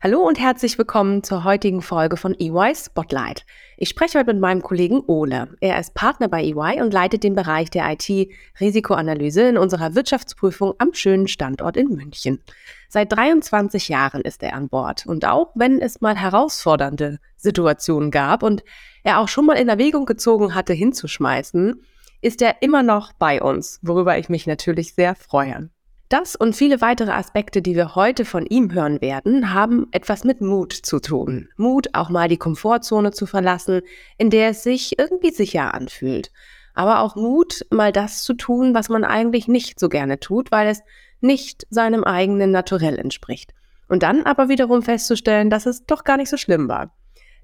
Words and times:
Hallo 0.00 0.20
und 0.20 0.38
herzlich 0.38 0.78
willkommen 0.78 1.24
zur 1.24 1.42
heutigen 1.42 1.82
Folge 1.82 2.16
von 2.16 2.32
EY 2.38 2.72
Spotlight. 2.76 3.44
Ich 3.76 3.88
spreche 3.88 4.20
heute 4.20 4.32
mit 4.32 4.40
meinem 4.40 4.62
Kollegen 4.62 5.02
Ole. 5.08 5.56
Er 5.60 5.80
ist 5.80 5.92
Partner 5.94 6.28
bei 6.28 6.44
EY 6.44 6.80
und 6.80 6.92
leitet 6.92 7.24
den 7.24 7.34
Bereich 7.34 7.68
der 7.68 7.90
IT-Risikoanalyse 7.90 9.48
in 9.48 9.58
unserer 9.58 9.96
Wirtschaftsprüfung 9.96 10.74
am 10.78 10.94
schönen 10.94 11.26
Standort 11.26 11.76
in 11.76 11.88
München. 11.88 12.38
Seit 12.88 13.10
23 13.10 13.88
Jahren 13.88 14.22
ist 14.22 14.40
er 14.44 14.54
an 14.54 14.68
Bord 14.68 15.04
und 15.04 15.24
auch 15.24 15.50
wenn 15.56 15.80
es 15.80 16.00
mal 16.00 16.14
herausfordernde 16.14 17.18
Situationen 17.36 18.12
gab 18.12 18.44
und 18.44 18.62
er 19.02 19.18
auch 19.18 19.26
schon 19.26 19.46
mal 19.46 19.54
in 19.54 19.68
Erwägung 19.68 20.06
gezogen 20.06 20.54
hatte, 20.54 20.74
hinzuschmeißen, 20.74 21.82
ist 22.20 22.40
er 22.40 22.62
immer 22.62 22.84
noch 22.84 23.14
bei 23.14 23.42
uns, 23.42 23.80
worüber 23.82 24.16
ich 24.16 24.28
mich 24.28 24.46
natürlich 24.46 24.94
sehr 24.94 25.16
freue. 25.16 25.70
Das 26.08 26.36
und 26.36 26.56
viele 26.56 26.80
weitere 26.80 27.10
Aspekte, 27.10 27.60
die 27.60 27.76
wir 27.76 27.94
heute 27.94 28.24
von 28.24 28.46
ihm 28.46 28.72
hören 28.72 29.02
werden, 29.02 29.52
haben 29.52 29.88
etwas 29.90 30.24
mit 30.24 30.40
Mut 30.40 30.72
zu 30.72 31.00
tun. 31.00 31.50
Mut, 31.58 31.88
auch 31.92 32.08
mal 32.08 32.28
die 32.28 32.38
Komfortzone 32.38 33.12
zu 33.12 33.26
verlassen, 33.26 33.82
in 34.16 34.30
der 34.30 34.50
es 34.50 34.62
sich 34.62 34.98
irgendwie 34.98 35.32
sicher 35.32 35.74
anfühlt. 35.74 36.32
Aber 36.72 37.00
auch 37.00 37.14
Mut, 37.14 37.66
mal 37.70 37.92
das 37.92 38.22
zu 38.22 38.32
tun, 38.32 38.72
was 38.72 38.88
man 38.88 39.04
eigentlich 39.04 39.48
nicht 39.48 39.78
so 39.78 39.90
gerne 39.90 40.18
tut, 40.18 40.50
weil 40.50 40.68
es 40.68 40.82
nicht 41.20 41.66
seinem 41.68 42.04
eigenen 42.04 42.52
Naturell 42.52 42.98
entspricht. 42.98 43.52
Und 43.88 44.02
dann 44.02 44.22
aber 44.22 44.48
wiederum 44.48 44.82
festzustellen, 44.82 45.50
dass 45.50 45.66
es 45.66 45.84
doch 45.84 46.04
gar 46.04 46.16
nicht 46.16 46.30
so 46.30 46.38
schlimm 46.38 46.68
war. 46.68 46.90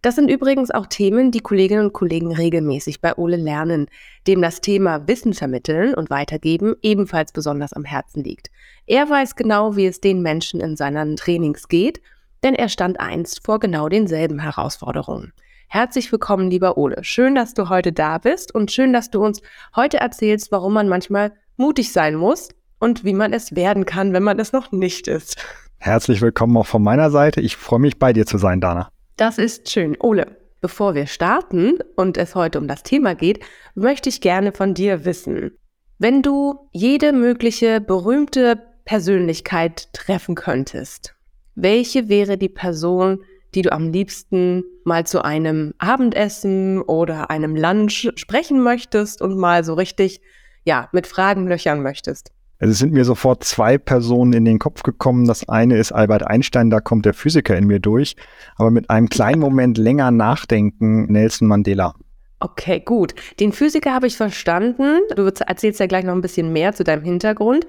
Das 0.04 0.16
sind 0.16 0.28
übrigens 0.28 0.70
auch 0.70 0.84
Themen, 0.84 1.30
die 1.30 1.40
Kolleginnen 1.40 1.86
und 1.86 1.94
Kollegen 1.94 2.30
regelmäßig 2.30 3.00
bei 3.00 3.16
Ole 3.16 3.36
lernen, 3.36 3.86
dem 4.26 4.42
das 4.42 4.60
Thema 4.60 5.08
Wissen 5.08 5.32
vermitteln 5.32 5.94
und 5.94 6.10
weitergeben 6.10 6.74
ebenfalls 6.82 7.32
besonders 7.32 7.72
am 7.72 7.84
Herzen 7.84 8.22
liegt. 8.22 8.50
Er 8.84 9.08
weiß 9.08 9.34
genau, 9.34 9.76
wie 9.76 9.86
es 9.86 10.02
den 10.02 10.20
Menschen 10.20 10.60
in 10.60 10.76
seinen 10.76 11.16
Trainings 11.16 11.68
geht, 11.68 12.02
denn 12.42 12.54
er 12.54 12.68
stand 12.68 13.00
einst 13.00 13.46
vor 13.46 13.58
genau 13.60 13.88
denselben 13.88 14.40
Herausforderungen. 14.40 15.32
Herzlich 15.68 16.12
willkommen, 16.12 16.50
lieber 16.50 16.76
Ole. 16.76 17.02
Schön, 17.02 17.34
dass 17.34 17.54
du 17.54 17.70
heute 17.70 17.90
da 17.90 18.18
bist 18.18 18.54
und 18.54 18.70
schön, 18.70 18.92
dass 18.92 19.10
du 19.10 19.24
uns 19.24 19.40
heute 19.74 20.00
erzählst, 20.00 20.52
warum 20.52 20.74
man 20.74 20.86
manchmal 20.86 21.32
mutig 21.56 21.94
sein 21.94 22.16
muss 22.16 22.50
und 22.78 23.06
wie 23.06 23.14
man 23.14 23.32
es 23.32 23.56
werden 23.56 23.86
kann, 23.86 24.12
wenn 24.12 24.22
man 24.22 24.38
es 24.38 24.52
noch 24.52 24.70
nicht 24.70 25.08
ist. 25.08 25.42
Herzlich 25.78 26.20
willkommen 26.20 26.58
auch 26.58 26.66
von 26.66 26.82
meiner 26.82 27.10
Seite. 27.10 27.40
Ich 27.40 27.56
freue 27.56 27.80
mich, 27.80 27.98
bei 27.98 28.12
dir 28.12 28.26
zu 28.26 28.36
sein, 28.36 28.60
Dana. 28.60 28.90
Das 29.16 29.38
ist 29.38 29.70
schön. 29.70 29.96
Ole, 30.00 30.36
bevor 30.60 30.94
wir 30.96 31.06
starten 31.06 31.78
und 31.94 32.16
es 32.16 32.34
heute 32.34 32.58
um 32.58 32.66
das 32.66 32.82
Thema 32.82 33.14
geht, 33.14 33.38
möchte 33.76 34.08
ich 34.08 34.20
gerne 34.20 34.50
von 34.50 34.74
dir 34.74 35.04
wissen, 35.04 35.52
wenn 35.98 36.20
du 36.22 36.68
jede 36.72 37.12
mögliche 37.12 37.80
berühmte 37.80 38.60
Persönlichkeit 38.84 39.92
treffen 39.92 40.34
könntest, 40.34 41.14
welche 41.54 42.08
wäre 42.08 42.36
die 42.36 42.48
Person, 42.48 43.22
die 43.54 43.62
du 43.62 43.70
am 43.70 43.92
liebsten 43.92 44.64
mal 44.82 45.06
zu 45.06 45.24
einem 45.24 45.74
Abendessen 45.78 46.82
oder 46.82 47.30
einem 47.30 47.54
Lunch 47.54 48.10
sprechen 48.16 48.60
möchtest 48.62 49.22
und 49.22 49.38
mal 49.38 49.62
so 49.62 49.74
richtig, 49.74 50.20
ja, 50.64 50.88
mit 50.90 51.06
Fragen 51.06 51.46
löchern 51.46 51.82
möchtest? 51.82 52.32
Also 52.60 52.72
es 52.72 52.78
sind 52.78 52.92
mir 52.92 53.04
sofort 53.04 53.44
zwei 53.44 53.78
Personen 53.78 54.32
in 54.32 54.44
den 54.44 54.58
Kopf 54.58 54.82
gekommen. 54.82 55.26
Das 55.26 55.48
eine 55.48 55.76
ist 55.76 55.92
Albert 55.92 56.26
Einstein, 56.26 56.70
da 56.70 56.80
kommt 56.80 57.04
der 57.04 57.14
Physiker 57.14 57.56
in 57.56 57.66
mir 57.66 57.80
durch. 57.80 58.16
Aber 58.56 58.70
mit 58.70 58.90
einem 58.90 59.08
kleinen 59.08 59.40
Moment 59.40 59.78
länger 59.78 60.10
nachdenken, 60.10 61.10
Nelson 61.12 61.48
Mandela. 61.48 61.94
Okay, 62.40 62.80
gut. 62.80 63.14
Den 63.40 63.52
Physiker 63.52 63.92
habe 63.92 64.06
ich 64.06 64.16
verstanden. 64.16 65.00
Du 65.16 65.22
erzählst 65.24 65.80
ja 65.80 65.86
gleich 65.86 66.04
noch 66.04 66.14
ein 66.14 66.20
bisschen 66.20 66.52
mehr 66.52 66.74
zu 66.74 66.84
deinem 66.84 67.02
Hintergrund. 67.02 67.66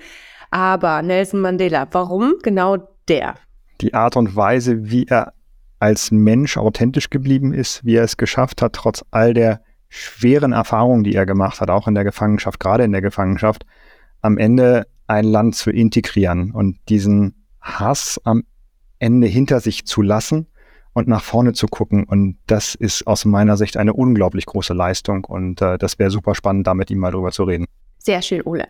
Aber 0.51 1.01
Nelson 1.01 1.41
Mandela, 1.41 1.87
warum 1.91 2.35
genau 2.43 2.77
der? 3.07 3.35
Die 3.81 3.93
Art 3.93 4.15
und 4.15 4.35
Weise, 4.35 4.89
wie 4.89 5.05
er 5.07 5.33
als 5.79 6.11
Mensch 6.11 6.57
authentisch 6.57 7.09
geblieben 7.09 7.53
ist, 7.53 7.83
wie 7.85 7.95
er 7.95 8.03
es 8.03 8.17
geschafft 8.17 8.61
hat, 8.61 8.73
trotz 8.73 9.03
all 9.11 9.33
der 9.33 9.61
schweren 9.89 10.51
Erfahrungen, 10.51 11.03
die 11.03 11.15
er 11.15 11.25
gemacht 11.25 11.61
hat, 11.61 11.69
auch 11.69 11.87
in 11.87 11.95
der 11.95 12.03
Gefangenschaft, 12.03 12.59
gerade 12.59 12.83
in 12.83 12.91
der 12.91 13.01
Gefangenschaft, 13.01 13.65
am 14.25 14.37
Ende 14.37 14.87
ein 15.07 15.23
Land 15.23 15.55
zu 15.55 15.69
integrieren 15.69 16.51
und 16.51 16.77
diesen 16.89 17.45
Hass 17.61 18.19
am 18.23 18.43
Ende 18.99 19.27
hinter 19.27 19.59
sich 19.59 19.85
zu 19.85 20.01
lassen 20.01 20.47
und 20.93 21.07
nach 21.07 21.23
vorne 21.23 21.53
zu 21.53 21.67
gucken. 21.67 22.05
Und 22.05 22.37
das 22.47 22.73
ist 22.73 23.05
aus 23.05 23.25
meiner 23.25 23.55
Sicht 23.55 23.77
eine 23.77 23.93
unglaublich 23.93 24.45
große 24.45 24.73
Leistung. 24.73 25.25
Und 25.25 25.61
äh, 25.61 25.77
das 25.77 25.99
wäre 25.99 26.09
super 26.09 26.33
spannend, 26.33 26.65
da 26.65 26.73
mit 26.73 26.89
ihm 26.89 26.99
mal 26.99 27.11
drüber 27.11 27.31
zu 27.31 27.43
reden. 27.43 27.65
Sehr 27.99 28.21
schön, 28.21 28.41
Ole. 28.45 28.67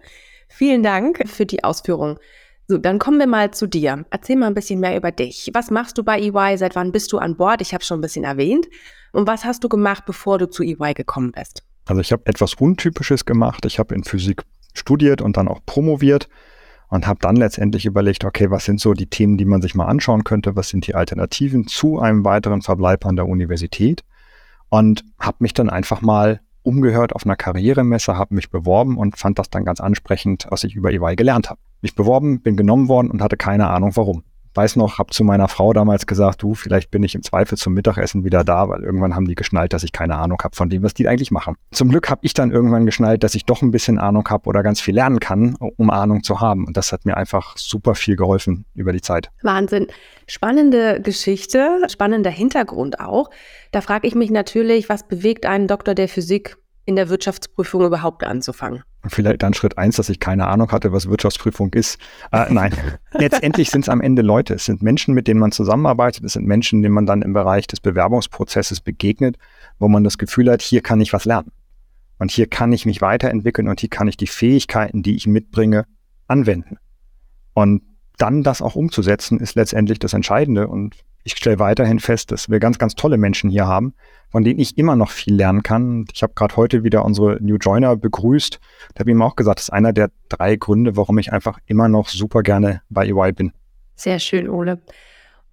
Vielen 0.50 0.84
Dank 0.84 1.28
für 1.28 1.46
die 1.46 1.64
Ausführung. 1.64 2.20
So, 2.68 2.78
dann 2.78 3.00
kommen 3.00 3.20
wir 3.20 3.28
mal 3.28 3.52
zu 3.52 3.68
dir. 3.68 4.06
Erzähl 4.10 4.36
mal 4.36 4.48
ein 4.48 4.56
bisschen 4.56 4.80
mehr 4.80 4.98
über 4.98 5.12
dich. 5.12 5.52
Was 5.54 5.70
machst 5.72 5.98
du 5.98 6.04
bei 6.04 6.20
EY? 6.20 6.58
Seit 6.58 6.76
wann 6.76 6.92
bist 6.92 7.14
du 7.14 7.20
an 7.20 7.38
Bord? 7.38 7.62
Ich 7.62 7.74
habe 7.74 7.84
schon 7.84 8.00
ein 8.00 8.02
bisschen 8.02 8.26
erwähnt. 8.26 8.68
Und 9.14 9.28
was 9.28 9.46
hast 9.46 9.64
du 9.64 9.70
gemacht, 9.70 10.04
bevor 10.06 10.40
du 10.40 10.50
zu 10.50 10.64
EY 10.64 10.96
gekommen 10.96 11.32
bist? 11.32 11.64
Also 11.86 12.02
ich 12.02 12.12
habe 12.12 12.24
etwas 12.26 12.56
Untypisches 12.56 13.26
gemacht. 13.26 13.66
Ich 13.66 13.78
habe 13.78 13.94
in 13.94 14.04
Physik 14.04 14.42
studiert 14.76 15.22
und 15.22 15.38
dann 15.38 15.48
auch 15.48 15.60
promoviert 15.66 16.30
und 16.90 17.08
habe 17.08 17.20
dann 17.22 17.36
letztendlich 17.36 17.86
überlegt, 17.86 18.24
okay, 18.26 18.52
was 18.52 18.66
sind 18.66 18.80
so 18.80 18.94
die 18.94 19.08
Themen, 19.08 19.38
die 19.38 19.46
man 19.46 19.62
sich 19.62 19.76
mal 19.76 19.86
anschauen 19.86 20.24
könnte, 20.24 20.56
was 20.56 20.70
sind 20.70 20.88
die 20.88 20.96
Alternativen 20.96 21.68
zu 21.68 22.00
einem 22.00 22.24
weiteren 22.24 22.62
Verbleib 22.62 23.06
an 23.06 23.16
der 23.16 23.28
Universität? 23.28 24.04
Und 24.70 25.04
habe 25.20 25.38
mich 25.40 25.54
dann 25.54 25.70
einfach 25.70 26.02
mal 26.02 26.42
umgehört 26.64 27.14
auf 27.14 27.26
einer 27.26 27.36
Karrieremesse, 27.36 28.18
habe 28.18 28.36
mich 28.36 28.50
beworben 28.50 28.98
und 28.98 29.18
fand 29.18 29.38
das 29.40 29.50
dann 29.50 29.64
ganz 29.64 29.80
ansprechend, 29.80 30.48
was 30.50 30.64
ich 30.64 30.76
über 30.76 30.92
EY 30.92 31.16
gelernt 31.16 31.50
habe. 31.50 31.60
Mich 31.82 31.96
beworben, 31.96 32.42
bin 32.42 32.58
genommen 32.58 32.88
worden 32.88 33.12
und 33.12 33.22
hatte 33.22 33.38
keine 33.38 33.70
Ahnung 33.70 33.92
warum 33.96 34.24
weiß 34.56 34.76
noch, 34.78 35.00
habe 35.00 35.12
zu 35.12 35.24
meiner 35.24 35.48
Frau 35.48 35.74
damals 35.74 36.06
gesagt, 36.08 36.42
du, 36.42 36.54
vielleicht 36.54 36.92
bin 36.92 37.04
ich 37.04 37.16
im 37.16 37.24
Zweifel 37.24 37.58
zum 37.58 37.74
Mittagessen 37.74 38.24
wieder 38.24 38.44
da, 38.44 38.70
weil 38.70 38.84
irgendwann 38.84 39.16
haben 39.16 39.26
die 39.26 39.36
geschnallt, 39.36 39.74
dass 39.74 39.84
ich 39.84 39.92
keine 39.92 40.16
Ahnung 40.16 40.40
habe 40.44 40.56
von 40.56 40.70
dem, 40.70 40.84
was 40.84 40.94
die 40.94 41.08
eigentlich 41.08 41.32
machen. 41.32 41.56
Zum 41.72 41.90
Glück 41.90 42.10
habe 42.10 42.22
ich 42.24 42.34
dann 42.34 42.52
irgendwann 42.52 42.86
geschnallt, 42.86 43.24
dass 43.24 43.36
ich 43.36 43.46
doch 43.46 43.62
ein 43.62 43.72
bisschen 43.72 44.00
Ahnung 44.00 44.28
habe 44.30 44.48
oder 44.48 44.64
ganz 44.64 44.82
viel 44.82 44.96
lernen 44.96 45.20
kann, 45.20 45.56
um 45.56 45.90
Ahnung 45.90 46.24
zu 46.24 46.40
haben. 46.40 46.66
Und 46.66 46.78
das 46.78 46.92
hat 46.92 47.06
mir 47.06 47.18
einfach 47.18 47.58
super 47.58 47.96
viel 47.96 48.16
geholfen 48.16 48.66
über 48.74 48.94
die 48.94 49.02
Zeit. 49.02 49.32
Wahnsinn. 49.44 49.88
Spannende 50.28 51.02
Geschichte, 51.02 51.82
spannender 51.88 52.32
Hintergrund 52.32 53.00
auch. 53.00 53.30
Da 53.72 53.82
frage 53.82 54.08
ich 54.08 54.16
mich 54.16 54.32
natürlich, 54.32 54.90
was 54.90 55.08
bewegt 55.08 55.46
einen 55.46 55.68
Doktor 55.68 55.96
der 55.96 56.08
Physik 56.08 56.58
in 56.86 56.96
der 56.96 57.10
Wirtschaftsprüfung 57.10 57.86
überhaupt 57.86 58.24
anzufangen? 58.24 58.84
Vielleicht 59.08 59.44
dann 59.44 59.54
Schritt 59.54 59.78
eins, 59.78 59.98
dass 59.98 60.10
ich 60.10 60.20
keine 60.20 60.48
Ahnung 60.48 60.72
hatte, 60.72 60.92
was 60.92 61.10
Wirtschaftsprüfung 61.10 61.74
ist. 61.74 62.00
Äh, 62.32 62.52
nein, 62.52 62.74
letztendlich 63.14 63.70
sind 63.70 63.82
es 63.82 63.90
am 63.90 64.02
Ende 64.02 64.22
Leute. 64.22 64.56
Es 64.56 64.66
sind 64.66 64.82
Menschen, 64.82 65.14
mit 65.14 65.28
denen 65.28 65.40
man 65.40 65.52
zusammenarbeitet. 65.52 66.24
Es 66.24 66.34
sind 66.34 66.46
Menschen, 66.46 66.82
denen 66.82 66.94
man 66.94 67.06
dann 67.06 67.22
im 67.22 67.34
Bereich 67.34 67.68
des 67.68 67.80
Bewerbungsprozesses 67.80 68.82
begegnet, 68.82 69.38
wo 69.80 69.88
man 69.88 70.04
das 70.04 70.18
Gefühl 70.18 70.52
hat, 70.52 70.62
hier 70.62 70.82
kann 70.82 71.02
ich 71.02 71.14
was 71.14 71.26
lernen. 71.26 71.52
Und 72.18 72.32
hier 72.32 72.48
kann 72.48 72.72
ich 72.72 72.86
mich 72.86 73.02
weiterentwickeln 73.02 73.68
und 73.68 73.80
hier 73.80 73.90
kann 73.90 74.08
ich 74.08 74.18
die 74.18 74.28
Fähigkeiten, 74.28 75.04
die 75.04 75.16
ich 75.16 75.28
mitbringe, 75.28 75.86
anwenden. 76.28 76.78
Und 77.54 77.84
dann 78.18 78.44
das 78.44 78.62
auch 78.62 78.76
umzusetzen, 78.76 79.40
ist 79.40 79.56
letztendlich 79.56 80.00
das 80.00 80.14
Entscheidende. 80.14 80.68
Und 80.68 80.96
ich 81.26 81.34
stelle 81.34 81.58
weiterhin 81.58 82.00
fest, 82.00 82.32
dass 82.32 82.50
wir 82.50 82.60
ganz, 82.60 82.78
ganz 82.78 82.94
tolle 82.94 83.18
Menschen 83.18 83.50
hier 83.50 83.66
haben, 83.66 83.96
von 84.30 84.44
denen 84.44 84.60
ich 84.60 84.78
immer 84.78 84.96
noch 84.96 85.10
viel 85.10 85.34
lernen 85.34 85.64
kann. 85.64 86.06
Ich 86.14 86.22
habe 86.22 86.34
gerade 86.36 86.56
heute 86.56 86.84
wieder 86.84 87.04
unsere 87.04 87.42
New 87.42 87.56
Joiner 87.56 87.96
begrüßt. 87.96 88.60
Da 88.94 89.00
habe 89.00 89.10
ich 89.10 89.16
ihm 89.16 89.24
auch 89.24 89.36
gesagt, 89.36 89.58
das 89.58 89.66
ist 89.66 89.74
einer 89.74 89.92
der 89.92 90.12
drei 90.30 90.56
Gründe, 90.56 90.96
warum 90.96 91.18
ich 91.18 91.34
einfach 91.34 91.58
immer 91.66 91.88
noch 91.88 92.10
super 92.10 92.44
gerne 92.44 92.84
bei 92.90 93.08
EY 93.08 93.32
bin. 93.34 93.52
Sehr 93.96 94.20
schön, 94.20 94.48
Ole. 94.48 94.80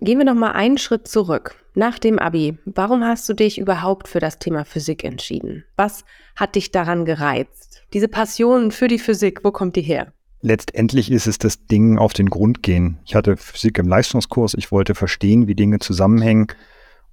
Gehen 0.00 0.18
wir 0.18 0.26
noch 0.26 0.34
mal 0.34 0.52
einen 0.52 0.76
Schritt 0.76 1.08
zurück. 1.08 1.54
Nach 1.74 1.98
dem 1.98 2.18
Abi, 2.18 2.58
warum 2.66 3.02
hast 3.02 3.26
du 3.30 3.32
dich 3.32 3.58
überhaupt 3.58 4.08
für 4.08 4.20
das 4.20 4.38
Thema 4.38 4.66
Physik 4.66 5.04
entschieden? 5.04 5.64
Was 5.76 6.04
hat 6.36 6.54
dich 6.54 6.70
daran 6.70 7.06
gereizt? 7.06 7.82
Diese 7.94 8.08
Passion 8.08 8.72
für 8.72 8.88
die 8.88 8.98
Physik, 8.98 9.42
wo 9.42 9.52
kommt 9.52 9.76
die 9.76 9.82
her? 9.82 10.12
Letztendlich 10.42 11.10
ist 11.10 11.26
es 11.26 11.38
das 11.38 11.66
Ding 11.66 11.98
auf 11.98 12.12
den 12.12 12.28
Grund 12.28 12.62
gehen. 12.62 12.98
Ich 13.04 13.14
hatte 13.14 13.36
Physik 13.36 13.78
im 13.78 13.88
Leistungskurs, 13.88 14.54
ich 14.54 14.72
wollte 14.72 14.94
verstehen, 14.94 15.46
wie 15.46 15.54
Dinge 15.54 15.78
zusammenhängen 15.78 16.48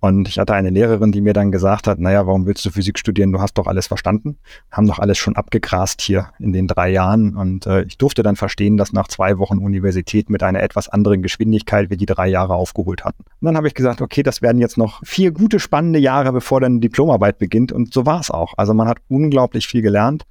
Und 0.01 0.29
ich 0.29 0.39
hatte 0.39 0.53
eine 0.53 0.69
Lehrerin, 0.69 1.11
die 1.11 1.19
mir 1.19 1.33
dann 1.33 1.51
gesagt 1.51 1.85
hat, 1.85 1.99
naja, 1.99 2.25
warum 2.25 2.45
willst 2.45 2.65
du 2.65 2.71
Physik 2.71 2.97
studieren? 2.97 3.33
Du 3.33 3.41
hast 3.41 3.55
doch 3.57 3.67
alles 3.67 3.87
verstanden. 3.87 4.37
Haben 4.71 4.87
doch 4.87 4.99
alles 4.99 5.17
schon 5.17 5.35
abgegrast 5.35 6.01
hier 6.01 6.29
in 6.39 6.53
den 6.53 6.67
drei 6.67 6.89
Jahren. 6.89 7.35
Und 7.35 7.65
äh, 7.67 7.83
ich 7.83 7.97
durfte 7.97 8.23
dann 8.23 8.37
verstehen, 8.37 8.77
dass 8.77 8.93
nach 8.93 9.09
zwei 9.09 9.37
Wochen 9.39 9.57
Universität 9.57 10.29
mit 10.29 10.41
einer 10.41 10.63
etwas 10.63 10.87
anderen 10.87 11.21
Geschwindigkeit 11.21 11.89
wir 11.89 11.97
die 11.97 12.05
drei 12.05 12.29
Jahre 12.29 12.55
aufgeholt 12.55 13.03
hatten. 13.03 13.23
Und 13.41 13.45
dann 13.45 13.57
habe 13.57 13.67
ich 13.67 13.73
gesagt, 13.73 14.01
okay, 14.01 14.23
das 14.23 14.41
werden 14.41 14.59
jetzt 14.59 14.77
noch 14.77 15.01
vier 15.03 15.31
gute, 15.31 15.59
spannende 15.59 15.99
Jahre, 15.99 16.31
bevor 16.31 16.61
dann 16.61 16.79
Diplomarbeit 16.79 17.37
beginnt. 17.37 17.73
Und 17.73 17.93
so 17.93 18.05
war 18.05 18.21
es 18.21 18.31
auch. 18.31 18.53
Also 18.55 18.73
man 18.73 18.87
hat 18.87 18.99
unglaublich 19.09 19.67
viel 19.67 19.81
gelernt. 19.81 20.23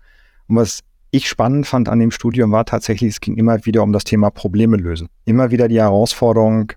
Und 0.46 0.56
was 0.56 0.80
ich 1.10 1.28
spannend 1.28 1.66
fand 1.66 1.88
an 1.88 1.98
dem 1.98 2.10
Studium 2.10 2.52
war 2.52 2.64
tatsächlich, 2.64 3.10
es 3.10 3.20
ging 3.20 3.36
immer 3.36 3.64
wieder 3.64 3.82
um 3.82 3.92
das 3.92 4.04
Thema 4.04 4.30
Probleme 4.30 4.76
lösen. 4.76 5.08
Immer 5.24 5.50
wieder 5.50 5.68
die 5.68 5.80
Herausforderung, 5.80 6.72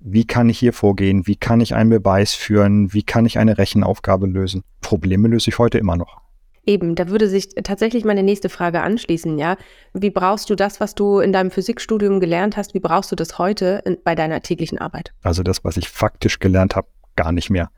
wie 0.00 0.24
kann 0.24 0.48
ich 0.48 0.58
hier 0.58 0.72
vorgehen? 0.72 1.26
Wie 1.26 1.36
kann 1.36 1.60
ich 1.60 1.74
einen 1.74 1.90
Beweis 1.90 2.34
führen? 2.34 2.92
Wie 2.92 3.02
kann 3.02 3.26
ich 3.26 3.38
eine 3.38 3.58
Rechenaufgabe 3.58 4.26
lösen? 4.26 4.62
Probleme 4.80 5.28
löse 5.28 5.50
ich 5.50 5.58
heute 5.58 5.78
immer 5.78 5.96
noch. 5.96 6.20
Eben, 6.66 6.94
da 6.94 7.08
würde 7.08 7.28
sich 7.28 7.50
tatsächlich 7.62 8.04
meine 8.04 8.22
nächste 8.22 8.48
Frage 8.48 8.82
anschließen, 8.82 9.38
ja. 9.38 9.56
Wie 9.94 10.10
brauchst 10.10 10.50
du 10.50 10.54
das, 10.54 10.78
was 10.78 10.94
du 10.94 11.18
in 11.18 11.32
deinem 11.32 11.50
Physikstudium 11.50 12.20
gelernt 12.20 12.56
hast, 12.56 12.74
wie 12.74 12.80
brauchst 12.80 13.10
du 13.12 13.16
das 13.16 13.38
heute 13.38 13.82
in, 13.84 13.98
bei 14.04 14.14
deiner 14.14 14.42
täglichen 14.42 14.78
Arbeit? 14.78 15.12
Also 15.22 15.42
das, 15.42 15.64
was 15.64 15.76
ich 15.76 15.88
faktisch 15.88 16.38
gelernt 16.38 16.76
habe, 16.76 16.88
gar 17.16 17.32
nicht 17.32 17.50
mehr. 17.50 17.70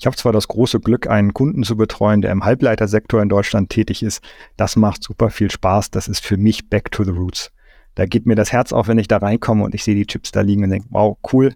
Ich 0.00 0.06
habe 0.06 0.16
zwar 0.16 0.32
das 0.32 0.48
große 0.48 0.80
Glück, 0.80 1.08
einen 1.08 1.34
Kunden 1.34 1.62
zu 1.62 1.76
betreuen, 1.76 2.22
der 2.22 2.32
im 2.32 2.42
Halbleitersektor 2.42 3.20
in 3.20 3.28
Deutschland 3.28 3.68
tätig 3.68 4.02
ist. 4.02 4.24
Das 4.56 4.74
macht 4.74 5.02
super 5.02 5.28
viel 5.28 5.50
Spaß. 5.50 5.90
Das 5.90 6.08
ist 6.08 6.24
für 6.24 6.38
mich 6.38 6.70
back 6.70 6.90
to 6.90 7.04
the 7.04 7.10
roots. 7.10 7.52
Da 7.96 8.06
geht 8.06 8.24
mir 8.24 8.34
das 8.34 8.50
Herz 8.50 8.72
auf, 8.72 8.88
wenn 8.88 8.96
ich 8.96 9.08
da 9.08 9.18
reinkomme 9.18 9.62
und 9.62 9.74
ich 9.74 9.84
sehe 9.84 9.94
die 9.94 10.06
Chips 10.06 10.32
da 10.32 10.40
liegen 10.40 10.64
und 10.64 10.70
denke, 10.70 10.88
wow, 10.88 11.18
cool, 11.34 11.52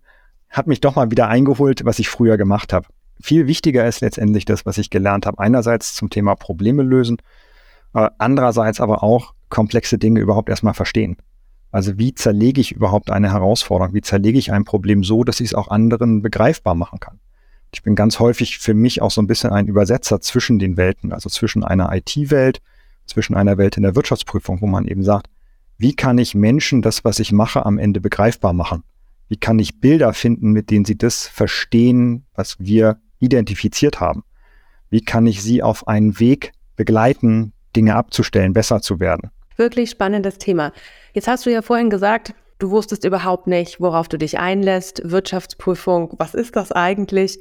hat 0.50 0.66
mich 0.66 0.82
doch 0.82 0.94
mal 0.94 1.10
wieder 1.10 1.28
eingeholt, 1.28 1.86
was 1.86 1.98
ich 1.98 2.10
früher 2.10 2.36
gemacht 2.36 2.74
habe. 2.74 2.86
Viel 3.18 3.46
wichtiger 3.46 3.86
ist 3.86 4.02
letztendlich 4.02 4.44
das, 4.44 4.66
was 4.66 4.76
ich 4.76 4.90
gelernt 4.90 5.24
habe. 5.24 5.38
Einerseits 5.38 5.94
zum 5.94 6.10
Thema 6.10 6.34
Probleme 6.34 6.82
lösen, 6.82 7.16
äh, 7.94 8.10
andererseits 8.18 8.78
aber 8.78 9.02
auch 9.02 9.32
komplexe 9.48 9.96
Dinge 9.96 10.20
überhaupt 10.20 10.50
erstmal 10.50 10.74
verstehen. 10.74 11.16
Also 11.70 11.96
wie 11.96 12.14
zerlege 12.14 12.60
ich 12.60 12.72
überhaupt 12.72 13.10
eine 13.10 13.32
Herausforderung? 13.32 13.94
Wie 13.94 14.02
zerlege 14.02 14.38
ich 14.38 14.52
ein 14.52 14.64
Problem 14.64 15.02
so, 15.02 15.24
dass 15.24 15.40
ich 15.40 15.46
es 15.46 15.54
auch 15.54 15.68
anderen 15.68 16.20
begreifbar 16.20 16.74
machen 16.74 17.00
kann? 17.00 17.20
Ich 17.74 17.82
bin 17.82 17.96
ganz 17.96 18.20
häufig 18.20 18.58
für 18.58 18.72
mich 18.72 19.02
auch 19.02 19.10
so 19.10 19.20
ein 19.20 19.26
bisschen 19.26 19.50
ein 19.50 19.66
Übersetzer 19.66 20.20
zwischen 20.20 20.60
den 20.60 20.76
Welten, 20.76 21.12
also 21.12 21.28
zwischen 21.28 21.64
einer 21.64 21.92
IT-Welt, 21.92 22.62
zwischen 23.04 23.34
einer 23.34 23.58
Welt 23.58 23.76
in 23.76 23.82
der 23.82 23.96
Wirtschaftsprüfung, 23.96 24.60
wo 24.60 24.66
man 24.66 24.86
eben 24.86 25.02
sagt, 25.02 25.26
wie 25.76 25.96
kann 25.96 26.18
ich 26.18 26.36
Menschen 26.36 26.82
das, 26.82 27.04
was 27.04 27.18
ich 27.18 27.32
mache, 27.32 27.66
am 27.66 27.78
Ende 27.78 28.00
begreifbar 28.00 28.52
machen? 28.52 28.84
Wie 29.28 29.36
kann 29.36 29.58
ich 29.58 29.80
Bilder 29.80 30.12
finden, 30.12 30.52
mit 30.52 30.70
denen 30.70 30.84
sie 30.84 30.96
das 30.96 31.26
verstehen, 31.26 32.26
was 32.34 32.60
wir 32.60 33.00
identifiziert 33.18 33.98
haben? 33.98 34.22
Wie 34.88 35.00
kann 35.00 35.26
ich 35.26 35.42
sie 35.42 35.60
auf 35.60 35.88
einen 35.88 36.20
Weg 36.20 36.52
begleiten, 36.76 37.52
Dinge 37.74 37.96
abzustellen, 37.96 38.52
besser 38.52 38.82
zu 38.82 39.00
werden? 39.00 39.30
Wirklich 39.56 39.90
spannendes 39.90 40.38
Thema. 40.38 40.72
Jetzt 41.12 41.26
hast 41.26 41.44
du 41.44 41.50
ja 41.50 41.60
vorhin 41.60 41.90
gesagt, 41.90 42.34
du 42.58 42.70
wusstest 42.70 43.04
überhaupt 43.04 43.46
nicht, 43.46 43.80
worauf 43.80 44.08
du 44.08 44.18
dich 44.18 44.38
einlässt. 44.38 45.02
Wirtschaftsprüfung, 45.04 46.14
was 46.18 46.34
ist 46.34 46.56
das 46.56 46.72
eigentlich? 46.72 47.38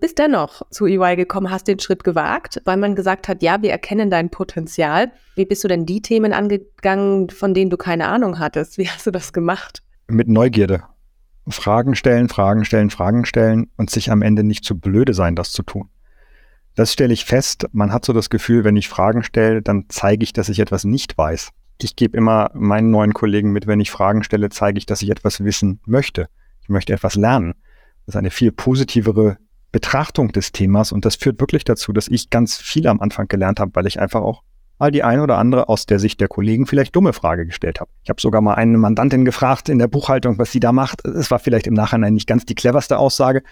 Bist 0.00 0.18
dennoch 0.18 0.62
zu 0.70 0.86
EY 0.86 1.16
gekommen, 1.16 1.50
hast 1.50 1.68
den 1.68 1.78
Schritt 1.78 2.04
gewagt, 2.04 2.60
weil 2.64 2.76
man 2.76 2.94
gesagt 2.94 3.28
hat, 3.28 3.42
ja, 3.42 3.62
wir 3.62 3.70
erkennen 3.70 4.10
dein 4.10 4.30
Potenzial. 4.30 5.12
Wie 5.36 5.44
bist 5.44 5.64
du 5.64 5.68
denn 5.68 5.86
die 5.86 6.02
Themen 6.02 6.32
angegangen, 6.32 7.30
von 7.30 7.54
denen 7.54 7.70
du 7.70 7.76
keine 7.76 8.08
Ahnung 8.08 8.38
hattest? 8.38 8.78
Wie 8.78 8.88
hast 8.88 9.06
du 9.06 9.10
das 9.10 9.32
gemacht? 9.32 9.82
Mit 10.08 10.28
Neugierde. 10.28 10.82
Fragen 11.48 11.94
stellen, 11.94 12.28
Fragen 12.28 12.64
stellen, 12.64 12.90
Fragen 12.90 13.24
stellen 13.24 13.70
und 13.76 13.90
sich 13.90 14.10
am 14.10 14.22
Ende 14.22 14.44
nicht 14.44 14.64
zu 14.64 14.78
blöde 14.78 15.14
sein, 15.14 15.36
das 15.36 15.52
zu 15.52 15.62
tun. 15.62 15.88
Das 16.74 16.92
stelle 16.92 17.12
ich 17.12 17.24
fest. 17.24 17.66
Man 17.72 17.92
hat 17.92 18.04
so 18.04 18.12
das 18.12 18.30
Gefühl, 18.30 18.64
wenn 18.64 18.76
ich 18.76 18.88
Fragen 18.88 19.22
stelle, 19.22 19.62
dann 19.62 19.84
zeige 19.88 20.24
ich, 20.24 20.32
dass 20.32 20.48
ich 20.48 20.58
etwas 20.58 20.84
nicht 20.84 21.16
weiß. 21.16 21.50
Ich 21.80 21.96
gebe 21.96 22.16
immer 22.16 22.50
meinen 22.54 22.90
neuen 22.90 23.12
Kollegen 23.12 23.52
mit, 23.52 23.66
wenn 23.66 23.80
ich 23.80 23.90
Fragen 23.90 24.22
stelle, 24.22 24.48
zeige 24.48 24.78
ich, 24.78 24.86
dass 24.86 25.02
ich 25.02 25.10
etwas 25.10 25.42
wissen 25.42 25.80
möchte. 25.86 26.28
Ich 26.62 26.68
möchte 26.68 26.92
etwas 26.92 27.14
lernen. 27.14 27.54
Das 28.06 28.14
ist 28.14 28.18
eine 28.18 28.30
viel 28.30 28.52
positivere 28.52 29.38
Betrachtung 29.72 30.28
des 30.30 30.52
Themas 30.52 30.92
und 30.92 31.04
das 31.04 31.16
führt 31.16 31.40
wirklich 31.40 31.64
dazu, 31.64 31.92
dass 31.92 32.08
ich 32.08 32.30
ganz 32.30 32.56
viel 32.56 32.86
am 32.86 33.00
Anfang 33.00 33.26
gelernt 33.28 33.58
habe, 33.58 33.72
weil 33.74 33.86
ich 33.86 33.98
einfach 33.98 34.20
auch 34.20 34.42
mal 34.84 34.90
die 34.90 35.02
ein 35.02 35.20
oder 35.20 35.38
andere 35.38 35.70
aus 35.70 35.86
der 35.86 35.98
Sicht 35.98 36.20
der 36.20 36.28
Kollegen 36.28 36.66
vielleicht 36.66 36.94
dumme 36.94 37.14
Frage 37.14 37.46
gestellt 37.46 37.80
habe. 37.80 37.90
Ich 38.02 38.10
habe 38.10 38.20
sogar 38.20 38.42
mal 38.42 38.54
eine 38.54 38.76
Mandantin 38.76 39.24
gefragt 39.24 39.70
in 39.70 39.78
der 39.78 39.88
Buchhaltung, 39.88 40.38
was 40.38 40.52
sie 40.52 40.60
da 40.60 40.72
macht. 40.72 41.06
Es 41.06 41.30
war 41.30 41.38
vielleicht 41.38 41.66
im 41.66 41.72
Nachhinein 41.72 42.12
nicht 42.12 42.26
ganz 42.26 42.44
die 42.44 42.54
cleverste 42.54 42.98
Aussage. 42.98 43.42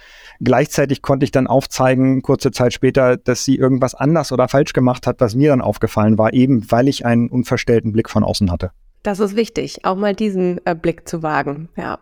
Gleichzeitig 0.40 1.00
konnte 1.00 1.24
ich 1.24 1.30
dann 1.30 1.46
aufzeigen, 1.46 2.20
kurze 2.20 2.50
Zeit 2.50 2.74
später, 2.74 3.16
dass 3.16 3.46
sie 3.46 3.56
irgendwas 3.56 3.94
anders 3.94 4.30
oder 4.30 4.46
falsch 4.46 4.74
gemacht 4.74 5.06
hat, 5.06 5.22
was 5.22 5.34
mir 5.34 5.48
dann 5.48 5.62
aufgefallen 5.62 6.18
war, 6.18 6.34
eben 6.34 6.70
weil 6.70 6.86
ich 6.86 7.06
einen 7.06 7.30
unverstellten 7.30 7.92
Blick 7.92 8.10
von 8.10 8.24
außen 8.24 8.52
hatte. 8.52 8.72
Das 9.02 9.18
ist 9.18 9.34
wichtig, 9.34 9.86
auch 9.86 9.96
mal 9.96 10.14
diesen 10.14 10.60
äh, 10.66 10.74
Blick 10.74 11.08
zu 11.08 11.22
wagen. 11.22 11.70
Ja. 11.76 11.98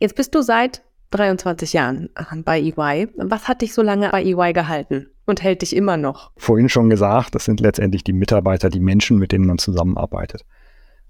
Jetzt 0.00 0.16
bist 0.16 0.34
du 0.34 0.42
seit 0.42 0.82
23 1.10 1.72
Jahren 1.72 2.10
bei 2.44 2.60
EY. 2.60 3.08
Was 3.16 3.48
hat 3.48 3.62
dich 3.62 3.74
so 3.74 3.82
lange 3.82 4.10
bei 4.10 4.24
EY 4.24 4.52
gehalten? 4.52 5.08
und 5.26 5.42
hält 5.42 5.62
dich 5.62 5.76
immer 5.76 5.96
noch. 5.96 6.30
Vorhin 6.36 6.68
schon 6.68 6.88
gesagt, 6.88 7.34
das 7.34 7.44
sind 7.44 7.60
letztendlich 7.60 8.04
die 8.04 8.12
Mitarbeiter, 8.12 8.70
die 8.70 8.80
Menschen, 8.80 9.18
mit 9.18 9.32
denen 9.32 9.46
man 9.46 9.58
zusammenarbeitet. 9.58 10.44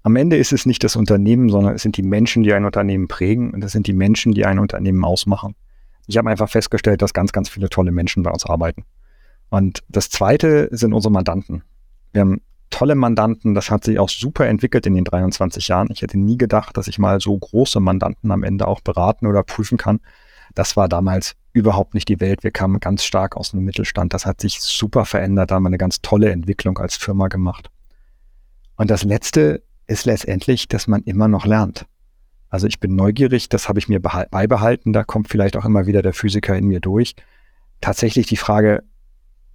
Am 0.03 0.15
Ende 0.15 0.37
ist 0.37 0.53
es 0.53 0.65
nicht 0.65 0.83
das 0.83 0.95
Unternehmen, 0.95 1.49
sondern 1.49 1.75
es 1.75 1.83
sind 1.83 1.97
die 1.97 2.03
Menschen, 2.03 2.43
die 2.43 2.53
ein 2.53 2.65
Unternehmen 2.65 3.07
prägen 3.07 3.53
und 3.53 3.63
es 3.63 3.71
sind 3.71 3.87
die 3.87 3.93
Menschen, 3.93 4.33
die 4.33 4.45
ein 4.45 4.59
Unternehmen 4.59 5.03
ausmachen. 5.03 5.55
Ich 6.07 6.17
habe 6.17 6.29
einfach 6.29 6.49
festgestellt, 6.49 7.01
dass 7.01 7.13
ganz, 7.13 7.31
ganz 7.31 7.49
viele 7.49 7.69
tolle 7.69 7.91
Menschen 7.91 8.23
bei 8.23 8.31
uns 8.31 8.45
arbeiten. 8.45 8.85
Und 9.49 9.83
das 9.89 10.09
Zweite 10.09 10.69
sind 10.71 10.93
unsere 10.93 11.11
Mandanten. 11.11 11.63
Wir 12.13 12.21
haben 12.21 12.41
tolle 12.69 12.95
Mandanten, 12.95 13.53
das 13.53 13.71
hat 13.71 13.83
sich 13.83 13.99
auch 13.99 14.09
super 14.09 14.47
entwickelt 14.47 14.85
in 14.85 14.95
den 14.95 15.03
23 15.03 15.67
Jahren. 15.67 15.89
Ich 15.91 16.01
hätte 16.01 16.17
nie 16.17 16.37
gedacht, 16.37 16.77
dass 16.77 16.87
ich 16.87 16.99
mal 16.99 17.19
so 17.19 17.37
große 17.37 17.79
Mandanten 17.79 18.31
am 18.31 18.43
Ende 18.43 18.67
auch 18.67 18.81
beraten 18.81 19.27
oder 19.27 19.43
prüfen 19.43 19.77
kann. 19.77 19.99
Das 20.55 20.75
war 20.75 20.89
damals 20.89 21.35
überhaupt 21.53 21.93
nicht 21.93 22.07
die 22.07 22.19
Welt. 22.19 22.43
Wir 22.43 22.51
kamen 22.51 22.79
ganz 22.79 23.03
stark 23.03 23.35
aus 23.37 23.51
dem 23.51 23.63
Mittelstand. 23.63 24.13
Das 24.13 24.25
hat 24.25 24.41
sich 24.41 24.59
super 24.61 25.05
verändert. 25.05 25.51
Da 25.51 25.55
haben 25.55 25.63
wir 25.63 25.67
eine 25.67 25.77
ganz 25.77 26.01
tolle 26.01 26.31
Entwicklung 26.31 26.77
als 26.77 26.95
Firma 26.95 27.27
gemacht. 27.27 27.69
Und 28.75 28.89
das 28.91 29.03
Letzte 29.03 29.63
ist 29.87 30.05
letztendlich, 30.05 30.67
dass 30.67 30.87
man 30.87 31.03
immer 31.03 31.27
noch 31.27 31.45
lernt. 31.45 31.85
Also 32.49 32.67
ich 32.67 32.79
bin 32.79 32.95
neugierig, 32.95 33.49
das 33.49 33.67
habe 33.67 33.79
ich 33.79 33.89
mir 33.89 33.99
beibehalten. 33.99 34.93
Da 34.93 35.03
kommt 35.03 35.29
vielleicht 35.29 35.57
auch 35.57 35.65
immer 35.65 35.85
wieder 35.85 36.01
der 36.01 36.13
Physiker 36.13 36.55
in 36.55 36.65
mir 36.65 36.79
durch. 36.79 37.15
Tatsächlich 37.81 38.27
die 38.27 38.37
Frage, 38.37 38.83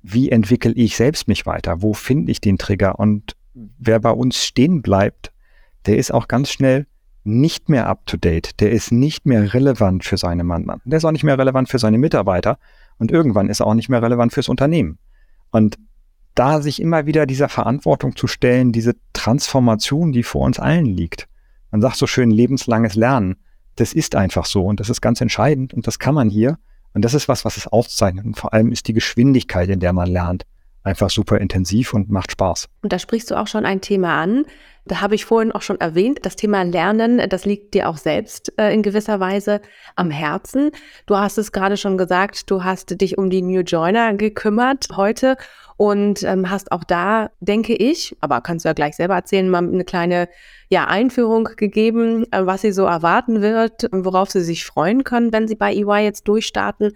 wie 0.02 0.31
entwickle 0.31 0.72
ich 0.72 0.96
selbst 0.96 1.28
mich 1.28 1.46
weiter? 1.46 1.82
Wo 1.82 1.94
finde 1.94 2.32
ich 2.32 2.40
den 2.40 2.58
Trigger? 2.58 2.99
Und 2.99 3.37
wer 3.54 4.00
bei 4.00 4.10
uns 4.10 4.44
stehen 4.44 4.82
bleibt, 4.82 5.32
der 5.87 5.96
ist 5.96 6.12
auch 6.12 6.28
ganz 6.28 6.50
schnell 6.50 6.87
nicht 7.25 7.69
mehr 7.69 7.87
up-to-date, 7.87 8.60
der 8.60 8.72
ist 8.72 8.90
nicht 8.90 9.26
mehr 9.26 9.54
relevant 9.54 10.04
für 10.04 10.16
seine 10.16 10.42
Mandanten, 10.42 10.90
der 10.90 10.97
ist 10.97 11.04
auch 11.04 11.12
nicht 11.12 11.23
mehr 11.23 11.38
relevant 11.38 11.68
für 11.68 11.78
seine 11.78 11.99
Mitarbeiter 11.99 12.59
und 12.99 13.12
irgendwann 13.12 13.49
ist 13.49 13.61
er 13.61 13.66
auch 13.66 13.75
nicht 13.75 13.88
mehr 13.88 14.02
relevant 14.02 14.32
fürs 14.32 14.49
Unternehmen. 14.49 14.99
Und 15.50 15.78
da 16.35 16.61
sich 16.62 16.80
immer 16.80 17.06
wieder 17.06 17.26
dieser 17.26 17.49
Verantwortung 17.49 18.16
zu 18.16 18.26
stellen, 18.26 18.73
diese 18.73 18.97
Transformation, 19.12 20.12
die 20.12 20.23
vor 20.23 20.47
uns 20.47 20.59
allen 20.59 20.87
liegt. 20.87 21.28
Man 21.71 21.80
sagt 21.80 21.97
so 21.97 22.06
schön 22.06 22.30
lebenslanges 22.30 22.94
Lernen. 22.94 23.37
Das 23.76 23.92
ist 23.92 24.14
einfach 24.14 24.47
so 24.47 24.64
und 24.64 24.80
das 24.80 24.90
ist 24.90 25.00
ganz 25.00 25.21
entscheidend 25.21 25.75
und 25.75 25.87
das 25.87 25.99
kann 25.99 26.14
man 26.14 26.28
hier. 26.28 26.59
Und 26.94 27.04
das 27.04 27.14
ist 27.14 27.28
was, 27.28 27.44
was 27.44 27.56
es 27.56 27.66
auszeichnet. 27.66 28.25
Und 28.25 28.37
vor 28.37 28.52
allem 28.52 28.72
ist 28.72 28.88
die 28.88 28.92
Geschwindigkeit, 28.92 29.68
in 29.68 29.80
der 29.80 29.92
man 29.92 30.11
lernt, 30.11 30.44
einfach 30.82 31.11
super 31.11 31.38
intensiv 31.38 31.94
und 31.94 32.11
macht 32.11 32.32
Spaß. 32.32 32.68
Und 32.82 32.92
da 32.92 32.99
sprichst 32.99 33.30
du 33.30 33.37
auch 33.37 33.46
schon 33.46 33.64
ein 33.64 33.80
Thema 33.80 34.20
an, 34.20 34.44
da 34.84 35.00
habe 35.00 35.14
ich 35.14 35.25
vorhin 35.25 35.52
auch 35.52 35.62
schon 35.62 35.80
erwähnt, 35.80 36.20
das 36.22 36.34
Thema 36.34 36.62
Lernen, 36.62 37.28
das 37.28 37.44
liegt 37.44 37.72
dir 37.75 37.88
auch 37.88 37.96
selbst 37.96 38.52
äh, 38.58 38.75
in 38.75 38.82
gewisser 38.82 39.20
Weise 39.20 39.61
am 39.94 40.11
Herzen. 40.11 40.72
Du 41.06 41.16
hast 41.16 41.38
es 41.38 41.52
gerade 41.52 41.76
schon 41.76 41.96
gesagt, 41.96 42.50
du 42.50 42.64
hast 42.64 43.00
dich 43.00 43.16
um 43.16 43.30
die 43.30 43.42
New 43.42 43.61
Joiner 43.61 44.14
gekümmert 44.14 44.88
heute 44.96 45.37
und 45.76 46.23
ähm, 46.23 46.50
hast 46.50 46.73
auch 46.73 46.85
da, 46.85 47.31
denke 47.41 47.75
ich, 47.75 48.17
aber 48.21 48.41
kannst 48.41 48.64
du 48.64 48.69
ja 48.69 48.73
gleich 48.73 48.97
selber 48.97 49.14
erzählen, 49.14 49.49
mal 49.49 49.59
eine 49.59 49.85
kleine 49.85 50.29
ja, 50.69 50.87
Einführung 50.87 51.49
gegeben, 51.57 52.25
äh, 52.31 52.47
was 52.47 52.62
sie 52.62 52.73
so 52.73 52.85
erwarten 52.85 53.43
wird, 53.43 53.88
worauf 53.93 54.31
sie 54.31 54.43
sich 54.43 54.64
freuen 54.64 55.05
können, 55.05 55.33
wenn 55.33 55.49
sie 55.49 55.57
bei 55.57 55.75
EY 55.75 56.05
jetzt 56.05 56.29
durchstarten. 56.29 56.93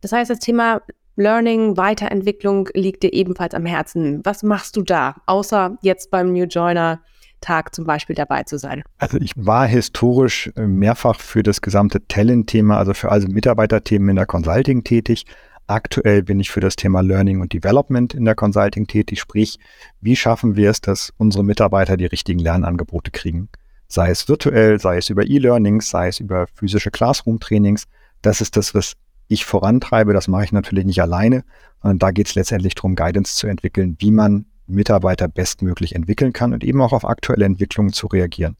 Das 0.00 0.12
heißt, 0.12 0.30
das 0.30 0.38
Thema 0.38 0.82
Learning, 1.16 1.76
Weiterentwicklung 1.76 2.68
liegt 2.74 3.02
dir 3.02 3.12
ebenfalls 3.12 3.54
am 3.54 3.64
Herzen. 3.64 4.20
Was 4.24 4.42
machst 4.42 4.76
du 4.76 4.82
da, 4.82 5.16
außer 5.26 5.78
jetzt 5.80 6.10
beim 6.10 6.32
New 6.32 6.44
Joiner 6.44 7.00
Tag 7.40 7.74
zum 7.74 7.84
Beispiel 7.84 8.14
dabei 8.14 8.42
zu 8.42 8.58
sein? 8.58 8.82
Also 8.98 9.18
ich 9.18 9.32
war 9.36 9.66
historisch 9.66 10.50
äh, 10.56 10.66
mehrfach 10.66 11.20
für 11.20 11.42
das 11.42 11.60
gesamte 11.60 12.06
Talent-Thema, 12.06 12.76
also 12.76 12.92
für 12.92 13.10
also 13.10 13.28
Mitarbeiterthemen 13.28 14.10
in 14.10 14.16
der 14.16 14.26
Consulting 14.26 14.84
tätig. 14.84 15.26
Aktuell 15.68 16.22
bin 16.22 16.38
ich 16.38 16.50
für 16.50 16.60
das 16.60 16.76
Thema 16.76 17.00
Learning 17.00 17.40
und 17.40 17.52
Development 17.52 18.14
in 18.14 18.24
der 18.24 18.36
Consulting 18.36 18.86
tätig, 18.86 19.18
sprich, 19.18 19.58
wie 20.00 20.14
schaffen 20.14 20.54
wir 20.54 20.70
es, 20.70 20.80
dass 20.80 21.12
unsere 21.16 21.42
Mitarbeiter 21.42 21.96
die 21.96 22.06
richtigen 22.06 22.38
Lernangebote 22.38 23.10
kriegen? 23.10 23.48
Sei 23.88 24.10
es 24.10 24.28
virtuell, 24.28 24.78
sei 24.80 24.98
es 24.98 25.10
über 25.10 25.26
E-Learnings, 25.26 25.90
sei 25.90 26.08
es 26.08 26.20
über 26.20 26.46
physische 26.54 26.92
Classroom-Trainings. 26.92 27.84
Das 28.22 28.40
ist 28.40 28.56
das, 28.56 28.74
was 28.74 28.94
ich 29.26 29.44
vorantreibe. 29.44 30.12
Das 30.12 30.28
mache 30.28 30.44
ich 30.44 30.52
natürlich 30.52 30.84
nicht 30.84 31.02
alleine. 31.02 31.42
Und 31.80 32.00
da 32.00 32.12
geht 32.12 32.28
es 32.28 32.36
letztendlich 32.36 32.76
darum, 32.76 32.94
Guidance 32.94 33.34
zu 33.34 33.48
entwickeln, 33.48 33.96
wie 33.98 34.12
man 34.12 34.46
Mitarbeiter 34.68 35.26
bestmöglich 35.26 35.96
entwickeln 35.96 36.32
kann 36.32 36.52
und 36.52 36.62
eben 36.62 36.80
auch 36.80 36.92
auf 36.92 37.04
aktuelle 37.04 37.44
Entwicklungen 37.44 37.92
zu 37.92 38.06
reagieren. 38.06 38.56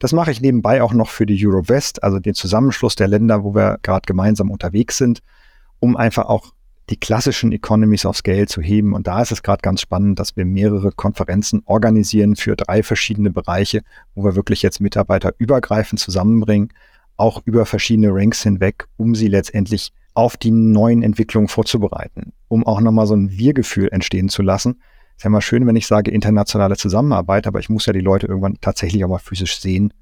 Das 0.00 0.12
mache 0.12 0.32
ich 0.32 0.40
nebenbei 0.40 0.82
auch 0.82 0.92
noch 0.92 1.08
für 1.08 1.26
die 1.26 1.46
Eurowest, 1.46 2.02
also 2.02 2.18
den 2.18 2.34
Zusammenschluss 2.34 2.96
der 2.96 3.06
Länder, 3.06 3.44
wo 3.44 3.54
wir 3.54 3.78
gerade 3.82 4.06
gemeinsam 4.06 4.50
unterwegs 4.50 4.96
sind, 4.98 5.22
um 5.82 5.96
einfach 5.96 6.26
auch 6.26 6.52
die 6.90 6.96
klassischen 6.96 7.50
Economies 7.50 8.06
of 8.06 8.16
Scale 8.16 8.46
zu 8.46 8.60
heben. 8.60 8.94
Und 8.94 9.08
da 9.08 9.20
ist 9.20 9.32
es 9.32 9.42
gerade 9.42 9.62
ganz 9.62 9.80
spannend, 9.80 10.20
dass 10.20 10.36
wir 10.36 10.44
mehrere 10.44 10.92
Konferenzen 10.92 11.62
organisieren 11.66 12.36
für 12.36 12.54
drei 12.54 12.84
verschiedene 12.84 13.30
Bereiche, 13.30 13.82
wo 14.14 14.24
wir 14.24 14.36
wirklich 14.36 14.62
jetzt 14.62 14.80
Mitarbeiter 14.80 15.34
übergreifend 15.38 15.98
zusammenbringen, 15.98 16.72
auch 17.16 17.42
über 17.46 17.66
verschiedene 17.66 18.10
Ranks 18.12 18.44
hinweg, 18.44 18.86
um 18.96 19.16
sie 19.16 19.26
letztendlich 19.26 19.92
auf 20.14 20.36
die 20.36 20.52
neuen 20.52 21.02
Entwicklungen 21.02 21.48
vorzubereiten, 21.48 22.32
um 22.46 22.64
auch 22.64 22.80
nochmal 22.80 23.08
so 23.08 23.16
ein 23.16 23.30
Wir-Gefühl 23.30 23.88
entstehen 23.90 24.28
zu 24.28 24.42
lassen. 24.42 24.80
Ist 25.16 25.24
ja 25.24 25.30
mal 25.30 25.40
schön, 25.40 25.66
wenn 25.66 25.76
ich 25.76 25.88
sage 25.88 26.12
internationale 26.12 26.76
Zusammenarbeit, 26.76 27.48
aber 27.48 27.58
ich 27.58 27.68
muss 27.68 27.86
ja 27.86 27.92
die 27.92 28.00
Leute 28.00 28.28
irgendwann 28.28 28.58
tatsächlich 28.60 29.04
auch 29.04 29.08
mal 29.08 29.18
physisch 29.18 29.58
sehen. 29.58 29.92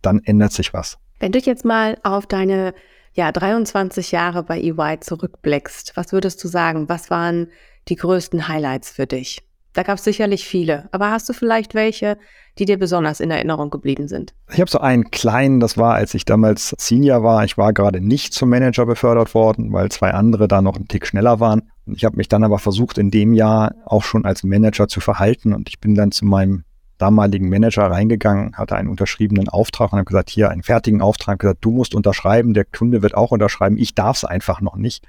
Dann 0.00 0.20
ändert 0.24 0.52
sich 0.52 0.72
was. 0.72 0.96
Wenn 1.18 1.32
du 1.32 1.40
jetzt 1.40 1.64
mal 1.64 1.98
auf 2.04 2.26
deine 2.26 2.72
ja, 3.16 3.32
23 3.32 4.12
Jahre 4.12 4.42
bei 4.42 4.60
EY 4.60 5.00
zurückblickst, 5.00 5.96
was 5.96 6.12
würdest 6.12 6.44
du 6.44 6.48
sagen? 6.48 6.88
Was 6.88 7.10
waren 7.10 7.48
die 7.88 7.96
größten 7.96 8.46
Highlights 8.46 8.90
für 8.90 9.06
dich? 9.06 9.42
Da 9.72 9.82
gab 9.82 9.98
es 9.98 10.04
sicherlich 10.04 10.46
viele, 10.46 10.88
aber 10.92 11.10
hast 11.10 11.28
du 11.28 11.32
vielleicht 11.32 11.74
welche, 11.74 12.18
die 12.58 12.64
dir 12.64 12.78
besonders 12.78 13.20
in 13.20 13.30
Erinnerung 13.30 13.68
geblieben 13.70 14.08
sind? 14.08 14.34
Ich 14.50 14.60
habe 14.60 14.70
so 14.70 14.78
einen 14.78 15.10
kleinen, 15.10 15.60
das 15.60 15.76
war, 15.76 15.94
als 15.94 16.14
ich 16.14 16.24
damals 16.24 16.74
Senior 16.78 17.22
war. 17.22 17.44
Ich 17.44 17.58
war 17.58 17.72
gerade 17.74 18.00
nicht 18.00 18.32
zum 18.32 18.48
Manager 18.48 18.86
befördert 18.86 19.34
worden, 19.34 19.72
weil 19.72 19.90
zwei 19.90 20.12
andere 20.12 20.48
da 20.48 20.62
noch 20.62 20.76
einen 20.76 20.88
Tick 20.88 21.06
schneller 21.06 21.40
waren. 21.40 21.70
Ich 21.86 22.04
habe 22.04 22.16
mich 22.16 22.28
dann 22.28 22.44
aber 22.44 22.58
versucht, 22.58 22.96
in 22.96 23.10
dem 23.10 23.34
Jahr 23.34 23.74
auch 23.84 24.02
schon 24.02 24.24
als 24.24 24.44
Manager 24.44 24.88
zu 24.88 25.00
verhalten 25.00 25.52
und 25.52 25.68
ich 25.68 25.78
bin 25.78 25.94
dann 25.94 26.10
zu 26.10 26.24
meinem 26.24 26.64
damaligen 26.98 27.48
Manager 27.48 27.90
reingegangen, 27.90 28.56
hatte 28.56 28.76
einen 28.76 28.88
unterschriebenen 28.88 29.48
Auftrag 29.48 29.92
und 29.92 29.98
habe 29.98 30.06
gesagt, 30.06 30.30
hier 30.30 30.50
einen 30.50 30.62
fertigen 30.62 31.02
Auftrag, 31.02 31.38
gesagt, 31.38 31.64
du 31.64 31.70
musst 31.70 31.94
unterschreiben, 31.94 32.54
der 32.54 32.64
Kunde 32.64 33.02
wird 33.02 33.14
auch 33.14 33.30
unterschreiben, 33.30 33.76
ich 33.78 33.94
darf 33.94 34.18
es 34.18 34.24
einfach 34.24 34.60
noch 34.60 34.76
nicht. 34.76 35.06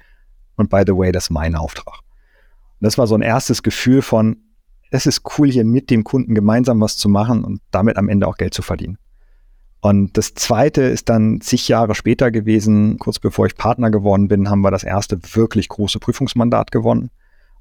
Und 0.56 0.70
by 0.70 0.82
the 0.86 0.96
way, 0.96 1.12
das 1.12 1.24
ist 1.24 1.30
mein 1.30 1.54
Auftrag. 1.54 2.00
Und 2.80 2.84
das 2.84 2.98
war 2.98 3.06
so 3.06 3.14
ein 3.14 3.22
erstes 3.22 3.62
Gefühl 3.62 4.02
von, 4.02 4.36
es 4.90 5.06
ist 5.06 5.22
cool, 5.38 5.50
hier 5.50 5.64
mit 5.64 5.90
dem 5.90 6.04
Kunden 6.04 6.34
gemeinsam 6.34 6.80
was 6.80 6.96
zu 6.96 7.08
machen 7.08 7.44
und 7.44 7.60
damit 7.70 7.96
am 7.96 8.08
Ende 8.08 8.26
auch 8.26 8.36
Geld 8.36 8.54
zu 8.54 8.62
verdienen. 8.62 8.98
Und 9.80 10.16
das 10.16 10.34
zweite 10.34 10.82
ist 10.82 11.08
dann 11.08 11.40
zig 11.40 11.68
Jahre 11.68 11.94
später 11.94 12.30
gewesen, 12.30 12.98
kurz 12.98 13.18
bevor 13.18 13.46
ich 13.46 13.56
Partner 13.56 13.90
geworden 13.90 14.28
bin, 14.28 14.50
haben 14.50 14.62
wir 14.62 14.70
das 14.70 14.82
erste 14.82 15.18
wirklich 15.34 15.68
große 15.68 16.00
Prüfungsmandat 16.00 16.72
gewonnen. 16.72 17.10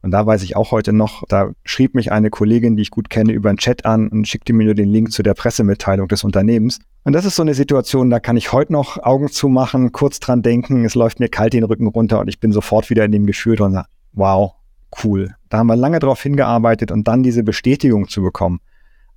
Und 0.08 0.12
da 0.12 0.26
weiß 0.26 0.42
ich 0.44 0.56
auch 0.56 0.72
heute 0.72 0.94
noch, 0.94 1.26
da 1.28 1.52
schrieb 1.66 1.94
mich 1.94 2.14
eine 2.14 2.30
Kollegin, 2.30 2.78
die 2.78 2.82
ich 2.82 2.92
gut 2.92 3.10
kenne, 3.10 3.34
über 3.34 3.50
einen 3.50 3.58
Chat 3.58 3.86
an 3.86 4.08
und 4.08 4.26
schickte 4.26 4.54
mir 4.54 4.64
nur 4.64 4.74
den 4.74 4.88
Link 4.88 5.12
zu 5.12 5.22
der 5.22 5.34
Pressemitteilung 5.34 6.08
des 6.08 6.24
Unternehmens. 6.24 6.80
Und 7.04 7.12
das 7.12 7.26
ist 7.26 7.36
so 7.36 7.42
eine 7.42 7.54
Situation, 7.54 8.10
da 8.10 8.22
kann 8.22 8.38
ich 8.38 8.54
heute 8.54 8.72
noch 8.72 9.04
Augen 9.04 9.28
zumachen, 9.28 9.92
kurz 9.92 10.22
dran 10.22 10.42
denken, 10.42 10.86
es 10.86 10.96
läuft 10.96 11.20
mir 11.20 11.28
kalt 11.28 11.52
den 11.52 11.66
Rücken 11.66 11.88
runter 11.88 12.22
und 12.22 12.30
ich 12.30 12.40
bin 12.40 12.54
sofort 12.54 12.90
wieder 12.90 13.04
in 13.04 13.12
dem 13.12 13.26
Gefühl 13.26 13.58
drin, 13.58 13.74
sage, 13.74 13.90
wow, 14.14 14.54
cool. 15.04 15.36
Da 15.50 15.58
haben 15.58 15.68
wir 15.68 15.76
lange 15.76 16.00
drauf 16.00 16.24
hingearbeitet 16.24 16.90
und 16.90 17.06
dann 17.06 17.22
diese 17.22 17.44
Bestätigung 17.44 18.08
zu 18.08 18.22
bekommen. 18.22 18.62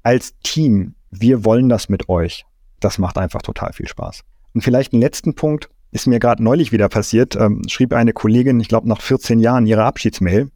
Als 0.02 0.34
Team, 0.42 0.96
wir 1.12 1.44
wollen 1.44 1.68
das 1.68 1.88
mit 1.88 2.08
euch. 2.08 2.46
Das 2.80 2.98
macht 2.98 3.16
einfach 3.16 3.42
total 3.42 3.72
viel 3.74 3.86
Spaß. 3.86 4.22
Und 4.54 4.62
vielleicht 4.62 4.92
einen 4.92 5.02
letzten 5.02 5.36
Punkt, 5.36 5.70
ist 5.92 6.08
mir 6.08 6.18
gerade 6.18 6.42
neulich 6.42 6.72
wieder 6.72 6.88
passiert, 6.88 7.36
ähm, 7.36 7.62
schrieb 7.68 7.92
eine 7.92 8.12
Kollegin, 8.12 8.58
ich 8.58 8.66
glaube 8.66 8.88
nach 8.88 9.00
14 9.00 9.38
Jahren, 9.38 9.68
ihre 9.68 9.84
Abschiedsmail. 9.84 10.50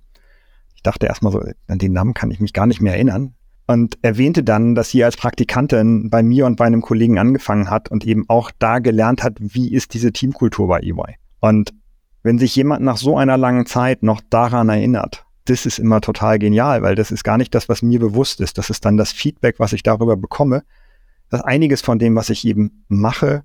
Dachte 0.84 1.06
erstmal 1.06 1.32
so, 1.32 1.42
an 1.66 1.78
den 1.78 1.92
Namen 1.92 2.14
kann 2.14 2.30
ich 2.30 2.38
mich 2.38 2.52
gar 2.52 2.66
nicht 2.66 2.80
mehr 2.80 2.94
erinnern. 2.94 3.34
Und 3.66 3.98
erwähnte 4.02 4.44
dann, 4.44 4.74
dass 4.74 4.90
sie 4.90 5.02
als 5.02 5.16
Praktikantin 5.16 6.10
bei 6.10 6.22
mir 6.22 6.44
und 6.44 6.56
bei 6.56 6.66
einem 6.66 6.82
Kollegen 6.82 7.18
angefangen 7.18 7.70
hat 7.70 7.90
und 7.90 8.06
eben 8.06 8.28
auch 8.28 8.50
da 8.58 8.78
gelernt 8.78 9.22
hat, 9.22 9.38
wie 9.40 9.72
ist 9.72 9.94
diese 9.94 10.12
Teamkultur 10.12 10.68
bei 10.68 10.80
EY. 10.80 11.16
Und 11.40 11.72
wenn 12.22 12.38
sich 12.38 12.54
jemand 12.54 12.82
nach 12.82 12.98
so 12.98 13.16
einer 13.16 13.38
langen 13.38 13.64
Zeit 13.64 14.02
noch 14.02 14.20
daran 14.28 14.68
erinnert, 14.68 15.24
das 15.46 15.66
ist 15.66 15.78
immer 15.78 16.00
total 16.00 16.38
genial, 16.38 16.82
weil 16.82 16.94
das 16.94 17.10
ist 17.10 17.24
gar 17.24 17.38
nicht 17.38 17.54
das, 17.54 17.68
was 17.68 17.82
mir 17.82 18.00
bewusst 18.00 18.40
ist. 18.40 18.58
Das 18.58 18.70
ist 18.70 18.84
dann 18.84 18.96
das 18.96 19.12
Feedback, 19.12 19.56
was 19.58 19.72
ich 19.72 19.82
darüber 19.82 20.16
bekomme, 20.16 20.62
dass 21.30 21.40
einiges 21.40 21.80
von 21.80 21.98
dem, 21.98 22.16
was 22.16 22.30
ich 22.30 22.46
eben 22.46 22.84
mache, 22.88 23.44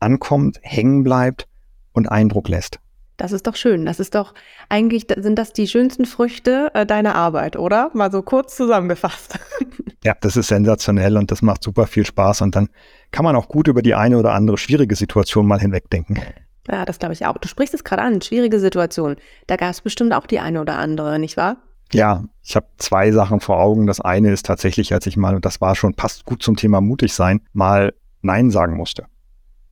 ankommt, 0.00 0.58
hängen 0.62 1.04
bleibt 1.04 1.48
und 1.92 2.10
Eindruck 2.10 2.48
lässt. 2.48 2.80
Das 3.20 3.32
ist 3.32 3.46
doch 3.46 3.54
schön. 3.54 3.84
Das 3.84 4.00
ist 4.00 4.14
doch 4.14 4.32
eigentlich, 4.70 5.06
sind 5.14 5.38
das 5.38 5.52
die 5.52 5.68
schönsten 5.68 6.06
Früchte 6.06 6.70
äh, 6.72 6.86
deiner 6.86 7.16
Arbeit, 7.16 7.54
oder? 7.54 7.90
Mal 7.92 8.10
so 8.10 8.22
kurz 8.22 8.56
zusammengefasst. 8.56 9.38
ja, 10.04 10.14
das 10.22 10.38
ist 10.38 10.48
sensationell 10.48 11.18
und 11.18 11.30
das 11.30 11.42
macht 11.42 11.62
super 11.62 11.86
viel 11.86 12.06
Spaß 12.06 12.40
und 12.40 12.56
dann 12.56 12.70
kann 13.10 13.24
man 13.24 13.36
auch 13.36 13.48
gut 13.48 13.68
über 13.68 13.82
die 13.82 13.94
eine 13.94 14.16
oder 14.16 14.32
andere 14.32 14.56
schwierige 14.56 14.96
Situation 14.96 15.46
mal 15.46 15.60
hinwegdenken. 15.60 16.18
Ja, 16.66 16.86
das 16.86 16.98
glaube 16.98 17.12
ich 17.12 17.26
auch. 17.26 17.36
Du 17.36 17.46
sprichst 17.46 17.74
es 17.74 17.84
gerade 17.84 18.00
an, 18.00 18.22
schwierige 18.22 18.58
Situation. 18.58 19.16
Da 19.48 19.56
gab 19.56 19.68
es 19.68 19.82
bestimmt 19.82 20.14
auch 20.14 20.26
die 20.26 20.40
eine 20.40 20.58
oder 20.58 20.78
andere, 20.78 21.18
nicht 21.18 21.36
wahr? 21.36 21.58
Ja, 21.92 22.24
ich 22.42 22.56
habe 22.56 22.68
zwei 22.78 23.12
Sachen 23.12 23.40
vor 23.40 23.60
Augen. 23.60 23.86
Das 23.86 24.00
eine 24.00 24.32
ist 24.32 24.46
tatsächlich, 24.46 24.94
als 24.94 25.06
ich 25.06 25.18
mal, 25.18 25.34
und 25.34 25.44
das 25.44 25.60
war 25.60 25.76
schon, 25.76 25.92
passt 25.92 26.24
gut 26.24 26.42
zum 26.42 26.56
Thema 26.56 26.80
mutig 26.80 27.12
sein, 27.12 27.42
mal 27.52 27.92
Nein 28.22 28.50
sagen 28.50 28.78
musste. 28.78 29.04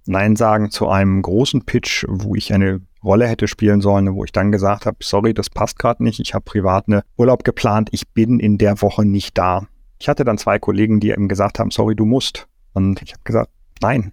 Nein 0.05 0.37
sagen 0.37 0.71
zu 0.71 0.89
einem 0.89 1.23
großen 1.23 1.65
Pitch, 1.65 2.05
wo 2.09 2.35
ich 2.35 2.53
eine 2.53 2.83
Rolle 3.03 3.27
hätte 3.27 3.49
spielen 3.49 3.81
sollen, 3.81 4.15
wo 4.15 4.25
ich 4.25 4.33
dann 4.33 4.53
gesagt 4.53 4.87
habe, 4.87 4.99
sorry, 5.01 5.35
das 5.35 5.51
passt 5.51 5.79
gerade 5.79 6.03
nicht, 6.03 6.21
ich 6.21 6.35
habe 6.35 6.45
privat 6.45 6.89
eine 6.89 7.03
Urlaub 7.17 7.45
geplant, 7.45 7.89
ich 7.93 8.09
bin 8.09 8.41
in 8.41 8.59
der 8.59 8.81
Woche 8.83 9.05
nicht 9.05 9.39
da. 9.39 9.67
Ich 9.99 10.09
hatte 10.09 10.25
dann 10.25 10.39
zwei 10.39 10.59
Kollegen, 10.59 11.01
die 11.01 11.11
eben 11.11 11.29
gesagt 11.29 11.59
haben, 11.59 11.71
sorry, 11.71 11.95
du 11.95 12.05
musst. 12.05 12.49
Und 12.73 13.03
ich 13.03 13.13
habe 13.13 13.23
gesagt, 13.25 13.51
nein, 13.81 14.13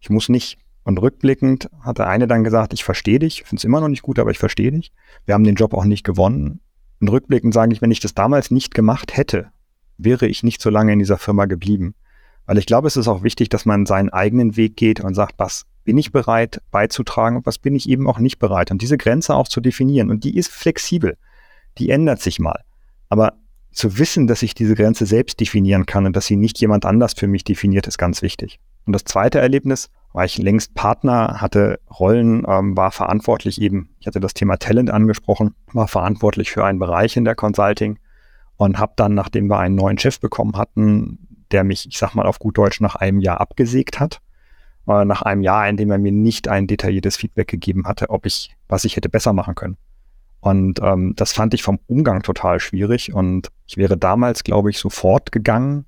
ich 0.00 0.10
muss 0.10 0.28
nicht. 0.28 0.58
Und 0.84 1.00
rückblickend 1.00 1.70
hat 1.80 1.98
der 1.98 2.08
eine 2.08 2.26
dann 2.26 2.44
gesagt, 2.44 2.72
ich 2.72 2.84
verstehe 2.84 3.18
dich, 3.18 3.42
finde 3.44 3.60
es 3.60 3.64
immer 3.64 3.80
noch 3.80 3.88
nicht 3.88 4.02
gut, 4.02 4.18
aber 4.18 4.30
ich 4.30 4.38
verstehe 4.38 4.70
dich. 4.70 4.92
Wir 5.24 5.34
haben 5.34 5.44
den 5.44 5.54
Job 5.54 5.72
auch 5.72 5.84
nicht 5.84 6.04
gewonnen. 6.04 6.60
Und 7.00 7.08
rückblickend 7.08 7.54
sage 7.54 7.72
ich, 7.72 7.82
wenn 7.82 7.90
ich 7.90 8.00
das 8.00 8.14
damals 8.14 8.50
nicht 8.50 8.74
gemacht 8.74 9.16
hätte, 9.16 9.50
wäre 9.96 10.26
ich 10.26 10.42
nicht 10.42 10.60
so 10.60 10.70
lange 10.70 10.92
in 10.92 10.98
dieser 10.98 11.18
Firma 11.18 11.46
geblieben. 11.46 11.94
Weil 12.46 12.58
ich 12.58 12.66
glaube, 12.66 12.86
es 12.86 12.96
ist 12.96 13.08
auch 13.08 13.22
wichtig, 13.22 13.48
dass 13.48 13.64
man 13.64 13.86
seinen 13.86 14.10
eigenen 14.10 14.56
Weg 14.56 14.76
geht 14.76 15.00
und 15.00 15.14
sagt, 15.14 15.34
was 15.38 15.64
bin 15.84 15.98
ich 15.98 16.12
bereit 16.12 16.60
beizutragen 16.70 17.36
und 17.36 17.46
was 17.46 17.58
bin 17.58 17.74
ich 17.74 17.88
eben 17.88 18.08
auch 18.08 18.18
nicht 18.18 18.38
bereit. 18.38 18.70
Und 18.70 18.82
diese 18.82 18.98
Grenze 18.98 19.34
auch 19.34 19.48
zu 19.48 19.60
definieren. 19.60 20.10
Und 20.10 20.24
die 20.24 20.36
ist 20.36 20.50
flexibel. 20.50 21.16
Die 21.78 21.90
ändert 21.90 22.20
sich 22.20 22.38
mal. 22.38 22.60
Aber 23.08 23.34
zu 23.72 23.98
wissen, 23.98 24.26
dass 24.26 24.42
ich 24.42 24.54
diese 24.54 24.74
Grenze 24.74 25.04
selbst 25.04 25.40
definieren 25.40 25.84
kann 25.84 26.06
und 26.06 26.16
dass 26.16 26.26
sie 26.26 26.36
nicht 26.36 26.60
jemand 26.60 26.84
anders 26.84 27.14
für 27.14 27.26
mich 27.26 27.44
definiert, 27.44 27.86
ist 27.86 27.98
ganz 27.98 28.22
wichtig. 28.22 28.60
Und 28.86 28.92
das 28.92 29.04
zweite 29.04 29.40
Erlebnis, 29.40 29.90
war 30.12 30.24
ich 30.24 30.38
längst 30.38 30.74
Partner, 30.74 31.40
hatte 31.40 31.80
Rollen, 31.98 32.44
ähm, 32.46 32.76
war 32.76 32.92
verantwortlich 32.92 33.60
eben, 33.60 33.90
ich 33.98 34.06
hatte 34.06 34.20
das 34.20 34.34
Thema 34.34 34.58
Talent 34.58 34.90
angesprochen, 34.90 35.54
war 35.72 35.88
verantwortlich 35.88 36.52
für 36.52 36.64
einen 36.64 36.78
Bereich 36.78 37.16
in 37.16 37.24
der 37.24 37.34
Consulting 37.34 37.98
und 38.56 38.78
habe 38.78 38.92
dann, 38.96 39.14
nachdem 39.14 39.48
wir 39.48 39.58
einen 39.58 39.74
neuen 39.74 39.98
Chef 39.98 40.20
bekommen 40.20 40.56
hatten, 40.56 41.18
der 41.50 41.64
mich, 41.64 41.88
ich 41.88 41.98
sag 41.98 42.14
mal 42.14 42.26
auf 42.26 42.38
gut 42.38 42.56
Deutsch, 42.56 42.80
nach 42.80 42.94
einem 42.94 43.18
Jahr 43.18 43.40
abgesägt 43.40 43.98
hat, 43.98 44.20
äh, 44.88 45.04
nach 45.04 45.22
einem 45.22 45.42
Jahr, 45.42 45.68
in 45.68 45.76
dem 45.76 45.90
er 45.90 45.98
mir 45.98 46.12
nicht 46.12 46.48
ein 46.48 46.66
detailliertes 46.66 47.16
Feedback 47.16 47.48
gegeben 47.48 47.86
hatte, 47.86 48.10
ob 48.10 48.26
ich, 48.26 48.54
was 48.68 48.84
ich 48.84 48.96
hätte 48.96 49.08
besser 49.08 49.32
machen 49.32 49.54
können. 49.54 49.76
Und 50.40 50.80
ähm, 50.82 51.14
das 51.16 51.32
fand 51.32 51.54
ich 51.54 51.62
vom 51.62 51.78
Umgang 51.86 52.22
total 52.22 52.60
schwierig 52.60 53.14
und 53.14 53.50
ich 53.66 53.78
wäre 53.78 53.96
damals, 53.96 54.44
glaube 54.44 54.70
ich, 54.70 54.78
sofort 54.78 55.32
gegangen, 55.32 55.86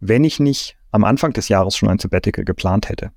wenn 0.00 0.24
ich 0.24 0.40
nicht 0.40 0.76
am 0.90 1.04
Anfang 1.04 1.32
des 1.32 1.48
Jahres 1.48 1.76
schon 1.76 1.90
ein 1.90 1.98
Sabbatical 1.98 2.44
geplant 2.44 2.88
hätte. 2.88 3.12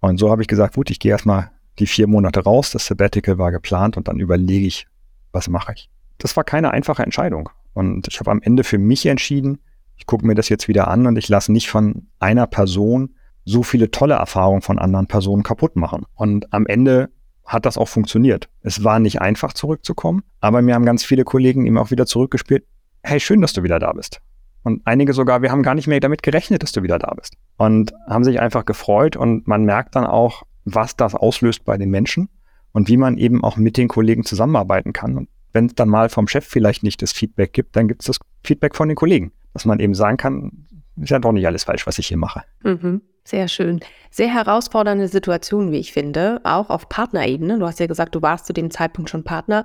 Und 0.00 0.18
so 0.18 0.30
habe 0.30 0.42
ich 0.42 0.48
gesagt, 0.48 0.74
gut, 0.74 0.90
ich 0.90 0.98
gehe 0.98 1.12
erstmal 1.12 1.52
die 1.78 1.86
vier 1.86 2.08
Monate 2.08 2.40
raus, 2.40 2.72
das 2.72 2.86
Sabbatical 2.86 3.38
war 3.38 3.52
geplant 3.52 3.96
und 3.96 4.08
dann 4.08 4.18
überlege 4.18 4.66
ich, 4.66 4.88
was 5.30 5.48
mache 5.48 5.72
ich. 5.74 5.88
Das 6.18 6.36
war 6.36 6.44
keine 6.44 6.72
einfache 6.72 7.02
Entscheidung. 7.02 7.48
Und 7.72 8.08
ich 8.08 8.18
habe 8.20 8.30
am 8.30 8.42
Ende 8.42 8.64
für 8.64 8.78
mich 8.78 9.06
entschieden, 9.06 9.58
ich 9.96 10.06
gucke 10.06 10.26
mir 10.26 10.34
das 10.34 10.48
jetzt 10.48 10.66
wieder 10.66 10.88
an 10.88 11.06
und 11.06 11.16
ich 11.16 11.28
lasse 11.28 11.52
nicht 11.52 11.70
von 11.70 12.08
einer 12.18 12.46
Person 12.46 13.14
so 13.44 13.62
viele 13.62 13.90
tolle 13.90 14.14
Erfahrungen 14.14 14.62
von 14.62 14.78
anderen 14.78 15.06
Personen 15.06 15.42
kaputt 15.42 15.76
machen. 15.76 16.04
Und 16.14 16.52
am 16.52 16.66
Ende 16.66 17.10
hat 17.44 17.66
das 17.66 17.76
auch 17.76 17.88
funktioniert. 17.88 18.48
Es 18.62 18.84
war 18.84 18.98
nicht 18.98 19.20
einfach 19.20 19.52
zurückzukommen, 19.52 20.22
aber 20.40 20.62
mir 20.62 20.74
haben 20.74 20.84
ganz 20.84 21.04
viele 21.04 21.24
Kollegen 21.24 21.66
eben 21.66 21.78
auch 21.78 21.90
wieder 21.90 22.06
zurückgespielt, 22.06 22.64
hey, 23.02 23.20
schön, 23.20 23.40
dass 23.40 23.52
du 23.52 23.62
wieder 23.62 23.78
da 23.78 23.92
bist. 23.92 24.20
Und 24.62 24.82
einige 24.84 25.12
sogar, 25.12 25.42
wir 25.42 25.50
haben 25.50 25.64
gar 25.64 25.74
nicht 25.74 25.88
mehr 25.88 25.98
damit 25.98 26.22
gerechnet, 26.22 26.62
dass 26.62 26.72
du 26.72 26.82
wieder 26.82 26.98
da 26.98 27.12
bist. 27.14 27.36
Und 27.56 27.92
haben 28.08 28.24
sich 28.24 28.40
einfach 28.40 28.64
gefreut 28.64 29.16
und 29.16 29.48
man 29.48 29.64
merkt 29.64 29.96
dann 29.96 30.06
auch, 30.06 30.44
was 30.64 30.96
das 30.96 31.14
auslöst 31.16 31.64
bei 31.64 31.76
den 31.76 31.90
Menschen 31.90 32.28
und 32.72 32.88
wie 32.88 32.96
man 32.96 33.18
eben 33.18 33.42
auch 33.42 33.56
mit 33.56 33.76
den 33.76 33.88
Kollegen 33.88 34.24
zusammenarbeiten 34.24 34.92
kann. 34.92 35.16
Und 35.16 35.28
wenn 35.52 35.66
es 35.66 35.74
dann 35.74 35.88
mal 35.88 36.08
vom 36.08 36.28
Chef 36.28 36.46
vielleicht 36.46 36.84
nicht 36.84 37.02
das 37.02 37.12
Feedback 37.12 37.52
gibt, 37.52 37.74
dann 37.74 37.88
gibt 37.88 38.02
es 38.02 38.06
das 38.06 38.18
Feedback 38.44 38.76
von 38.76 38.88
den 38.88 38.96
Kollegen, 38.96 39.32
dass 39.52 39.64
man 39.64 39.80
eben 39.80 39.94
sagen 39.94 40.16
kann, 40.16 40.66
ist 40.96 41.10
ja 41.10 41.18
doch 41.18 41.32
nicht 41.32 41.46
alles 41.46 41.64
falsch, 41.64 41.86
was 41.86 41.98
ich 41.98 42.06
hier 42.06 42.16
mache. 42.16 42.42
Mhm. 42.62 43.02
Sehr 43.24 43.48
schön. 43.48 43.80
Sehr 44.10 44.32
herausfordernde 44.32 45.08
Situation, 45.08 45.70
wie 45.70 45.78
ich 45.78 45.92
finde, 45.92 46.40
auch 46.44 46.70
auf 46.70 46.88
Partnerebene. 46.88 47.58
Du 47.58 47.66
hast 47.66 47.80
ja 47.80 47.86
gesagt, 47.86 48.14
du 48.14 48.22
warst 48.22 48.46
zu 48.46 48.52
dem 48.52 48.70
Zeitpunkt 48.70 49.10
schon 49.10 49.24
Partner. 49.24 49.64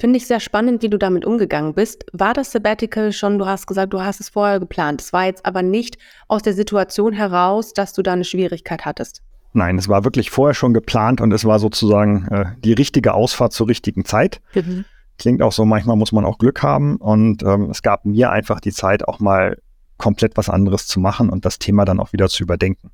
Finde 0.00 0.16
ich 0.16 0.26
sehr 0.26 0.40
spannend, 0.40 0.82
wie 0.82 0.90
du 0.90 0.98
damit 0.98 1.24
umgegangen 1.24 1.74
bist. 1.74 2.04
War 2.12 2.34
das 2.34 2.52
Sabbatical 2.52 3.12
schon, 3.12 3.38
du 3.38 3.46
hast 3.46 3.66
gesagt, 3.66 3.92
du 3.92 4.02
hast 4.02 4.20
es 4.20 4.28
vorher 4.28 4.60
geplant. 4.60 5.00
Es 5.00 5.12
war 5.12 5.26
jetzt 5.26 5.46
aber 5.46 5.62
nicht 5.62 5.98
aus 6.28 6.42
der 6.42 6.54
Situation 6.54 7.12
heraus, 7.12 7.72
dass 7.72 7.92
du 7.92 8.02
da 8.02 8.12
eine 8.12 8.24
Schwierigkeit 8.24 8.84
hattest. 8.84 9.22
Nein, 9.52 9.78
es 9.78 9.88
war 9.88 10.04
wirklich 10.04 10.30
vorher 10.30 10.54
schon 10.54 10.74
geplant 10.74 11.20
und 11.20 11.32
es 11.32 11.44
war 11.44 11.60
sozusagen 11.60 12.26
äh, 12.28 12.44
die 12.58 12.72
richtige 12.72 13.14
Ausfahrt 13.14 13.52
zur 13.52 13.68
richtigen 13.68 14.04
Zeit. 14.04 14.40
Mhm. 14.54 14.84
Klingt 15.16 15.42
auch 15.42 15.52
so, 15.52 15.64
manchmal 15.64 15.96
muss 15.96 16.10
man 16.10 16.24
auch 16.24 16.38
Glück 16.38 16.64
haben 16.64 16.96
und 16.96 17.44
ähm, 17.44 17.70
es 17.70 17.82
gab 17.82 18.04
mir 18.04 18.30
einfach 18.30 18.58
die 18.58 18.72
Zeit, 18.72 19.06
auch 19.06 19.20
mal 19.20 19.58
komplett 19.96 20.36
was 20.36 20.48
anderes 20.48 20.86
zu 20.86 21.00
machen 21.00 21.30
und 21.30 21.44
das 21.44 21.58
Thema 21.58 21.84
dann 21.84 22.00
auch 22.00 22.12
wieder 22.12 22.28
zu 22.28 22.42
überdenken. 22.42 22.90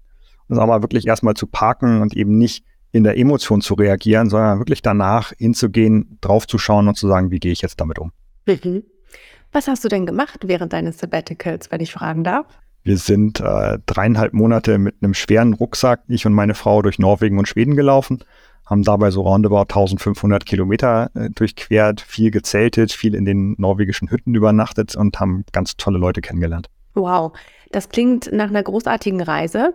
Das 0.49 0.59
aber 0.59 0.83
wirklich 0.83 1.07
erstmal 1.07 1.35
zu 1.35 1.47
parken 1.47 2.03
und 2.03 2.17
eben 2.17 2.37
nicht 2.37 2.65
in 2.93 3.05
der 3.05 3.17
Emotion 3.17 3.61
zu 3.61 3.75
reagieren, 3.75 4.31
sondern 4.31 4.59
wirklich 4.59 4.83
danach 4.83 5.33
hinzugehen, 5.39 6.19
draufzuschauen 6.21 6.89
und 6.89 6.97
zu 6.97 7.07
sagen, 7.07 7.31
wie 7.31 7.39
gehe 7.39 7.53
ich 7.53 7.63
jetzt 7.63 7.81
damit 7.81 7.99
um. 7.99 8.13
Mhm. 8.47 8.83
Was 9.53 9.69
hast 9.69 9.85
du 9.85 9.89
denn 9.89 10.07
gemacht 10.07 10.41
während 10.45 10.73
deines 10.73 10.99
Sabbaticals, 10.99 11.71
wenn 11.71 11.81
ich 11.81 11.93
fragen 11.93 12.25
darf? 12.25 12.47
Wir 12.83 12.97
sind 12.97 13.41
äh, 13.41 13.79
dreieinhalb 13.87 14.33
Monate 14.33 14.79
mit 14.79 14.97
einem 15.03 15.15
schweren 15.15 15.53
Rucksack, 15.53 16.03
ich 16.09 16.25
und 16.25 16.33
meine 16.33 16.55
Frau, 16.55 16.83
durch 16.83 16.99
Norwegen 16.99 17.39
und 17.39 17.47
Schweden 17.47 17.77
gelaufen, 17.77 18.25
haben 18.65 18.85
dabei 18.85 19.11
so 19.11 19.23
roundabout 19.23 19.63
1500 19.63 20.47
Kilometer 20.47 21.11
äh, 21.15 21.29
durchquert, 21.31 22.01
viel 22.01 22.31
gezeltet, 22.31 22.93
viel 22.93 23.15
in 23.15 23.25
den 23.25 23.55
norwegischen 23.59 24.11
Hütten 24.11 24.35
übernachtet 24.35 24.97
und 24.97 25.21
haben 25.21 25.45
ganz 25.53 25.77
tolle 25.77 25.99
Leute 25.99 26.21
kennengelernt. 26.21 26.69
Wow, 26.95 27.33
das 27.71 27.89
klingt 27.89 28.33
nach 28.33 28.49
einer 28.49 28.63
großartigen 28.63 29.21
Reise 29.21 29.75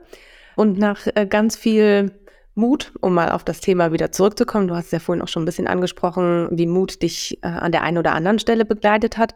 und 0.55 0.77
nach 0.77 1.07
äh, 1.15 1.25
ganz 1.25 1.55
viel 1.55 2.11
Mut, 2.55 2.93
um 3.01 3.13
mal 3.13 3.31
auf 3.31 3.43
das 3.43 3.59
Thema 3.59 3.91
wieder 3.91 4.11
zurückzukommen. 4.11 4.67
Du 4.67 4.75
hast 4.75 4.91
ja 4.91 4.99
vorhin 4.99 5.21
auch 5.21 5.27
schon 5.27 5.43
ein 5.43 5.45
bisschen 5.45 5.67
angesprochen, 5.67 6.47
wie 6.51 6.67
Mut 6.67 7.01
dich 7.01 7.39
äh, 7.41 7.47
an 7.47 7.71
der 7.71 7.83
einen 7.83 7.97
oder 7.97 8.13
anderen 8.13 8.39
Stelle 8.39 8.65
begleitet 8.65 9.17
hat. 9.17 9.35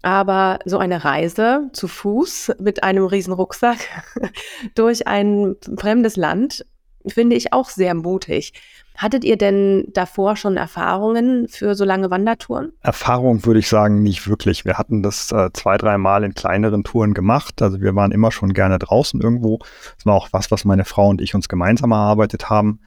Aber 0.00 0.60
so 0.64 0.78
eine 0.78 1.04
Reise 1.04 1.70
zu 1.72 1.88
Fuß 1.88 2.52
mit 2.60 2.84
einem 2.84 3.04
riesen 3.04 3.32
Rucksack 3.32 3.78
durch 4.74 5.06
ein 5.06 5.56
fremdes 5.76 6.16
Land 6.16 6.64
finde 7.06 7.36
ich 7.36 7.52
auch 7.52 7.68
sehr 7.68 7.94
mutig. 7.94 8.52
Hattet 8.98 9.22
ihr 9.22 9.36
denn 9.36 9.84
davor 9.92 10.34
schon 10.34 10.56
Erfahrungen 10.56 11.46
für 11.46 11.76
so 11.76 11.84
lange 11.84 12.10
Wandertouren? 12.10 12.72
Erfahrung 12.80 13.46
würde 13.46 13.60
ich 13.60 13.68
sagen, 13.68 14.02
nicht 14.02 14.26
wirklich. 14.26 14.64
Wir 14.64 14.76
hatten 14.76 15.04
das 15.04 15.30
äh, 15.30 15.50
zwei, 15.52 15.78
drei 15.78 15.98
Mal 15.98 16.24
in 16.24 16.34
kleineren 16.34 16.82
Touren 16.82 17.14
gemacht. 17.14 17.62
Also 17.62 17.80
wir 17.80 17.94
waren 17.94 18.10
immer 18.10 18.32
schon 18.32 18.54
gerne 18.54 18.76
draußen 18.80 19.20
irgendwo. 19.20 19.60
Das 19.94 20.04
war 20.04 20.14
auch 20.14 20.28
was, 20.32 20.50
was 20.50 20.64
meine 20.64 20.84
Frau 20.84 21.10
und 21.10 21.20
ich 21.20 21.36
uns 21.36 21.48
gemeinsam 21.48 21.92
erarbeitet 21.92 22.50
haben. 22.50 22.80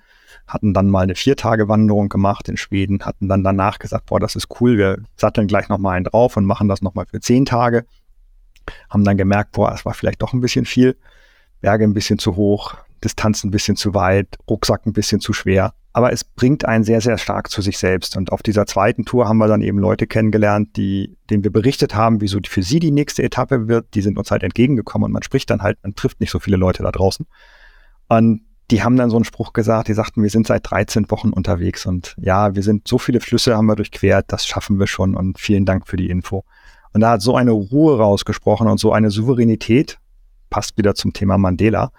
Hatten 0.47 0.73
dann 0.73 0.89
mal 0.89 1.03
eine 1.03 1.15
Vier-Tage-Wanderung 1.15 2.09
gemacht 2.09 2.49
in 2.49 2.57
Schweden, 2.57 3.05
hatten 3.05 3.29
dann 3.29 3.45
danach 3.45 3.79
gesagt, 3.79 4.07
boah, 4.07 4.19
das 4.19 4.35
ist 4.35 4.49
cool, 4.59 4.77
wir 4.77 4.97
satteln 5.15 5.47
gleich 5.47 5.69
nochmal 5.69 5.95
einen 5.95 6.03
drauf 6.03 6.35
und 6.35 6.43
machen 6.43 6.67
das 6.67 6.81
nochmal 6.81 7.05
für 7.05 7.21
zehn 7.21 7.45
Tage. 7.45 7.85
Haben 8.89 9.05
dann 9.05 9.15
gemerkt, 9.15 9.53
boah, 9.53 9.71
es 9.73 9.85
war 9.85 9.93
vielleicht 9.93 10.21
doch 10.21 10.33
ein 10.33 10.41
bisschen 10.41 10.65
viel. 10.65 10.97
Berge 11.61 11.85
ein 11.85 11.93
bisschen 11.93 12.19
zu 12.19 12.35
hoch, 12.35 12.75
Distanz 13.01 13.45
ein 13.45 13.51
bisschen 13.51 13.77
zu 13.77 13.93
weit, 13.93 14.37
Rucksack 14.49 14.85
ein 14.85 14.91
bisschen 14.91 15.21
zu 15.21 15.31
schwer. 15.31 15.73
Aber 15.93 16.13
es 16.13 16.23
bringt 16.23 16.65
einen 16.65 16.83
sehr, 16.83 17.01
sehr 17.01 17.17
stark 17.17 17.49
zu 17.49 17.61
sich 17.61 17.77
selbst. 17.77 18.15
Und 18.15 18.31
auf 18.31 18.43
dieser 18.43 18.65
zweiten 18.65 19.03
Tour 19.03 19.27
haben 19.27 19.37
wir 19.37 19.47
dann 19.47 19.61
eben 19.61 19.77
Leute 19.77 20.07
kennengelernt, 20.07 20.77
die, 20.77 21.17
denen 21.29 21.43
wir 21.43 21.51
berichtet 21.51 21.95
haben, 21.95 22.21
wieso 22.21 22.39
für 22.47 22.63
sie 22.63 22.79
die 22.79 22.91
nächste 22.91 23.23
Etappe 23.23 23.67
wird. 23.67 23.93
Die 23.93 24.01
sind 24.01 24.17
uns 24.17 24.31
halt 24.31 24.43
entgegengekommen 24.43 25.05
und 25.05 25.11
man 25.11 25.23
spricht 25.23 25.49
dann 25.49 25.61
halt, 25.61 25.77
man 25.83 25.95
trifft 25.95 26.21
nicht 26.21 26.31
so 26.31 26.39
viele 26.39 26.57
Leute 26.57 26.83
da 26.83 26.91
draußen. 26.91 27.25
Und 28.07 28.41
die 28.71 28.83
haben 28.83 28.95
dann 28.95 29.09
so 29.09 29.17
einen 29.17 29.25
Spruch 29.25 29.51
gesagt, 29.51 29.89
die 29.89 29.93
sagten, 29.93 30.23
wir 30.23 30.29
sind 30.29 30.47
seit 30.47 30.69
13 30.71 31.11
Wochen 31.11 31.31
unterwegs 31.31 31.85
und 31.85 32.15
ja, 32.17 32.55
wir 32.55 32.63
sind 32.63 32.87
so 32.87 32.97
viele 32.97 33.19
Flüsse 33.19 33.57
haben 33.57 33.65
wir 33.65 33.75
durchquert, 33.75 34.31
das 34.31 34.45
schaffen 34.45 34.79
wir 34.79 34.87
schon 34.87 35.13
und 35.15 35.39
vielen 35.39 35.65
Dank 35.65 35.87
für 35.87 35.97
die 35.97 36.09
Info. 36.09 36.45
Und 36.93 37.01
da 37.01 37.11
hat 37.11 37.21
so 37.21 37.35
eine 37.35 37.51
Ruhe 37.51 37.97
rausgesprochen 37.97 38.67
und 38.67 38.79
so 38.79 38.93
eine 38.93 39.11
Souveränität, 39.11 39.99
passt 40.49 40.77
wieder 40.77 40.95
zum 40.95 41.11
Thema 41.11 41.37
Mandela, 41.37 41.91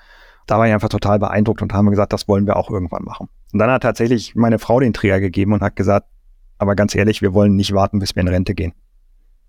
da 0.46 0.58
war 0.58 0.66
ich 0.66 0.72
einfach 0.72 0.88
total 0.88 1.18
beeindruckt 1.18 1.62
und 1.62 1.72
haben 1.72 1.90
gesagt, 1.90 2.12
das 2.12 2.28
wollen 2.28 2.46
wir 2.46 2.56
auch 2.56 2.70
irgendwann 2.70 3.04
machen. 3.04 3.28
Und 3.52 3.58
dann 3.58 3.70
hat 3.70 3.82
tatsächlich 3.82 4.34
meine 4.34 4.58
Frau 4.58 4.80
den 4.80 4.92
Träger 4.92 5.20
gegeben 5.20 5.52
und 5.52 5.62
hat 5.62 5.76
gesagt, 5.76 6.07
aber 6.59 6.74
ganz 6.74 6.94
ehrlich, 6.94 7.22
wir 7.22 7.35
wollen 7.35 7.57
nicht 7.57 7.74
warten, 7.74 7.98
bis 7.98 8.14
wir 8.14 8.20
in 8.20 8.28
Rente 8.28 8.55
gehen. 8.55 8.72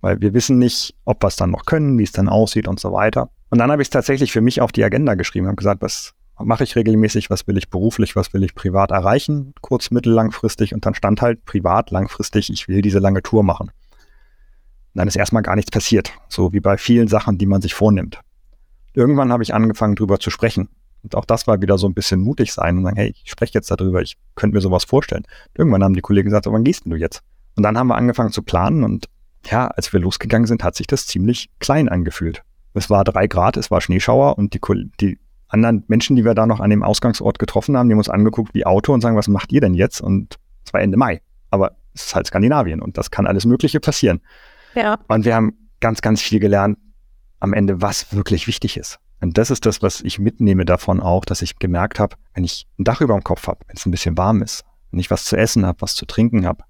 Weil 0.01 0.19
wir 0.19 0.34
wissen 0.34 0.60
nicht, 0.60 0.95
ob 1.06 1.23
wir 1.23 1.27
es 1.27 1.36
dann 1.36 1.51
noch 1.51 1.65
können, 1.65 1.97
wie 1.97 2.03
es 2.03 2.12
dann 2.12 2.27
aussieht 2.27 2.67
und 2.67 2.79
so 2.79 2.91
weiter. 2.91 3.29
Und 3.49 3.60
dann 3.60 3.71
habe 3.71 3.82
ich 3.82 3.88
es 3.88 3.91
tatsächlich 3.91 4.32
für 4.32 4.41
mich 4.41 4.62
auf 4.62 4.71
die 4.71 4.84
Agenda 4.84 5.15
geschrieben, 5.15 5.47
habe 5.47 5.56
gesagt, 5.56 5.82
was 5.82 6.13
mache 6.39 6.63
ich 6.63 6.75
regelmäßig, 6.75 7.29
was 7.29 7.47
will 7.47 7.58
ich 7.58 7.69
beruflich, 7.69 8.15
was 8.15 8.34
will 8.34 8.43
ich 8.43 8.56
privat 8.56 8.91
erreichen, 8.91 9.53
kurz, 9.62 9.91
mittel, 9.91 10.12
langfristig. 10.12 10.73
Und 10.73 10.86
dann 10.86 10.95
stand 10.95 11.21
halt 11.21 11.45
privat, 11.45 11.91
langfristig, 11.91 12.49
ich 12.49 12.67
will 12.67 12.82
diese 12.82 12.99
lange 12.99 13.21
Tour 13.21 13.43
machen. 13.43 13.67
Und 13.67 14.99
dann 14.99 15.08
ist 15.08 15.15
erstmal 15.15 15.43
gar 15.43 15.56
nichts 15.56 15.71
passiert, 15.71 16.12
so 16.29 16.53
wie 16.53 16.60
bei 16.60 16.77
vielen 16.77 17.08
Sachen, 17.08 17.38
die 17.38 17.45
man 17.45 17.62
sich 17.62 17.73
vornimmt. 17.73 18.19
Irgendwann 18.93 19.32
habe 19.32 19.43
ich 19.43 19.53
angefangen, 19.53 19.95
drüber 19.95 20.19
zu 20.19 20.29
sprechen. 20.29 20.69
Und 21.03 21.15
auch 21.15 21.25
das 21.25 21.47
war 21.47 21.61
wieder 21.61 21.77
so 21.77 21.87
ein 21.87 21.93
bisschen 21.93 22.21
mutig 22.21 22.53
sein 22.53 22.77
und 22.77 22.83
sagen, 22.83 22.95
hey, 22.95 23.13
ich 23.23 23.29
spreche 23.29 23.53
jetzt 23.53 23.69
darüber, 23.69 24.01
ich 24.01 24.17
könnte 24.35 24.55
mir 24.55 24.61
sowas 24.61 24.85
vorstellen. 24.85 25.23
Irgendwann 25.53 25.83
haben 25.83 25.93
die 25.93 26.01
Kollegen 26.01 26.29
gesagt, 26.29 26.45
wann 26.47 26.63
gehst 26.63 26.85
denn 26.85 26.91
du 26.91 26.97
jetzt? 26.97 27.21
Und 27.55 27.63
dann 27.63 27.77
haben 27.77 27.87
wir 27.87 27.95
angefangen 27.95 28.31
zu 28.31 28.41
planen 28.41 28.83
und 28.83 29.09
ja, 29.45 29.67
als 29.67 29.91
wir 29.91 29.99
losgegangen 29.99 30.47
sind, 30.47 30.63
hat 30.63 30.75
sich 30.75 30.87
das 30.87 31.05
ziemlich 31.05 31.49
klein 31.59 31.89
angefühlt. 31.89 32.43
Es 32.73 32.89
war 32.89 33.03
drei 33.03 33.27
Grad, 33.27 33.57
es 33.57 33.69
war 33.69 33.81
Schneeschauer 33.81 34.37
und 34.37 34.53
die, 34.53 34.61
die 34.99 35.19
anderen 35.49 35.83
Menschen, 35.87 36.15
die 36.15 36.25
wir 36.25 36.33
da 36.33 36.45
noch 36.45 36.59
an 36.59 36.69
dem 36.69 36.81
Ausgangsort 36.81 37.37
getroffen 37.37 37.77
haben, 37.77 37.87
die 37.87 37.93
haben 37.93 37.99
uns 37.99 38.09
angeguckt 38.09 38.53
wie 38.53 38.65
Auto 38.65 38.93
und 38.93 39.01
sagen, 39.01 39.17
was 39.17 39.27
macht 39.27 39.51
ihr 39.51 39.61
denn 39.61 39.73
jetzt? 39.73 40.01
Und 40.01 40.39
es 40.65 40.73
war 40.73 40.81
Ende 40.81 40.97
Mai. 40.97 41.21
Aber 41.51 41.75
es 41.93 42.05
ist 42.05 42.15
halt 42.15 42.27
Skandinavien 42.27 42.81
und 42.81 42.97
das 42.97 43.11
kann 43.11 43.27
alles 43.27 43.45
Mögliche 43.45 43.79
passieren. 43.79 44.21
Ja. 44.73 44.97
Und 45.07 45.25
wir 45.25 45.35
haben 45.35 45.69
ganz, 45.79 46.01
ganz 46.01 46.21
viel 46.21 46.39
gelernt 46.39 46.79
am 47.39 47.53
Ende, 47.53 47.81
was 47.81 48.15
wirklich 48.15 48.47
wichtig 48.47 48.77
ist. 48.77 48.99
Und 49.23 49.38
das 49.38 49.51
ist 49.51 49.65
das, 49.65 49.81
was 49.81 50.01
ich 50.01 50.19
mitnehme 50.19 50.65
davon 50.65 50.99
auch, 50.99 51.23
dass 51.23 51.41
ich 51.41 51.57
gemerkt 51.57 51.97
habe, 51.97 52.17
wenn 52.33 52.43
ich 52.43 52.67
ein 52.77 52.83
Dach 52.83 52.99
über 52.99 53.13
dem 53.13 53.23
Kopf 53.23 53.47
habe, 53.47 53.62
wenn 53.67 53.77
es 53.77 53.86
ein 53.86 53.91
bisschen 53.91 54.17
warm 54.17 54.41
ist, 54.41 54.65
wenn 54.91 54.99
ich 54.99 55.09
was 55.09 55.23
zu 55.23 55.38
essen 55.38 55.65
habe, 55.65 55.79
was 55.79 55.95
zu 55.95 56.05
trinken 56.05 56.45
habe, 56.45 56.65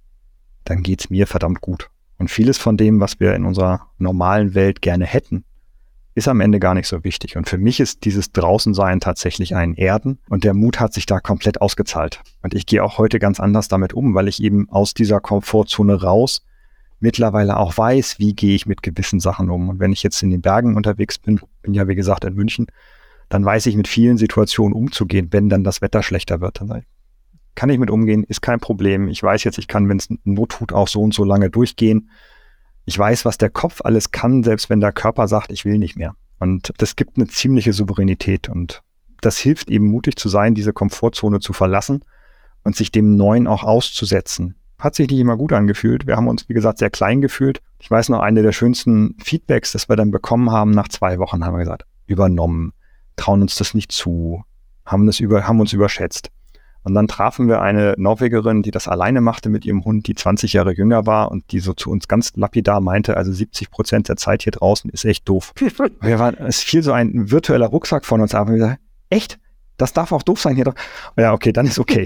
dann 0.64 0.84
geht 0.84 1.00
es 1.02 1.10
mir 1.10 1.26
verdammt 1.26 1.62
gut. 1.62 1.90
Und 2.20 2.30
vieles 2.30 2.60
von 2.60 2.78
dem, 2.78 3.00
was 3.00 3.20
wir 3.20 3.34
in 3.34 3.46
unserer 3.46 3.88
normalen 3.98 4.54
Welt 4.54 4.84
gerne 4.84 5.08
hätten, 5.08 5.46
ist 6.14 6.28
am 6.28 6.42
Ende 6.42 6.60
gar 6.60 6.76
nicht 6.76 6.88
so 6.88 7.04
wichtig. 7.04 7.38
Und 7.38 7.50
für 7.50 7.58
mich 7.58 7.80
ist 7.80 8.06
dieses 8.06 8.32
Draußensein 8.34 9.00
tatsächlich 9.00 9.56
ein 9.56 9.74
Erden 9.74 10.20
und 10.30 10.44
der 10.44 10.54
Mut 10.54 10.80
hat 10.80 10.94
sich 10.94 11.08
da 11.08 11.20
komplett 11.20 11.60
ausgezahlt. 11.60 12.22
Und 12.44 12.54
ich 12.54 12.68
gehe 12.68 12.84
auch 12.84 13.00
heute 13.00 13.18
ganz 13.18 13.40
anders 13.40 13.68
damit 13.68 13.96
um, 13.96 14.14
weil 14.14 14.28
ich 14.28 14.44
eben 14.44 14.70
aus 14.70 14.94
dieser 14.94 15.20
Komfortzone 15.20 16.04
raus 16.04 16.46
mittlerweile 17.04 17.58
auch 17.58 17.78
weiß, 17.78 18.18
wie 18.18 18.34
gehe 18.34 18.56
ich 18.56 18.66
mit 18.66 18.82
gewissen 18.82 19.20
Sachen 19.20 19.50
um. 19.50 19.70
Und 19.70 19.80
wenn 19.80 19.92
ich 19.92 20.04
jetzt 20.04 20.24
in 20.24 20.32
den 20.32 20.42
Bergen 20.42 20.76
unterwegs 20.76 21.20
bin, 21.20 21.40
bin 21.62 21.74
ja 21.74 21.88
wie 21.88 21.96
gesagt 21.96 22.24
in 22.24 22.34
München, 22.34 22.68
dann 23.30 23.44
weiß 23.44 23.66
ich 23.66 23.76
mit 23.76 23.90
vielen 23.90 24.18
Situationen 24.18 24.74
umzugehen, 24.74 25.28
wenn 25.32 25.50
dann 25.50 25.66
das 25.66 25.82
Wetter 25.82 26.02
schlechter 26.02 26.40
wird. 26.40 26.62
Dann 26.62 26.84
kann 27.56 27.70
ich 27.70 27.78
mit 27.78 27.92
umgehen, 27.92 28.24
ist 28.24 28.42
kein 28.42 28.62
Problem. 28.62 29.10
Ich 29.10 29.22
weiß 29.22 29.44
jetzt, 29.44 29.58
ich 29.58 29.68
kann, 29.68 29.90
wenn 29.90 29.98
es 29.98 30.08
Not 30.24 30.52
tut, 30.52 30.72
auch 30.72 30.88
so 30.88 31.02
und 31.02 31.14
so 31.14 31.26
lange 31.26 31.50
durchgehen. 31.50 32.10
Ich 32.86 32.98
weiß, 32.98 33.26
was 33.26 33.38
der 33.38 33.50
Kopf 33.50 33.82
alles 33.84 34.12
kann, 34.12 34.44
selbst 34.44 34.70
wenn 34.70 34.80
der 34.80 34.94
Körper 34.94 35.28
sagt, 35.28 35.52
ich 35.52 35.66
will 35.66 35.78
nicht 35.78 35.98
mehr. 35.98 36.16
Und 36.40 36.74
das 36.78 36.96
gibt 36.96 37.18
eine 37.18 37.28
ziemliche 37.28 37.74
Souveränität 37.74 38.50
und 38.50 38.82
das 39.22 39.38
hilft 39.38 39.70
eben 39.70 39.88
mutig 39.88 40.16
zu 40.16 40.30
sein, 40.30 40.56
diese 40.56 40.74
Komfortzone 40.74 41.40
zu 41.40 41.54
verlassen 41.54 42.04
und 42.64 42.76
sich 42.76 42.92
dem 42.92 43.16
Neuen 43.16 43.48
auch 43.48 43.64
auszusetzen 43.64 44.56
hat 44.84 44.96
sich 44.96 45.10
nicht 45.10 45.20
immer 45.20 45.38
gut 45.38 45.54
angefühlt. 45.54 46.08
Wir 46.08 46.18
haben 46.18 46.28
uns, 46.28 46.50
wie 46.50 46.54
gesagt, 46.54 46.78
sehr 46.78 46.90
klein 46.90 47.22
gefühlt. 47.22 47.62
Ich 47.80 47.90
weiß 47.90 48.10
noch, 48.10 48.20
eine 48.20 48.42
der 48.42 48.52
schönsten 48.52 49.16
Feedbacks, 49.24 49.72
das 49.72 49.88
wir 49.88 49.96
dann 49.96 50.12
bekommen 50.12 50.52
haben, 50.52 50.72
nach 50.72 50.90
zwei 50.90 51.20
Wochen 51.20 51.46
haben 51.46 51.54
wir 51.54 51.60
gesagt, 51.60 51.86
übernommen, 52.06 52.74
trauen 53.16 53.42
uns 53.42 53.56
das 53.56 53.74
nicht 53.74 53.94
zu, 53.94 54.44
haben, 54.86 55.06
das 55.06 55.22
über, 55.22 55.48
haben 55.48 55.62
uns 55.62 55.72
überschätzt. 55.72 56.32
Und 56.84 56.96
dann 56.96 57.08
trafen 57.08 57.48
wir 57.48 57.62
eine 57.62 57.96
Norwegerin, 57.98 58.62
die 58.62 58.72
das 58.72 58.90
alleine 58.90 59.22
machte 59.22 59.48
mit 59.48 59.64
ihrem 59.64 59.86
Hund, 59.86 60.06
die 60.08 60.16
20 60.16 60.52
Jahre 60.52 60.74
jünger 60.74 61.06
war 61.06 61.32
und 61.32 61.54
die 61.54 61.60
so 61.60 61.74
zu 61.74 61.90
uns 61.90 62.10
ganz 62.10 62.34
lapidar 62.36 62.82
meinte, 62.82 63.16
also 63.16 63.32
70 63.32 63.72
Prozent 63.72 64.10
der 64.10 64.18
Zeit 64.18 64.44
hier 64.44 64.52
draußen 64.52 64.90
ist 64.90 65.06
echt 65.06 65.30
doof. 65.30 65.54
wir 66.02 66.20
waren, 66.20 66.36
es 66.40 66.60
fiel 66.60 66.84
so 66.84 66.92
ein 66.92 67.32
virtueller 67.32 67.68
Rucksack 67.68 68.04
von 68.04 68.20
uns 68.20 68.36
ab 68.36 68.48
und 68.48 68.56
wir 68.56 68.60
gesagt, 68.60 68.82
echt? 69.10 69.40
Das 69.78 69.94
darf 69.94 70.12
auch 70.12 70.24
doof 70.24 70.40
sein 70.40 70.56
hier 70.56 70.66
doch. 70.66 70.76
Ja, 71.18 71.34
okay, 71.34 71.52
dann 71.52 71.66
ist 71.66 71.80
okay. 71.80 72.06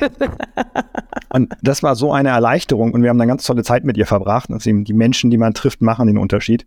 und 1.30 1.53
das 1.62 1.84
war 1.84 1.95
so 1.95 2.13
eine 2.13 2.30
Erleichterung 2.30 2.93
und 2.93 3.03
wir 3.03 3.10
haben 3.10 3.19
eine 3.19 3.30
ganz 3.30 3.43
tolle 3.43 3.63
Zeit 3.63 3.84
mit 3.84 3.97
ihr 3.97 4.06
verbracht. 4.06 4.49
Also 4.49 4.71
die 4.71 4.93
Menschen, 4.93 5.30
die 5.30 5.38
man 5.38 5.53
trifft, 5.53 5.82
machen 5.82 6.08
den 6.08 6.17
Unterschied. 6.17 6.65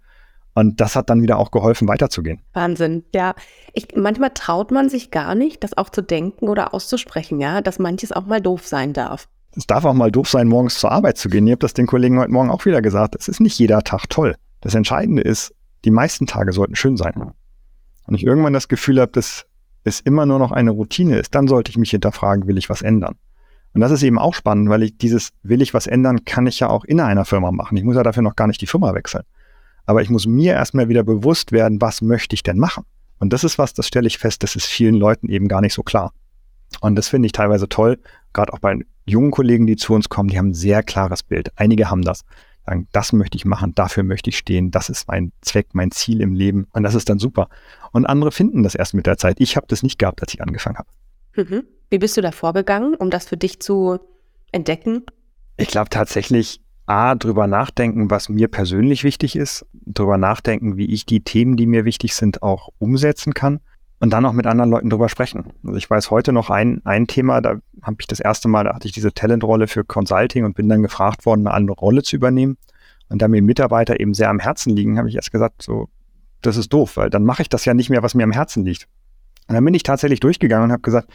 Und 0.54 0.80
das 0.80 0.96
hat 0.96 1.10
dann 1.10 1.22
wieder 1.22 1.38
auch 1.38 1.52
geholfen, 1.52 1.86
weiterzugehen. 1.88 2.40
Wahnsinn, 2.52 3.04
ja. 3.14 3.34
Ich, 3.72 3.88
manchmal 3.94 4.30
traut 4.30 4.72
man 4.72 4.88
sich 4.88 5.10
gar 5.10 5.34
nicht, 5.34 5.62
das 5.62 5.76
auch 5.78 5.90
zu 5.90 6.02
denken 6.02 6.48
oder 6.48 6.74
auszusprechen, 6.74 7.40
ja, 7.40 7.60
dass 7.60 7.78
manches 7.78 8.12
auch 8.12 8.26
mal 8.26 8.40
doof 8.40 8.66
sein 8.66 8.92
darf. 8.92 9.28
Es 9.56 9.66
darf 9.66 9.84
auch 9.84 9.94
mal 9.94 10.12
doof 10.12 10.28
sein, 10.28 10.48
morgens 10.48 10.78
zur 10.78 10.92
Arbeit 10.92 11.18
zu 11.18 11.28
gehen. 11.28 11.46
Ihr 11.46 11.52
habt 11.52 11.62
das 11.62 11.74
den 11.74 11.86
Kollegen 11.86 12.18
heute 12.18 12.32
Morgen 12.32 12.50
auch 12.50 12.64
wieder 12.64 12.82
gesagt. 12.82 13.16
Es 13.16 13.28
ist 13.28 13.40
nicht 13.40 13.58
jeder 13.58 13.82
Tag 13.82 14.08
toll. 14.08 14.36
Das 14.60 14.74
Entscheidende 14.74 15.22
ist, 15.22 15.54
die 15.84 15.90
meisten 15.90 16.26
Tage 16.26 16.52
sollten 16.52 16.76
schön 16.76 16.96
sein. 16.96 17.14
Und 18.06 18.14
ich 18.14 18.24
irgendwann 18.24 18.52
das 18.52 18.68
Gefühl 18.68 19.00
habe, 19.00 19.12
dass 19.12 19.46
es 19.84 20.00
immer 20.00 20.26
nur 20.26 20.38
noch 20.38 20.52
eine 20.52 20.70
Routine 20.70 21.18
ist, 21.18 21.34
dann 21.34 21.48
sollte 21.48 21.70
ich 21.70 21.78
mich 21.78 21.90
hinterfragen, 21.90 22.46
will 22.46 22.58
ich 22.58 22.68
was 22.68 22.82
ändern? 22.82 23.16
Und 23.72 23.80
das 23.80 23.92
ist 23.92 24.02
eben 24.02 24.18
auch 24.18 24.34
spannend, 24.34 24.68
weil 24.68 24.82
ich 24.82 24.98
dieses 24.98 25.30
will 25.42 25.62
ich 25.62 25.74
was 25.74 25.86
ändern, 25.86 26.24
kann 26.24 26.46
ich 26.46 26.60
ja 26.60 26.68
auch 26.68 26.84
in 26.84 27.00
einer 27.00 27.24
Firma 27.24 27.52
machen. 27.52 27.76
Ich 27.76 27.84
muss 27.84 27.96
ja 27.96 28.02
dafür 28.02 28.22
noch 28.22 28.36
gar 28.36 28.46
nicht 28.46 28.60
die 28.60 28.66
Firma 28.66 28.94
wechseln. 28.94 29.22
Aber 29.86 30.02
ich 30.02 30.10
muss 30.10 30.26
mir 30.26 30.54
erstmal 30.54 30.88
wieder 30.88 31.02
bewusst 31.02 31.52
werden, 31.52 31.80
was 31.80 32.02
möchte 32.02 32.34
ich 32.34 32.42
denn 32.42 32.58
machen? 32.58 32.84
Und 33.18 33.32
das 33.32 33.44
ist 33.44 33.58
was, 33.58 33.74
das 33.74 33.86
stelle 33.86 34.06
ich 34.06 34.18
fest, 34.18 34.42
das 34.42 34.56
ist 34.56 34.66
vielen 34.66 34.94
Leuten 34.94 35.28
eben 35.28 35.46
gar 35.46 35.60
nicht 35.60 35.74
so 35.74 35.82
klar. 35.82 36.12
Und 36.80 36.96
das 36.96 37.08
finde 37.08 37.26
ich 37.26 37.32
teilweise 37.32 37.68
toll, 37.68 37.98
gerade 38.32 38.52
auch 38.52 38.58
bei 38.58 38.78
jungen 39.04 39.30
Kollegen, 39.30 39.66
die 39.66 39.76
zu 39.76 39.94
uns 39.94 40.08
kommen, 40.08 40.28
die 40.28 40.38
haben 40.38 40.50
ein 40.50 40.54
sehr 40.54 40.82
klares 40.82 41.22
Bild. 41.22 41.50
Einige 41.56 41.90
haben 41.90 42.02
das. 42.02 42.22
Sagen, 42.66 42.86
das 42.92 43.12
möchte 43.12 43.36
ich 43.36 43.44
machen, 43.44 43.74
dafür 43.74 44.02
möchte 44.02 44.30
ich 44.30 44.38
stehen, 44.38 44.70
das 44.70 44.90
ist 44.90 45.08
mein 45.08 45.32
Zweck, 45.40 45.68
mein 45.72 45.90
Ziel 45.90 46.20
im 46.20 46.34
Leben. 46.34 46.66
Und 46.72 46.82
das 46.82 46.94
ist 46.94 47.08
dann 47.08 47.18
super. 47.18 47.48
Und 47.92 48.07
andere 48.07 48.33
finden 48.33 48.62
das 48.62 48.74
erst 48.74 48.94
mit 48.94 49.07
der 49.07 49.18
Zeit. 49.18 49.37
Ich 49.40 49.57
habe 49.57 49.66
das 49.68 49.83
nicht 49.83 49.98
gehabt, 49.98 50.22
als 50.22 50.35
ich 50.35 50.42
angefangen 50.42 50.79
habe. 50.79 50.88
Mhm. 51.37 51.64
Wie 51.90 51.98
bist 51.98 52.16
du 52.16 52.20
da 52.20 52.31
vorgegangen, 52.31 52.94
um 52.94 53.11
das 53.11 53.26
für 53.26 53.37
dich 53.37 53.61
zu 53.61 53.98
entdecken? 54.53 55.03
Ich 55.57 55.68
glaube 55.68 55.90
tatsächlich, 55.90 56.61
A, 56.87 57.14
drüber 57.14 57.46
nachdenken, 57.46 58.11
was 58.11 58.29
mir 58.29 58.48
persönlich 58.48 59.05
wichtig 59.05 59.37
ist, 59.37 59.64
drüber 59.72 60.18
nachdenken, 60.18 60.76
wie 60.76 60.87
ich 60.87 61.07
die 61.07 61.22
Themen, 61.22 61.57
die 61.57 61.66
mir 61.66 61.85
wichtig 61.85 62.14
sind, 62.14 62.42
auch 62.42 62.70
umsetzen 62.79 63.33
kann 63.33 63.61
und 64.00 64.11
dann 64.12 64.26
auch 64.26 64.33
mit 64.33 64.46
anderen 64.46 64.70
Leuten 64.70 64.90
drüber 64.90 65.09
sprechen. 65.09 65.53
Also 65.64 65.76
ich 65.76 65.88
weiß 65.88 66.11
heute 66.11 66.33
noch 66.33 66.50
ein, 66.50 66.81
ein 66.85 67.07
Thema, 67.07 67.40
da 67.40 67.61
habe 67.83 67.96
ich 68.00 68.07
das 68.07 68.18
erste 68.18 68.48
Mal, 68.48 68.64
da 68.64 68.74
hatte 68.74 68.88
ich 68.88 68.92
diese 68.92 69.12
Talentrolle 69.12 69.68
für 69.68 69.85
Consulting 69.85 70.44
und 70.44 70.57
bin 70.57 70.68
dann 70.68 70.83
gefragt 70.83 71.26
worden, 71.26 71.46
eine 71.46 71.55
andere 71.55 71.76
Rolle 71.76 72.03
zu 72.03 72.16
übernehmen. 72.16 72.57
Und 73.09 73.22
da 73.22 73.29
mir 73.29 73.42
Mitarbeiter 73.42 74.00
eben 74.00 74.14
sehr 74.14 74.31
am 74.31 74.38
Herzen 74.38 74.74
liegen, 74.74 74.98
habe 74.98 75.09
ich 75.09 75.16
erst 75.16 75.33
gesagt, 75.33 75.62
so, 75.62 75.88
das 76.42 76.57
ist 76.57 76.72
doof, 76.72 76.96
weil 76.96 77.11
dann 77.11 77.24
mache 77.24 77.42
ich 77.42 77.48
das 77.48 77.64
ja 77.64 77.74
nicht 77.74 77.90
mehr, 77.90 78.03
was 78.03 78.14
mir 78.14 78.24
am 78.24 78.33
Herzen 78.33 78.64
liegt. 78.64 78.88
Und 79.48 79.55
dann 79.55 79.64
bin 79.64 79.74
ich 79.74 79.83
tatsächlich 79.83 80.20
durchgegangen 80.20 80.66
und 80.66 80.72
habe 80.72 80.83
gesagt, 80.83 81.11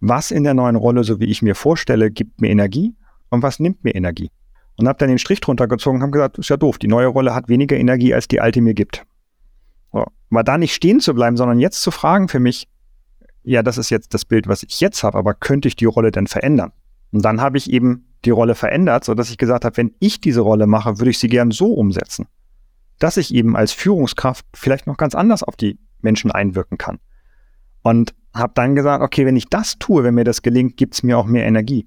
was 0.00 0.30
in 0.30 0.44
der 0.44 0.54
neuen 0.54 0.76
Rolle, 0.76 1.04
so 1.04 1.20
wie 1.20 1.26
ich 1.26 1.42
mir 1.42 1.54
vorstelle, 1.54 2.10
gibt 2.10 2.40
mir 2.40 2.48
Energie 2.48 2.94
und 3.30 3.42
was 3.42 3.60
nimmt 3.60 3.84
mir 3.84 3.94
Energie. 3.94 4.30
Und 4.76 4.88
habe 4.88 4.98
dann 4.98 5.08
den 5.08 5.18
Strich 5.18 5.40
drunter 5.40 5.68
gezogen 5.68 5.98
und 5.98 6.02
habe 6.02 6.12
gesagt, 6.12 6.38
ist 6.38 6.50
ja 6.50 6.56
doof, 6.56 6.78
die 6.78 6.88
neue 6.88 7.06
Rolle 7.06 7.34
hat 7.34 7.48
weniger 7.48 7.76
Energie, 7.76 8.12
als 8.12 8.28
die 8.28 8.40
alte 8.40 8.60
mir 8.60 8.74
gibt. 8.74 9.04
So. 9.92 10.04
Mal 10.28 10.42
da 10.42 10.58
nicht 10.58 10.74
stehen 10.74 11.00
zu 11.00 11.14
bleiben, 11.14 11.36
sondern 11.36 11.58
jetzt 11.58 11.80
zu 11.80 11.90
fragen 11.90 12.28
für 12.28 12.40
mich, 12.40 12.68
ja, 13.42 13.62
das 13.62 13.78
ist 13.78 13.90
jetzt 13.90 14.12
das 14.12 14.24
Bild, 14.24 14.48
was 14.48 14.64
ich 14.64 14.80
jetzt 14.80 15.02
habe, 15.02 15.16
aber 15.16 15.32
könnte 15.32 15.68
ich 15.68 15.76
die 15.76 15.84
Rolle 15.84 16.10
denn 16.10 16.26
verändern? 16.26 16.72
Und 17.12 17.24
dann 17.24 17.40
habe 17.40 17.56
ich 17.56 17.70
eben 17.70 18.06
die 18.24 18.30
Rolle 18.30 18.56
verändert, 18.56 19.04
sodass 19.04 19.30
ich 19.30 19.38
gesagt 19.38 19.64
habe, 19.64 19.76
wenn 19.76 19.94
ich 20.00 20.20
diese 20.20 20.40
Rolle 20.40 20.66
mache, 20.66 20.98
würde 20.98 21.10
ich 21.10 21.18
sie 21.18 21.28
gern 21.28 21.52
so 21.52 21.72
umsetzen, 21.72 22.26
dass 22.98 23.16
ich 23.16 23.34
eben 23.34 23.56
als 23.56 23.72
Führungskraft 23.72 24.44
vielleicht 24.54 24.86
noch 24.86 24.96
ganz 24.96 25.14
anders 25.14 25.42
auf 25.42 25.56
die 25.56 25.78
Menschen 26.00 26.30
einwirken 26.30 26.78
kann. 26.78 26.98
Und 27.82 28.14
habe 28.34 28.52
dann 28.54 28.74
gesagt, 28.74 29.02
okay, 29.02 29.26
wenn 29.26 29.36
ich 29.36 29.48
das 29.48 29.78
tue, 29.78 30.04
wenn 30.04 30.14
mir 30.14 30.24
das 30.24 30.42
gelingt, 30.42 30.76
gibt 30.76 30.94
es 30.94 31.02
mir 31.02 31.18
auch 31.18 31.26
mehr 31.26 31.46
Energie. 31.46 31.86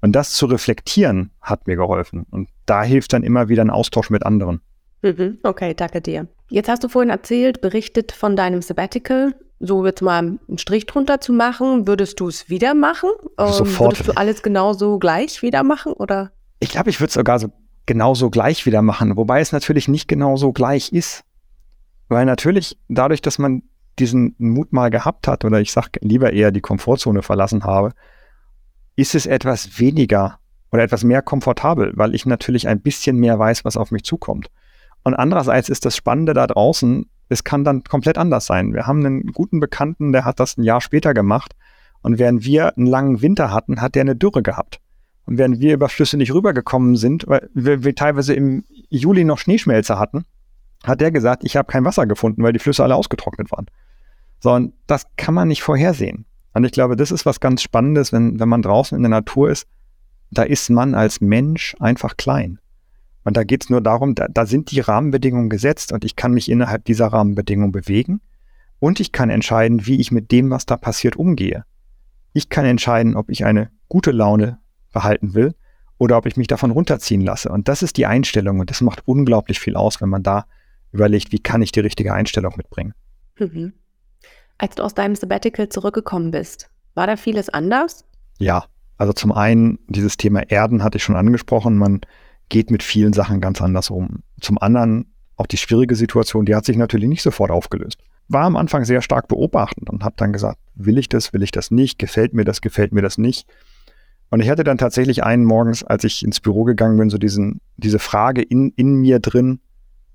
Und 0.00 0.12
das 0.12 0.32
zu 0.34 0.46
reflektieren 0.46 1.30
hat 1.40 1.66
mir 1.66 1.76
geholfen. 1.76 2.26
Und 2.30 2.48
da 2.66 2.82
hilft 2.82 3.12
dann 3.12 3.22
immer 3.22 3.48
wieder 3.48 3.62
ein 3.62 3.70
Austausch 3.70 4.10
mit 4.10 4.24
anderen. 4.24 4.60
Mhm, 5.02 5.38
okay, 5.42 5.74
danke 5.74 6.00
dir. 6.00 6.28
Jetzt 6.50 6.68
hast 6.68 6.84
du 6.84 6.88
vorhin 6.88 7.10
erzählt, 7.10 7.60
berichtet 7.60 8.12
von 8.12 8.36
deinem 8.36 8.62
Sabbatical. 8.62 9.34
So 9.60 9.84
jetzt 9.84 10.02
mal 10.02 10.18
einen 10.18 10.58
Strich 10.58 10.86
drunter 10.86 11.20
zu 11.20 11.32
machen, 11.32 11.88
würdest 11.88 12.20
du 12.20 12.28
es 12.28 12.48
wieder 12.48 12.74
machen? 12.74 13.10
Ähm, 13.38 13.48
Sofort. 13.48 13.98
Würdest 13.98 14.08
du 14.08 14.16
alles 14.16 14.42
genauso 14.42 14.98
gleich 14.98 15.42
wieder 15.42 15.64
machen 15.64 15.92
oder? 15.92 16.30
Ich 16.60 16.68
glaube, 16.68 16.90
ich 16.90 17.00
würde 17.00 17.08
es 17.08 17.14
sogar 17.14 17.40
so 17.40 17.48
genauso 17.88 18.30
gleich 18.30 18.66
wieder 18.66 18.82
machen, 18.82 19.16
wobei 19.16 19.40
es 19.40 19.50
natürlich 19.50 19.88
nicht 19.88 20.06
genauso 20.06 20.52
gleich 20.52 20.92
ist. 20.92 21.24
Weil 22.08 22.26
natürlich 22.26 22.78
dadurch, 22.88 23.22
dass 23.22 23.38
man 23.38 23.62
diesen 23.98 24.36
Mut 24.38 24.72
mal 24.72 24.90
gehabt 24.90 25.26
hat 25.26 25.44
oder 25.44 25.60
ich 25.60 25.72
sage 25.72 25.98
lieber 26.02 26.32
eher 26.32 26.52
die 26.52 26.60
Komfortzone 26.60 27.22
verlassen 27.22 27.64
habe, 27.64 27.92
ist 28.94 29.14
es 29.14 29.26
etwas 29.26 29.80
weniger 29.80 30.38
oder 30.70 30.82
etwas 30.82 31.02
mehr 31.02 31.22
komfortabel, 31.22 31.92
weil 31.96 32.14
ich 32.14 32.26
natürlich 32.26 32.68
ein 32.68 32.80
bisschen 32.80 33.16
mehr 33.16 33.38
weiß, 33.38 33.64
was 33.64 33.76
auf 33.76 33.90
mich 33.90 34.04
zukommt. 34.04 34.48
Und 35.02 35.14
andererseits 35.14 35.70
ist 35.70 35.86
das 35.86 35.96
Spannende 35.96 36.34
da 36.34 36.46
draußen, 36.46 37.08
es 37.30 37.42
kann 37.42 37.64
dann 37.64 37.84
komplett 37.84 38.18
anders 38.18 38.46
sein. 38.46 38.74
Wir 38.74 38.86
haben 38.86 39.04
einen 39.04 39.32
guten 39.32 39.60
Bekannten, 39.60 40.12
der 40.12 40.24
hat 40.24 40.40
das 40.40 40.58
ein 40.58 40.62
Jahr 40.62 40.80
später 40.80 41.14
gemacht. 41.14 41.54
Und 42.02 42.18
während 42.18 42.44
wir 42.44 42.76
einen 42.76 42.86
langen 42.86 43.22
Winter 43.22 43.50
hatten, 43.50 43.80
hat 43.80 43.94
der 43.94 44.02
eine 44.02 44.16
Dürre 44.16 44.42
gehabt. 44.42 44.80
Und 45.28 45.36
während 45.36 45.60
wir 45.60 45.74
über 45.74 45.90
Flüsse 45.90 46.16
nicht 46.16 46.32
rübergekommen 46.32 46.96
sind, 46.96 47.26
weil 47.26 47.50
wir, 47.52 47.84
wir 47.84 47.94
teilweise 47.94 48.32
im 48.32 48.64
Juli 48.88 49.24
noch 49.24 49.36
Schneeschmelze 49.36 49.98
hatten, 49.98 50.24
hat 50.84 51.02
der 51.02 51.10
gesagt, 51.10 51.44
ich 51.44 51.54
habe 51.54 51.70
kein 51.70 51.84
Wasser 51.84 52.06
gefunden, 52.06 52.42
weil 52.42 52.54
die 52.54 52.58
Flüsse 52.58 52.82
alle 52.82 52.94
ausgetrocknet 52.94 53.52
waren. 53.52 53.66
So, 54.40 54.52
und 54.52 54.72
das 54.86 55.04
kann 55.18 55.34
man 55.34 55.48
nicht 55.48 55.62
vorhersehen. 55.62 56.24
Und 56.54 56.64
ich 56.64 56.72
glaube, 56.72 56.96
das 56.96 57.10
ist 57.10 57.26
was 57.26 57.40
ganz 57.40 57.60
Spannendes, 57.60 58.10
wenn, 58.10 58.40
wenn 58.40 58.48
man 58.48 58.62
draußen 58.62 58.96
in 58.96 59.02
der 59.02 59.10
Natur 59.10 59.50
ist, 59.50 59.66
da 60.30 60.44
ist 60.44 60.70
man 60.70 60.94
als 60.94 61.20
Mensch 61.20 61.76
einfach 61.78 62.16
klein. 62.16 62.58
Und 63.24 63.36
da 63.36 63.44
geht 63.44 63.64
es 63.64 63.68
nur 63.68 63.82
darum, 63.82 64.14
da, 64.14 64.28
da 64.28 64.46
sind 64.46 64.70
die 64.70 64.80
Rahmenbedingungen 64.80 65.50
gesetzt 65.50 65.92
und 65.92 66.06
ich 66.06 66.16
kann 66.16 66.32
mich 66.32 66.50
innerhalb 66.50 66.86
dieser 66.86 67.08
Rahmenbedingungen 67.08 67.72
bewegen 67.72 68.22
und 68.78 68.98
ich 68.98 69.12
kann 69.12 69.28
entscheiden, 69.28 69.84
wie 69.84 70.00
ich 70.00 70.10
mit 70.10 70.32
dem, 70.32 70.48
was 70.48 70.64
da 70.64 70.78
passiert, 70.78 71.16
umgehe. 71.16 71.64
Ich 72.32 72.48
kann 72.48 72.64
entscheiden, 72.64 73.14
ob 73.14 73.28
ich 73.28 73.44
eine 73.44 73.68
gute 73.90 74.10
Laune 74.10 74.58
behalten 74.92 75.34
will 75.34 75.54
oder 75.98 76.16
ob 76.16 76.26
ich 76.26 76.36
mich 76.36 76.46
davon 76.46 76.70
runterziehen 76.70 77.20
lasse. 77.20 77.48
Und 77.48 77.68
das 77.68 77.82
ist 77.82 77.96
die 77.96 78.06
Einstellung 78.06 78.60
und 78.60 78.70
das 78.70 78.80
macht 78.80 79.02
unglaublich 79.06 79.60
viel 79.60 79.76
aus, 79.76 80.00
wenn 80.00 80.08
man 80.08 80.22
da 80.22 80.46
überlegt, 80.92 81.32
wie 81.32 81.40
kann 81.40 81.62
ich 81.62 81.72
die 81.72 81.80
richtige 81.80 82.14
Einstellung 82.14 82.54
mitbringen. 82.56 82.94
Mhm. 83.38 83.74
Als 84.56 84.76
du 84.76 84.82
aus 84.82 84.94
deinem 84.94 85.14
Sabbatical 85.14 85.68
zurückgekommen 85.68 86.30
bist, 86.30 86.70
war 86.94 87.06
da 87.06 87.16
vieles 87.16 87.48
anders? 87.48 88.04
Ja, 88.38 88.64
also 88.96 89.12
zum 89.12 89.32
einen 89.32 89.78
dieses 89.86 90.16
Thema 90.16 90.42
Erden 90.50 90.82
hatte 90.82 90.98
ich 90.98 91.04
schon 91.04 91.16
angesprochen. 91.16 91.78
Man 91.78 92.00
geht 92.48 92.70
mit 92.70 92.82
vielen 92.82 93.12
Sachen 93.12 93.40
ganz 93.40 93.60
anders 93.60 93.90
um. 93.90 94.22
Zum 94.40 94.58
anderen 94.58 95.12
auch 95.36 95.46
die 95.46 95.56
schwierige 95.56 95.94
Situation, 95.94 96.44
die 96.44 96.54
hat 96.54 96.64
sich 96.64 96.76
natürlich 96.76 97.08
nicht 97.08 97.22
sofort 97.22 97.50
aufgelöst. 97.50 97.98
War 98.26 98.44
am 98.44 98.56
Anfang 98.56 98.84
sehr 98.84 99.02
stark 99.02 99.28
beobachtend 99.28 99.88
und 99.88 100.02
habe 100.02 100.16
dann 100.18 100.32
gesagt, 100.32 100.58
will 100.74 100.98
ich 100.98 101.08
das, 101.08 101.32
will 101.32 101.42
ich 101.42 101.52
das 101.52 101.70
nicht, 101.70 101.98
gefällt 101.98 102.34
mir 102.34 102.44
das, 102.44 102.60
gefällt 102.60 102.92
mir 102.92 103.02
das 103.02 103.18
nicht. 103.18 103.48
Und 104.30 104.40
ich 104.40 104.50
hatte 104.50 104.64
dann 104.64 104.78
tatsächlich 104.78 105.24
einen 105.24 105.44
morgens, 105.44 105.82
als 105.82 106.04
ich 106.04 106.22
ins 106.22 106.40
Büro 106.40 106.64
gegangen 106.64 106.98
bin, 106.98 107.10
so 107.10 107.18
diesen, 107.18 107.60
diese 107.76 107.98
Frage 107.98 108.42
in, 108.42 108.70
in 108.76 108.96
mir 108.96 109.20
drin, 109.20 109.60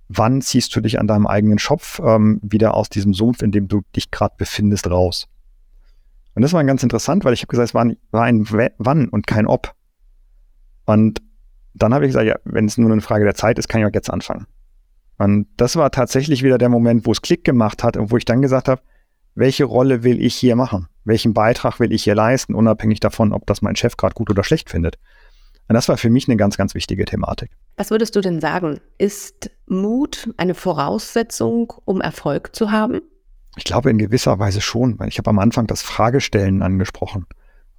wann 0.08 0.41
ziehst 0.41 0.76
du 0.76 0.82
dich 0.82 0.99
an 0.99 1.08
deinem 1.08 1.26
eigenen 1.26 1.58
Schopf 1.58 1.99
ähm, 2.04 2.39
wieder 2.43 2.76
aus 2.76 2.89
diesem 2.89 3.13
Sumpf, 3.13 3.41
in 3.41 3.52
dem 3.52 3.67
du 3.67 3.82
dich 3.95 4.12
gerade 4.12 4.36
befindest, 4.38 4.89
raus? 4.89 5.28
Und 6.36 6.41
das 6.41 6.54
war 6.54 6.63
ganz 6.63 6.84
interessant, 6.84 7.26
weil 7.26 7.34
ich 7.34 7.41
habe 7.41 7.47
gesagt, 7.47 7.69
es 7.69 7.73
war 7.73 7.86
ein, 7.86 7.97
war 8.12 8.23
ein 8.23 8.47
Wann 8.78 9.10
und 9.10 9.28
kein 9.28 9.47
Ob. 9.47 9.73
Und 10.86 11.21
dann 11.73 11.93
habe 11.93 12.06
ich 12.06 12.10
gesagt, 12.10 12.28
ja, 12.28 12.36
wenn 12.43 12.65
es 12.65 12.78
nur 12.78 12.91
eine 12.91 13.02
Frage 13.02 13.23
der 13.23 13.36
Zeit 13.36 13.58
ist, 13.58 13.67
kann 13.67 13.82
ich 13.82 13.88
auch 13.88 13.93
jetzt 13.93 14.12
anfangen. 14.12 14.45
Und 15.17 15.47
das 15.58 15.76
war 15.76 15.91
tatsächlich 15.91 16.43
wieder 16.43 16.58
der 16.58 16.69
Moment, 16.69 17.06
wo 17.06 17.12
es 17.12 17.21
Klick 17.21 17.43
gemacht 17.43 17.84
hat 17.84 17.97
und 17.97 18.12
wo 18.12 18.17
ich 18.17 18.26
dann 18.26 18.41
gesagt 18.41 18.67
habe, 18.67 18.82
welche 19.36 19.65
Rolle 19.65 20.04
will 20.04 20.22
ich 20.22 20.36
hier 20.36 20.56
machen? 20.56 20.88
Welchen 21.06 21.34
Beitrag 21.34 21.80
will 21.80 21.91
ich 21.91 22.04
hier 22.04 22.15
leisten, 22.15 22.56
unabhängig 22.56 23.00
davon, 23.00 23.34
ob 23.34 23.46
das 23.46 23.62
mein 23.62 23.76
Chef 23.76 23.98
gerade 23.98 24.13
gut 24.13 24.30
oder 24.30 24.43
schlecht 24.43 24.69
findet? 24.69 24.98
Und 25.67 25.76
das 25.76 25.88
war 25.89 25.98
für 25.98 26.10
mich 26.10 26.28
eine 26.28 26.38
ganz, 26.38 26.58
ganz 26.58 26.76
wichtige 26.76 27.06
Thematik. 27.06 27.52
Was 27.78 27.89
würdest 27.89 28.15
du 28.15 28.22
denn 28.22 28.41
sagen? 28.41 28.80
Ist 28.98 29.50
Mut 29.67 30.30
eine 30.38 30.54
Voraussetzung, 30.54 31.74
um 31.86 32.02
Erfolg 32.02 32.56
zu 32.56 32.72
haben? 32.72 33.02
Ich 33.56 33.63
glaube 33.63 33.89
in 33.89 33.98
gewisser 33.98 34.39
Weise 34.39 34.62
schon, 34.62 35.00
weil 35.00 35.08
ich 35.08 35.17
habe 35.17 35.30
am 35.30 35.39
Anfang 35.39 35.67
das 35.67 35.82
Fragestellen 35.82 36.62
angesprochen. 36.62 37.26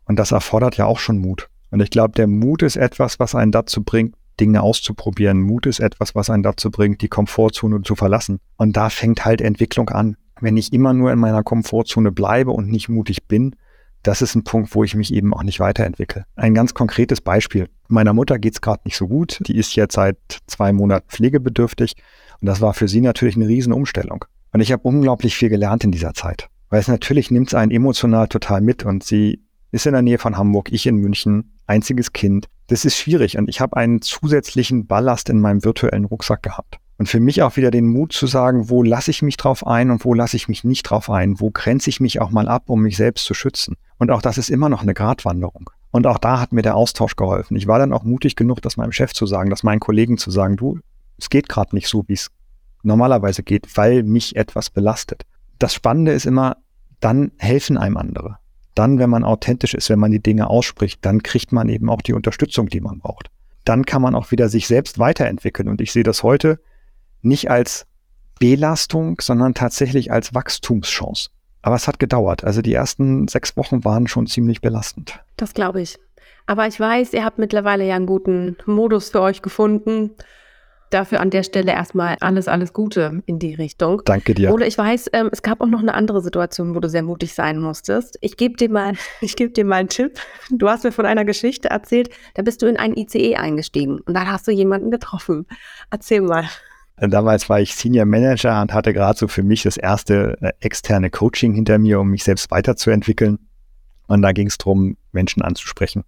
Und 0.07 0.19
das 0.19 0.33
erfordert 0.33 0.77
ja 0.77 0.87
auch 0.87 0.99
schon 0.99 1.19
Mut. 1.19 1.49
Und 1.71 1.81
ich 1.81 1.91
glaube, 1.91 2.15
der 2.15 2.27
Mut 2.27 2.63
ist 2.63 2.77
etwas, 2.77 3.19
was 3.19 3.35
einen 3.35 3.53
dazu 3.53 3.83
bringt, 3.83 4.15
Dinge 4.41 4.63
auszuprobieren. 4.63 5.41
Mut 5.41 5.67
ist 5.67 5.81
etwas, 5.81 6.15
was 6.15 6.31
einen 6.31 6.43
dazu 6.43 6.71
bringt, 6.71 7.03
die 7.03 7.09
Komfortzone 7.09 7.83
zu 7.83 7.95
verlassen. 7.95 8.41
Und 8.57 8.77
da 8.77 8.91
fängt 8.91 9.25
halt 9.25 9.41
Entwicklung 9.41 9.89
an. 9.91 10.17
Wenn 10.45 10.59
ich 10.59 10.75
immer 10.75 10.93
nur 10.93 11.11
in 11.11 11.19
meiner 11.19 11.43
Komfortzone 11.43 12.13
bleibe 12.13 12.51
und 12.51 12.69
nicht 12.69 12.91
mutig 12.91 13.29
bin, 13.29 13.57
das 14.03 14.21
ist 14.21 14.35
ein 14.35 14.45
Punkt, 14.45 14.75
wo 14.75 14.85
ich 14.85 14.95
mich 14.95 15.11
eben 15.15 15.33
auch 15.33 15.43
nicht 15.43 15.59
weiterentwickle. 15.59 16.27
Ein 16.37 16.53
ganz 16.53 16.75
konkretes 16.75 17.23
Beispiel. 17.23 17.71
Meiner 17.89 18.13
Mutter 18.13 18.39
geht's 18.39 18.61
gerade 18.61 18.83
nicht 18.85 18.99
so 18.99 19.09
gut. 19.09 19.41
Die 19.47 19.57
ist 19.57 19.75
jetzt 19.75 19.95
seit 19.95 20.19
zwei 20.47 20.75
Monaten 20.75 21.09
pflegebedürftig. 21.09 21.95
Und 22.43 22.47
das 22.47 22.61
war 22.61 22.75
für 22.75 22.89
sie 22.89 23.01
natürlich 23.01 23.37
eine 23.37 23.49
Riesenumstellung. 23.49 24.27
Und 24.53 24.61
ich 24.61 24.71
habe 24.71 24.83
unglaublich 24.83 25.35
viel 25.35 25.49
gelernt 25.49 25.83
in 25.83 25.93
dieser 25.93 26.13
Zeit. 26.13 26.51
Weil 26.69 26.81
es 26.81 26.89
natürlich 26.89 27.31
nimmt 27.31 27.49
es 27.49 27.55
einen 27.55 27.71
emotional 27.71 28.29
total 28.29 28.61
mit. 28.61 28.85
Und 28.85 29.03
sie 29.03 29.43
ist 29.71 29.87
in 29.87 29.95
der 29.95 30.03
Nähe 30.03 30.19
von 30.19 30.37
Hamburg, 30.37 30.71
ich 30.73 30.87
in 30.87 30.97
München, 30.97 31.55
einziges 31.67 32.13
Kind. 32.13 32.49
Das 32.67 32.85
ist 32.85 32.99
schwierig. 32.99 33.39
Und 33.39 33.49
ich 33.49 33.63
habe 33.63 33.79
einen 33.79 34.03
zusätzlichen 34.03 34.87
Ballast 34.87 35.31
in 35.31 35.41
meinem 35.41 35.65
virtuellen 35.65 36.05
Rucksack 36.05 36.43
gehabt. 36.43 36.81
Und 36.97 37.09
für 37.09 37.21
mich 37.21 37.43
auch 37.43 37.57
wieder 37.57 37.71
den 37.71 37.89
Mut 37.89 38.13
zu 38.13 38.27
sagen, 38.27 38.71
wo 38.71 38.83
lasse 38.83 39.11
ich 39.11 39.21
mich 39.23 39.37
drauf 39.37 39.67
ein 39.67 39.91
und 39.91 40.05
wo 40.05 40.15
lasse 40.15 40.37
ich 40.37 40.49
mich 40.49 40.63
nicht 40.63 40.85
drauf 40.85 41.11
ein? 41.11 41.41
Wo 41.41 41.51
grenze 41.51 41.91
ich 41.91 42.01
mich 42.01 42.21
auch 42.21 42.31
mal 42.31 42.49
ab, 42.49 42.65
um 42.67 42.83
mich 42.83 42.97
selbst 42.97 43.25
zu 43.25 43.35
schützen? 43.35 43.77
Und 43.99 44.11
auch 44.11 44.23
das 44.23 44.39
ist 44.39 44.49
immer 44.49 44.69
noch 44.69 44.83
eine 44.83 44.95
Gratwanderung. 44.95 45.71
Und 45.91 46.07
auch 46.07 46.19
da 46.19 46.41
hat 46.41 46.53
mir 46.53 46.63
der 46.63 46.77
Austausch 46.77 47.17
geholfen. 47.17 47.57
Ich 47.57 47.67
war 47.67 47.79
dann 47.79 47.93
auch 47.93 48.05
mutig 48.05 48.37
genug, 48.37 48.63
das 48.63 48.77
meinem 48.77 48.93
Chef 48.93 49.13
zu 49.13 49.27
sagen, 49.27 49.51
das 49.51 49.65
meinen 49.65 49.81
Kollegen 49.81 50.19
zu 50.19 50.31
sagen, 50.31 50.57
du, 50.57 50.79
es 51.19 51.31
geht 51.31 51.49
gerade 51.49 51.75
nicht 51.75 51.89
so, 51.89 52.05
wie 52.07 52.15
es 52.15 52.31
normalerweise 52.83 53.43
geht, 53.43 53.77
weil 53.77 54.03
mich 54.03 54.37
etwas 54.37 54.71
belastet. 54.71 55.23
Das 55.59 55.75
Spannende 55.75 56.13
ist 56.13 56.27
immer, 56.27 56.59
dann 57.01 57.33
helfen 57.39 57.77
einem 57.77 57.97
andere. 57.97 58.39
Dann, 58.75 58.99
wenn 58.99 59.11
man 59.11 59.25
authentisch 59.25 59.75
ist, 59.75 59.89
wenn 59.89 60.01
man 60.01 60.11
die 60.11 60.23
Dinge 60.23 60.49
ausspricht, 60.49 61.05
dann 61.05 61.23
kriegt 61.23 61.53
man 61.53 61.69
eben 61.69 61.89
auch 61.89 62.03
die 62.03 62.13
Unterstützung, 62.13 62.69
die 62.69 62.81
man 62.81 62.99
braucht. 62.99 63.31
Dann 63.65 63.87
kann 63.87 64.03
man 64.03 64.15
auch 64.15 64.31
wieder 64.31 64.49
sich 64.49 64.67
selbst 64.67 64.99
weiterentwickeln. 64.99 65.69
Und 65.69 65.81
ich 65.81 65.93
sehe 65.93 66.03
das 66.03 66.23
heute 66.23 66.61
nicht 67.25 67.51
als 67.51 67.87
Belastung, 68.39 69.21
sondern 69.21 69.55
tatsächlich 69.55 70.13
als 70.13 70.35
Wachstumschance. 70.35 71.31
Aber 71.63 71.77
es 71.77 71.89
hat 71.89 71.99
gedauert. 71.99 72.45
Also 72.45 72.61
die 72.61 72.75
ersten 72.75 73.27
sechs 73.27 73.57
Wochen 73.57 73.85
waren 73.85 74.07
schon 74.07 74.27
ziemlich 74.27 74.61
belastend. 74.61 75.19
Das 75.37 75.55
glaube 75.55 75.81
ich. 75.81 75.99
Aber 76.47 76.67
ich 76.67 76.79
weiß, 76.79 77.15
ihr 77.15 77.25
habt 77.25 77.39
mittlerweile 77.39 77.87
ja 77.87 77.97
einen 77.97 78.07
guten 78.07 78.57
Modus 78.67 79.11
für 79.11 79.23
euch 79.23 79.41
gefunden. 79.41 80.11
Dafür 80.91 81.21
an 81.21 81.31
der 81.31 81.43
Stelle 81.43 81.73
erstmal 81.73 82.17
alles, 82.21 82.47
alles 82.47 82.73
Gute 82.73 83.23
in 83.25 83.39
die 83.39 83.55
Richtung. 83.55 84.03
Danke 84.05 84.35
dir. 84.35 84.53
Oder 84.53 84.67
ich 84.67 84.77
weiß, 84.77 85.09
ähm, 85.15 85.31
es 85.33 85.43
gab 85.43 85.63
auch 85.63 85.67
noch 85.67 85.81
eine 85.81 85.95
andere 85.95 86.21
Situation, 86.21 86.75
wo 86.75 86.81
du 86.81 86.89
sehr 86.89 87.03
mutig 87.03 87.35
sein 87.35 87.59
musstest. 87.59 88.19
Ich 88.21 88.37
gebe 88.37 88.57
dir 88.57 88.69
mal, 88.69 88.93
ich 89.23 89.35
gebe 89.35 89.51
dir 89.51 89.65
mal 89.65 89.77
einen 89.77 89.89
Tipp. 89.89 90.21
Du 90.51 90.69
hast 90.69 90.85
mir 90.85 90.93
von 90.93 91.07
einer 91.07 91.25
Geschichte 91.25 91.71
erzählt, 91.71 92.11
da 92.35 92.43
bist 92.43 92.61
du 92.61 92.67
in 92.67 92.77
ein 92.77 92.95
ICE 92.95 93.37
eingestiegen 93.37 94.01
und 94.01 94.15
dann 94.15 94.31
hast 94.31 94.47
du 94.47 94.53
jemanden 94.53 94.91
getroffen. 94.91 95.47
Erzähl 95.91 96.21
mal. 96.21 96.45
Damals 96.97 97.49
war 97.49 97.61
ich 97.61 97.75
Senior 97.75 98.07
Manager 98.07 98.63
und 98.63 98.73
hatte 98.73 98.93
gerade 98.93 99.19
so 99.19 99.27
für 99.27 99.43
mich 99.43 99.65
das 99.65 99.77
erste 99.77 100.39
äh, 100.41 100.53
externe 100.61 101.11
Coaching 101.11 101.53
hinter 101.53 101.79
mir, 101.79 101.99
um 101.99 102.09
mich 102.09 102.23
selbst 102.23 102.51
weiterzuentwickeln. 102.51 103.39
Und 104.07 104.23
da 104.23 104.33
ging 104.33 104.47
es 104.47 104.59
darum, 104.59 104.97
Menschen 105.13 105.43
anzusprechen. 105.43 106.05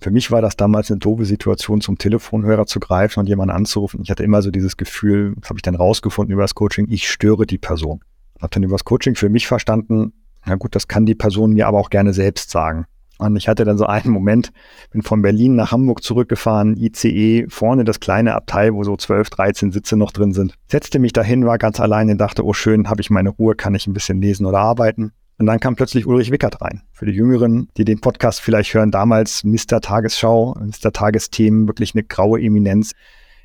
Für 0.00 0.10
mich 0.10 0.30
war 0.30 0.40
das 0.40 0.56
damals 0.56 0.90
eine 0.90 0.98
doofe 0.98 1.24
Situation, 1.24 1.80
zum 1.80 1.98
Telefonhörer 1.98 2.66
zu 2.66 2.80
greifen 2.80 3.20
und 3.20 3.28
jemanden 3.28 3.54
anzurufen. 3.54 4.00
Ich 4.02 4.10
hatte 4.10 4.22
immer 4.22 4.42
so 4.42 4.50
dieses 4.50 4.76
Gefühl, 4.76 5.34
das 5.40 5.50
habe 5.50 5.58
ich 5.58 5.62
dann 5.62 5.74
rausgefunden 5.74 6.32
über 6.32 6.42
das 6.42 6.54
Coaching, 6.54 6.86
ich 6.88 7.10
störe 7.10 7.46
die 7.46 7.58
Person. 7.58 8.00
Habe 8.40 8.50
dann 8.50 8.62
über 8.62 8.74
das 8.74 8.84
Coaching 8.84 9.16
für 9.16 9.28
mich 9.28 9.46
verstanden, 9.46 10.12
na 10.46 10.54
gut, 10.54 10.74
das 10.76 10.86
kann 10.86 11.04
die 11.04 11.16
Person 11.16 11.52
mir 11.52 11.66
aber 11.66 11.78
auch 11.78 11.90
gerne 11.90 12.12
selbst 12.12 12.50
sagen. 12.50 12.86
Und 13.18 13.36
ich 13.36 13.48
hatte 13.48 13.64
dann 13.64 13.78
so 13.78 13.86
einen 13.86 14.10
Moment, 14.10 14.52
bin 14.90 15.02
von 15.02 15.22
Berlin 15.22 15.56
nach 15.56 15.72
Hamburg 15.72 16.02
zurückgefahren, 16.02 16.76
ICE, 16.76 17.46
vorne 17.48 17.84
das 17.84 18.00
kleine 18.00 18.34
Abteil, 18.34 18.74
wo 18.74 18.84
so 18.84 18.96
12, 18.96 19.30
13 19.30 19.72
Sitze 19.72 19.96
noch 19.96 20.12
drin 20.12 20.32
sind. 20.32 20.54
Setzte 20.70 20.98
mich 20.98 21.12
dahin, 21.12 21.44
war 21.44 21.58
ganz 21.58 21.80
alleine, 21.80 22.16
dachte, 22.16 22.44
oh 22.44 22.52
schön, 22.52 22.88
habe 22.88 23.00
ich 23.00 23.10
meine 23.10 23.30
Ruhe, 23.30 23.56
kann 23.56 23.74
ich 23.74 23.86
ein 23.86 23.92
bisschen 23.92 24.22
lesen 24.22 24.46
oder 24.46 24.60
arbeiten. 24.60 25.12
Und 25.38 25.46
dann 25.46 25.60
kam 25.60 25.76
plötzlich 25.76 26.06
Ulrich 26.06 26.32
Wickert 26.32 26.60
rein. 26.60 26.82
Für 26.92 27.06
die 27.06 27.12
Jüngeren, 27.12 27.68
die 27.76 27.84
den 27.84 28.00
Podcast 28.00 28.40
vielleicht 28.40 28.74
hören, 28.74 28.90
damals 28.90 29.44
Mr. 29.44 29.80
Tagesschau, 29.80 30.56
Mr. 30.60 30.92
Tagesthemen, 30.92 31.68
wirklich 31.68 31.94
eine 31.94 32.02
graue 32.02 32.40
Eminenz 32.40 32.92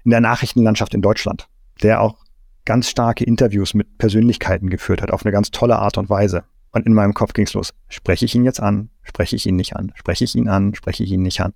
in 0.04 0.12
der 0.12 0.22
Nachrichtenlandschaft 0.22 0.94
in 0.96 1.02
Deutschland, 1.02 1.48
der 1.82 2.02
auch 2.02 2.18
ganz 2.66 2.90
starke 2.90 3.24
Interviews 3.24 3.74
mit 3.74 3.98
Persönlichkeiten 3.98 4.70
geführt 4.70 5.02
hat, 5.02 5.12
auf 5.12 5.26
eine 5.26 5.32
ganz 5.32 5.52
tolle 5.52 5.78
Art 5.78 5.98
und 5.98 6.10
Weise. 6.10 6.44
Und 6.74 6.86
in 6.86 6.94
meinem 6.94 7.14
Kopf 7.14 7.34
ging's 7.34 7.54
los. 7.54 7.74
Spreche 7.88 8.26
ich 8.26 8.36
ihn 8.36 8.44
jetzt 8.44 8.60
an? 8.60 8.90
Spreche 9.04 9.36
ich 9.36 9.46
ihn 9.46 9.56
nicht 9.56 9.76
an? 9.76 9.92
Spreche 9.96 10.24
ich 10.26 10.36
ihn 10.36 10.50
an? 10.50 10.76
Spreche 10.76 11.04
ich 11.04 11.12
ihn 11.12 11.22
nicht 11.22 11.40
an? 11.40 11.54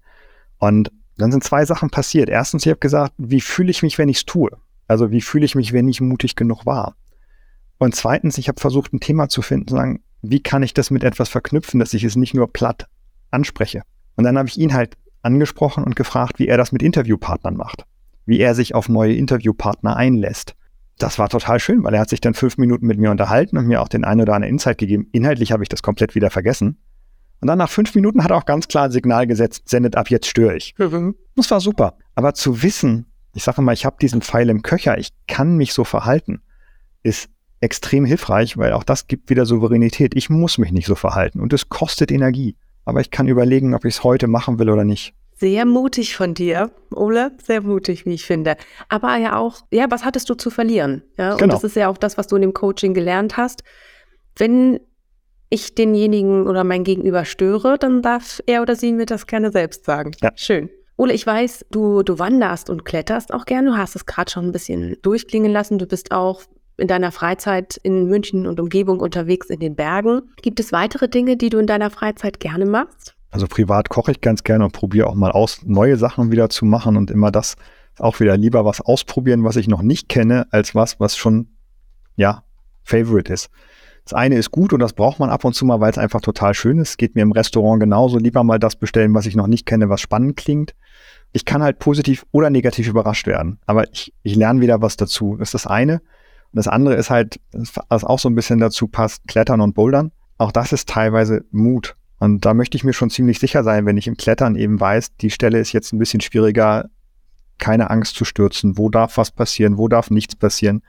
Und 0.59 0.91
dann 1.17 1.31
sind 1.31 1.43
zwei 1.43 1.65
Sachen 1.65 1.89
passiert. 1.89 2.29
Erstens, 2.29 2.65
ich 2.65 2.69
habe 2.69 2.79
gesagt, 2.79 3.13
wie 3.17 3.41
fühle 3.41 3.71
ich 3.71 3.81
mich, 3.81 3.97
wenn 3.97 4.09
ich 4.09 4.17
es 4.17 4.25
tue? 4.25 4.51
Also 4.87 5.11
wie 5.11 5.21
fühle 5.21 5.45
ich 5.45 5.55
mich, 5.55 5.73
wenn 5.73 5.89
ich 5.89 5.99
mutig 5.99 6.35
genug 6.35 6.65
war? 6.65 6.95
Und 7.79 7.95
zweitens, 7.95 8.37
ich 8.37 8.47
habe 8.47 8.61
versucht, 8.61 8.93
ein 8.93 8.99
Thema 8.99 9.27
zu 9.27 9.41
finden, 9.41 9.67
zu 9.67 9.75
sagen, 9.75 10.01
wie 10.21 10.41
kann 10.41 10.63
ich 10.63 10.73
das 10.73 10.91
mit 10.91 11.03
etwas 11.03 11.29
verknüpfen, 11.29 11.79
dass 11.79 11.93
ich 11.93 12.03
es 12.03 12.15
nicht 12.15 12.33
nur 12.33 12.51
platt 12.51 12.87
anspreche. 13.31 13.81
Und 14.15 14.23
dann 14.23 14.37
habe 14.37 14.47
ich 14.47 14.57
ihn 14.57 14.73
halt 14.73 14.97
angesprochen 15.21 15.83
und 15.83 15.95
gefragt, 15.95 16.39
wie 16.39 16.47
er 16.47 16.57
das 16.57 16.71
mit 16.71 16.81
Interviewpartnern 16.81 17.55
macht, 17.55 17.85
wie 18.25 18.39
er 18.39 18.55
sich 18.55 18.73
auf 18.73 18.89
neue 18.89 19.13
Interviewpartner 19.13 19.95
einlässt. 19.95 20.55
Das 20.97 21.19
war 21.19 21.29
total 21.29 21.59
schön, 21.59 21.83
weil 21.83 21.93
er 21.93 22.01
hat 22.01 22.09
sich 22.09 22.21
dann 22.21 22.33
fünf 22.33 22.57
Minuten 22.57 22.87
mit 22.87 22.97
mir 22.97 23.11
unterhalten 23.11 23.57
und 23.57 23.67
mir 23.67 23.81
auch 23.81 23.87
den 23.87 24.03
ein 24.03 24.19
oder 24.19 24.33
anderen 24.33 24.53
Insight 24.53 24.77
gegeben. 24.77 25.07
Inhaltlich 25.11 25.51
habe 25.51 25.63
ich 25.63 25.69
das 25.69 25.83
komplett 25.83 26.15
wieder 26.15 26.29
vergessen. 26.29 26.77
Und 27.39 27.47
dann 27.47 27.59
nach 27.59 27.69
fünf 27.69 27.93
Minuten 27.93 28.23
hat 28.23 28.31
er 28.31 28.37
auch 28.37 28.45
ganz 28.45 28.67
klar 28.67 28.85
ein 28.85 28.91
Signal 28.91 29.27
gesetzt, 29.27 29.69
sendet 29.69 29.95
ab, 29.95 30.09
jetzt 30.09 30.27
störe 30.27 30.57
ich. 30.57 30.73
Das 31.35 31.51
war 31.51 31.59
super. 31.59 31.97
Aber 32.15 32.33
zu 32.33 32.63
wissen, 32.63 33.05
ich 33.35 33.43
sage 33.43 33.61
mal, 33.61 33.73
ich 33.73 33.85
habe 33.85 33.97
diesen 34.01 34.21
Pfeil 34.21 34.49
im 34.49 34.63
Köcher, 34.63 34.97
ich 34.97 35.11
kann 35.27 35.55
mich 35.55 35.73
so 35.73 35.83
verhalten, 35.83 36.41
ist 37.03 37.29
extrem 37.59 38.05
hilfreich, 38.05 38.57
weil 38.57 38.73
auch 38.73 38.83
das 38.83 39.07
gibt 39.07 39.29
wieder 39.29 39.45
Souveränität. 39.45 40.15
Ich 40.15 40.29
muss 40.29 40.57
mich 40.57 40.71
nicht 40.71 40.87
so 40.87 40.95
verhalten 40.95 41.39
und 41.39 41.53
es 41.53 41.69
kostet 41.69 42.11
Energie. 42.11 42.55
Aber 42.85 43.01
ich 43.01 43.11
kann 43.11 43.27
überlegen, 43.27 43.75
ob 43.75 43.85
ich 43.85 43.95
es 43.95 44.03
heute 44.03 44.27
machen 44.27 44.59
will 44.59 44.69
oder 44.69 44.85
nicht. 44.85 45.13
Sehr 45.39 45.65
mutig 45.65 46.15
von 46.15 46.33
dir, 46.33 46.71
Ole. 46.91 47.31
Sehr 47.43 47.61
mutig, 47.61 48.05
wie 48.05 48.13
ich 48.13 48.25
finde. 48.25 48.57
Aber 48.89 49.15
ja 49.17 49.37
auch, 49.37 49.61
ja, 49.71 49.85
was 49.89 50.03
hattest 50.03 50.29
du 50.29 50.33
zu 50.33 50.49
verlieren? 50.49 51.03
Ja, 51.17 51.35
genau. 51.35 51.43
und 51.43 51.53
das 51.53 51.63
ist 51.63 51.75
ja 51.75 51.89
auch 51.89 51.97
das, 51.97 52.17
was 52.17 52.27
du 52.27 52.35
in 52.35 52.41
dem 52.41 52.53
Coaching 52.53 52.93
gelernt 52.93 53.37
hast. 53.37 53.63
Wenn 54.35 54.79
ich 55.49 55.75
denjenigen 55.75 56.47
oder 56.47 56.63
mein 56.63 56.83
Gegenüber 56.83 57.23
störe, 57.23 57.77
dann 57.77 58.01
darf 58.01 58.41
er 58.47 58.61
oder 58.61 58.75
sie 58.75 58.91
mir 58.91 59.05
das 59.05 59.27
gerne 59.27 59.51
selbst 59.51 59.85
sagen. 59.85 60.11
Ja. 60.21 60.31
Schön. 60.35 60.69
Ole, 60.97 61.13
ich 61.13 61.25
weiß, 61.25 61.67
du, 61.69 62.01
du 62.01 62.17
wanderst 62.17 62.71
und 62.71 62.83
kletterst 62.83 63.31
auch 63.31 63.45
gerne. 63.45 63.69
Du 63.69 63.77
hast 63.77 63.95
es 63.95 64.07
gerade 64.07 64.31
schon 64.31 64.45
ein 64.45 64.51
bisschen 64.51 64.97
durchklingen 65.03 65.51
lassen. 65.51 65.77
Du 65.77 65.85
bist 65.85 66.11
auch 66.11 66.41
in 66.77 66.87
deiner 66.87 67.11
Freizeit 67.11 67.77
in 67.83 68.07
München 68.07 68.47
und 68.47 68.59
Umgebung 68.59 68.99
unterwegs 68.99 69.49
in 69.49 69.59
den 69.59 69.75
Bergen. 69.75 70.33
Gibt 70.41 70.59
es 70.59 70.71
weitere 70.71 71.07
Dinge, 71.07 71.37
die 71.37 71.49
du 71.49 71.59
in 71.59 71.67
deiner 71.67 71.91
Freizeit 71.91 72.39
gerne 72.39 72.65
machst? 72.65 73.16
Also 73.29 73.47
privat 73.47 73.89
koche 73.89 74.11
ich 74.11 74.21
ganz 74.21 74.43
gerne 74.43 74.65
und 74.65 74.71
probiere 74.71 75.07
auch 75.07 75.15
mal 75.15 75.31
aus, 75.31 75.61
neue 75.65 75.97
Sachen 75.97 76.31
wieder 76.31 76.49
zu 76.49 76.65
machen 76.65 76.95
und 76.97 77.11
immer 77.11 77.31
das 77.31 77.55
auch 77.99 78.19
wieder 78.19 78.37
lieber 78.37 78.65
was 78.65 78.81
ausprobieren, 78.81 79.43
was 79.43 79.55
ich 79.55 79.67
noch 79.67 79.81
nicht 79.81 80.07
kenne, 80.09 80.47
als 80.51 80.75
was, 80.75 80.99
was 80.99 81.17
schon, 81.17 81.49
ja, 82.15 82.43
Favorite 82.83 83.31
ist. 83.33 83.49
Das 84.05 84.13
eine 84.13 84.35
ist 84.35 84.51
gut 84.51 84.71
und 84.71 84.79
das 84.79 84.93
braucht 84.93 85.19
man 85.19 85.29
ab 85.29 85.43
und 85.43 85.53
zu 85.53 85.65
mal, 85.65 85.81
weil 85.81 85.91
es 85.91 85.97
einfach 85.97 86.21
total 86.21 86.53
schön 86.53 86.79
ist. 86.79 86.97
Geht 86.97 87.15
mir 87.15 87.23
im 87.23 87.33
Restaurant 87.33 87.81
genauso. 87.81 88.17
Lieber 88.17 88.41
mal 88.45 88.57
das 88.57 88.77
bestellen, 88.77 89.13
was 89.13 89.25
ich 89.25 89.35
noch 89.35 89.47
nicht 89.47 89.65
kenne, 89.65 89.89
was 89.89 89.99
spannend 89.99 90.37
klingt. 90.37 90.75
Ich 91.33 91.43
kann 91.43 91.61
halt 91.61 91.79
positiv 91.79 92.25
oder 92.31 92.49
negativ 92.49 92.87
überrascht 92.87 93.27
werden. 93.27 93.59
Aber 93.65 93.91
ich, 93.91 94.13
ich 94.23 94.35
lerne 94.35 94.61
wieder 94.61 94.81
was 94.81 94.95
dazu. 94.95 95.35
Das 95.37 95.49
ist 95.49 95.55
das 95.55 95.67
eine. 95.67 95.95
Und 95.95 96.53
das 96.53 96.69
andere 96.69 96.95
ist 96.95 97.09
halt, 97.09 97.41
was 97.89 98.05
auch 98.05 98.19
so 98.19 98.29
ein 98.29 98.35
bisschen 98.35 98.59
dazu 98.59 98.87
passt, 98.87 99.27
Klettern 99.27 99.59
und 99.59 99.73
Bouldern. 99.73 100.13
Auch 100.37 100.53
das 100.53 100.71
ist 100.71 100.87
teilweise 100.87 101.43
Mut. 101.51 101.97
Und 102.19 102.45
da 102.45 102.53
möchte 102.53 102.77
ich 102.77 102.83
mir 102.83 102.93
schon 102.93 103.09
ziemlich 103.09 103.39
sicher 103.39 103.63
sein, 103.63 103.85
wenn 103.85 103.97
ich 103.97 104.07
im 104.07 104.17
Klettern 104.17 104.55
eben 104.55 104.79
weiß, 104.79 105.17
die 105.17 105.29
Stelle 105.29 105.59
ist 105.59 105.71
jetzt 105.71 105.93
ein 105.93 105.99
bisschen 105.99 106.21
schwieriger, 106.21 106.89
keine 107.59 107.89
Angst 107.89 108.15
zu 108.15 108.25
stürzen. 108.25 108.77
Wo 108.77 108.89
darf 108.89 109.17
was 109.17 109.31
passieren? 109.31 109.77
Wo 109.77 109.87
darf 109.87 110.09
nichts 110.09 110.35
passieren? 110.35 110.81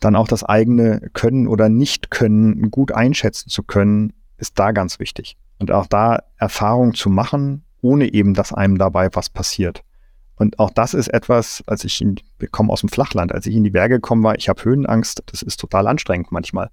Dann 0.00 0.16
auch 0.16 0.28
das 0.28 0.44
eigene 0.44 1.10
Können 1.12 1.46
oder 1.46 1.68
Nicht-Können 1.68 2.70
gut 2.70 2.92
einschätzen 2.92 3.50
zu 3.50 3.62
können, 3.62 4.12
ist 4.38 4.58
da 4.58 4.72
ganz 4.72 4.98
wichtig. 4.98 5.36
Und 5.58 5.70
auch 5.70 5.86
da 5.86 6.22
Erfahrung 6.38 6.94
zu 6.94 7.08
machen, 7.08 7.64
ohne 7.82 8.12
eben, 8.12 8.34
dass 8.34 8.52
einem 8.52 8.78
dabei 8.78 9.08
was 9.12 9.28
passiert. 9.28 9.84
Und 10.36 10.58
auch 10.58 10.70
das 10.70 10.94
ist 10.94 11.08
etwas, 11.08 11.62
als 11.66 11.84
ich, 11.84 12.00
in, 12.00 12.16
ich 12.40 12.50
komme 12.50 12.72
aus 12.72 12.80
dem 12.80 12.88
Flachland, 12.88 13.32
als 13.32 13.46
ich 13.46 13.54
in 13.54 13.62
die 13.62 13.70
Berge 13.70 13.96
gekommen 13.96 14.24
war, 14.24 14.36
ich 14.36 14.48
habe 14.48 14.64
Höhenangst, 14.64 15.22
das 15.26 15.42
ist 15.42 15.60
total 15.60 15.86
anstrengend 15.86 16.32
manchmal. 16.32 16.70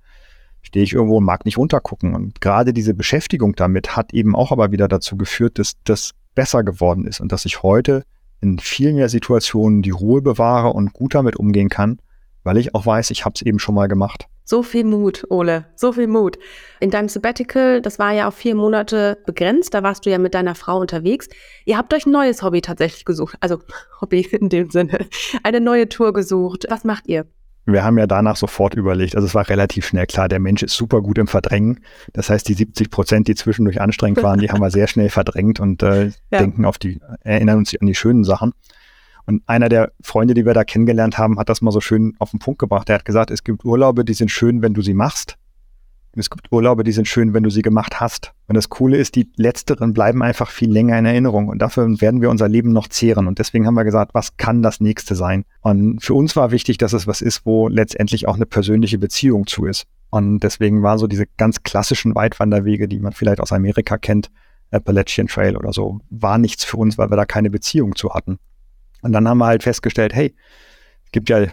Stehe 0.62 0.84
ich 0.84 0.94
irgendwo 0.94 1.18
und 1.18 1.26
mag 1.26 1.46
nicht 1.46 1.58
runtergucken. 1.58 2.16
Und 2.16 2.42
gerade 2.42 2.74
diese 2.74 2.94
Beschäftigung 2.94 3.56
damit 3.56 3.96
hat 3.96 4.14
eben 4.14 4.36
auch 4.36 4.52
aber 4.52 4.72
wieder 4.72 4.88
dazu 4.88 5.18
geführt, 5.18 5.60
dass 5.60 5.74
das 5.84 6.12
besser 6.36 6.64
geworden 6.64 7.06
ist 7.06 7.20
und 7.20 7.32
dass 7.32 7.46
ich 7.46 7.64
heute 7.64 8.04
in 8.42 8.60
viel 8.60 8.94
mehr 8.94 9.10
Situationen 9.10 9.82
die 9.82 9.90
Ruhe 9.90 10.22
bewahre 10.22 10.70
und 10.70 10.94
gut 10.94 11.16
damit 11.16 11.36
umgehen 11.36 11.70
kann, 11.70 12.00
weil 12.44 12.58
ich 12.58 12.76
auch 12.76 12.86
weiß, 12.86 13.12
ich 13.12 13.26
habe 13.26 13.34
es 13.36 13.42
eben 13.42 13.60
schon 13.60 13.76
mal 13.76 13.88
gemacht. 13.88 14.28
So 14.46 14.64
viel 14.64 14.84
Mut, 14.84 15.28
Ole, 15.30 15.66
so 15.76 15.92
viel 15.92 16.08
Mut. 16.08 16.40
In 16.80 16.90
deinem 16.90 17.08
Sabbatical, 17.08 17.82
das 17.82 18.00
war 18.00 18.14
ja 18.14 18.28
auf 18.28 18.34
vier 18.34 18.56
Monate 18.56 19.20
begrenzt, 19.28 19.76
da 19.76 19.84
warst 19.84 20.06
du 20.06 20.10
ja 20.10 20.18
mit 20.18 20.34
deiner 20.34 20.56
Frau 20.56 20.80
unterwegs. 20.80 21.30
Ihr 21.66 21.78
habt 21.78 21.94
euch 21.94 22.08
ein 22.08 22.12
neues 22.12 22.42
Hobby 22.42 22.62
tatsächlich 22.62 23.06
gesucht, 23.06 23.36
also 23.42 23.60
Hobby 24.02 24.22
in 24.32 24.50
dem 24.50 24.72
Sinne, 24.72 25.08
eine 25.44 25.62
neue 25.62 25.88
Tour 25.88 26.14
gesucht. 26.14 26.66
Was 26.70 26.84
macht 26.84 27.08
ihr? 27.08 27.28
Wir 27.66 27.84
haben 27.84 27.98
ja 27.98 28.08
danach 28.08 28.36
sofort 28.36 28.74
überlegt, 28.74 29.16
also 29.16 29.28
es 29.28 29.36
war 29.36 29.48
relativ 29.48 29.86
schnell 29.86 30.08
klar, 30.08 30.28
der 30.28 30.40
Mensch 30.40 30.64
ist 30.64 30.76
super 30.76 31.02
gut 31.02 31.18
im 31.18 31.28
Verdrängen. 31.28 31.82
Das 32.14 32.30
heißt, 32.30 32.48
die 32.48 32.56
70 32.56 32.90
Prozent, 32.90 33.28
die 33.28 33.36
zwischendurch 33.36 33.80
anstrengend 33.80 34.24
waren, 34.24 34.40
die 34.40 34.50
haben 34.50 34.62
wir 34.62 34.72
sehr 34.72 34.88
schnell 34.88 35.10
verdrängt 35.10 35.60
und 35.60 35.84
äh, 35.84 36.06
ja. 36.06 36.12
denken 36.32 36.66
auf 36.66 36.78
die, 36.78 37.00
erinnern 37.22 37.60
uns 37.60 37.76
an 37.80 37.86
die 37.86 37.96
schönen 37.96 38.24
Sachen. 38.24 38.54
Und 39.26 39.44
einer 39.46 39.70
der 39.70 39.92
Freunde, 40.02 40.34
die 40.34 40.46
wir 40.46 40.56
da 40.56 40.64
kennengelernt 40.64 41.20
haben, 41.20 41.38
hat 41.38 41.50
das 41.50 41.62
mal 41.62 41.72
so 41.72 41.82
schön 41.82 42.16
auf 42.18 42.32
den 42.32 42.40
Punkt 42.40 42.58
gebracht. 42.58 42.90
Er 42.90 42.96
hat 42.96 43.06
gesagt, 43.06 43.30
es 43.30 43.44
gibt 43.44 43.64
Urlaube, 43.64 44.04
die 44.04 44.16
sind 44.16 44.32
schön, 44.32 44.64
wenn 44.64 44.74
du 44.74 44.82
sie 44.82 44.96
machst. 44.96 45.38
Es 46.14 46.30
gibt 46.30 46.52
Urlaube, 46.52 46.84
die 46.84 46.92
sind 46.92 47.08
schön, 47.08 47.34
wenn 47.34 47.44
du 47.44 47.50
sie 47.50 47.62
gemacht 47.62 48.00
hast. 48.00 48.34
Und 48.48 48.56
das 48.56 48.70
Coole 48.70 48.98
ist, 48.98 49.16
die 49.16 49.30
letzteren 49.36 49.94
bleiben 49.94 50.24
einfach 50.24 50.50
viel 50.50 50.72
länger 50.72 50.98
in 50.98 51.06
Erinnerung. 51.06 51.48
Und 51.50 51.60
dafür 51.60 51.88
werden 52.02 52.22
wir 52.22 52.30
unser 52.30 52.50
Leben 52.50 52.74
noch 52.74 52.88
zehren. 52.88 53.28
Und 53.28 53.40
deswegen 53.40 53.68
haben 53.68 53.76
wir 53.76 53.84
gesagt, 53.84 54.14
was 54.14 54.36
kann 54.38 54.64
das 54.64 54.82
nächste 54.82 55.16
sein? 55.16 55.46
Und 55.62 56.04
für 56.04 56.16
uns 56.16 56.36
war 56.36 56.52
wichtig, 56.52 56.78
dass 56.78 56.94
es 56.94 57.06
was 57.06 57.22
ist, 57.22 57.46
wo 57.46 57.68
letztendlich 57.68 58.28
auch 58.28 58.36
eine 58.36 58.48
persönliche 58.48 58.98
Beziehung 58.98 59.46
zu 59.46 59.66
ist. 59.66 59.86
Und 60.10 60.40
deswegen 60.40 60.82
waren 60.82 60.98
so 60.98 61.08
diese 61.08 61.28
ganz 61.38 61.62
klassischen 61.64 62.16
Weitwanderwege, 62.16 62.88
die 62.88 63.00
man 63.00 63.14
vielleicht 63.14 63.40
aus 63.40 63.52
Amerika 63.52 63.98
kennt, 63.98 64.32
Appalachian 64.72 65.28
Trail 65.28 65.56
oder 65.56 65.74
so, 65.74 66.00
war 66.10 66.38
nichts 66.38 66.64
für 66.64 66.78
uns, 66.78 66.98
weil 66.98 67.10
wir 67.10 67.18
da 67.18 67.26
keine 67.26 67.50
Beziehung 67.50 67.96
zu 67.96 68.14
hatten. 68.14 68.40
Und 69.02 69.12
dann 69.14 69.28
haben 69.28 69.38
wir 69.38 69.46
halt 69.46 69.64
festgestellt, 69.64 70.14
hey, 70.14 70.36
es 71.06 71.12
gibt 71.12 71.30
ja 71.30 71.48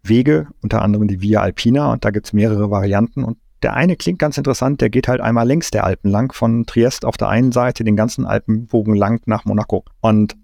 Alpenwege, 0.00 0.48
unter 0.62 0.82
anderem 0.82 1.08
die 1.08 1.20
Via 1.20 1.40
Alpina 1.40 1.92
und 1.92 2.04
da 2.04 2.10
gibt 2.10 2.26
es 2.26 2.32
mehrere 2.32 2.70
Varianten 2.70 3.24
und 3.24 3.38
der 3.62 3.74
eine 3.74 3.96
klingt 3.96 4.18
ganz 4.18 4.38
interessant, 4.38 4.80
der 4.80 4.88
geht 4.88 5.06
halt 5.06 5.20
einmal 5.20 5.46
längs 5.46 5.70
der 5.70 5.84
Alpen 5.84 6.10
lang, 6.10 6.32
von 6.32 6.64
Triest 6.64 7.04
auf 7.04 7.18
der 7.18 7.28
einen 7.28 7.52
Seite 7.52 7.84
den 7.84 7.94
ganzen 7.94 8.24
Alpenbogen 8.24 8.94
lang 8.94 9.20
nach 9.26 9.44
Monaco. 9.44 9.84
Und 10.00 10.34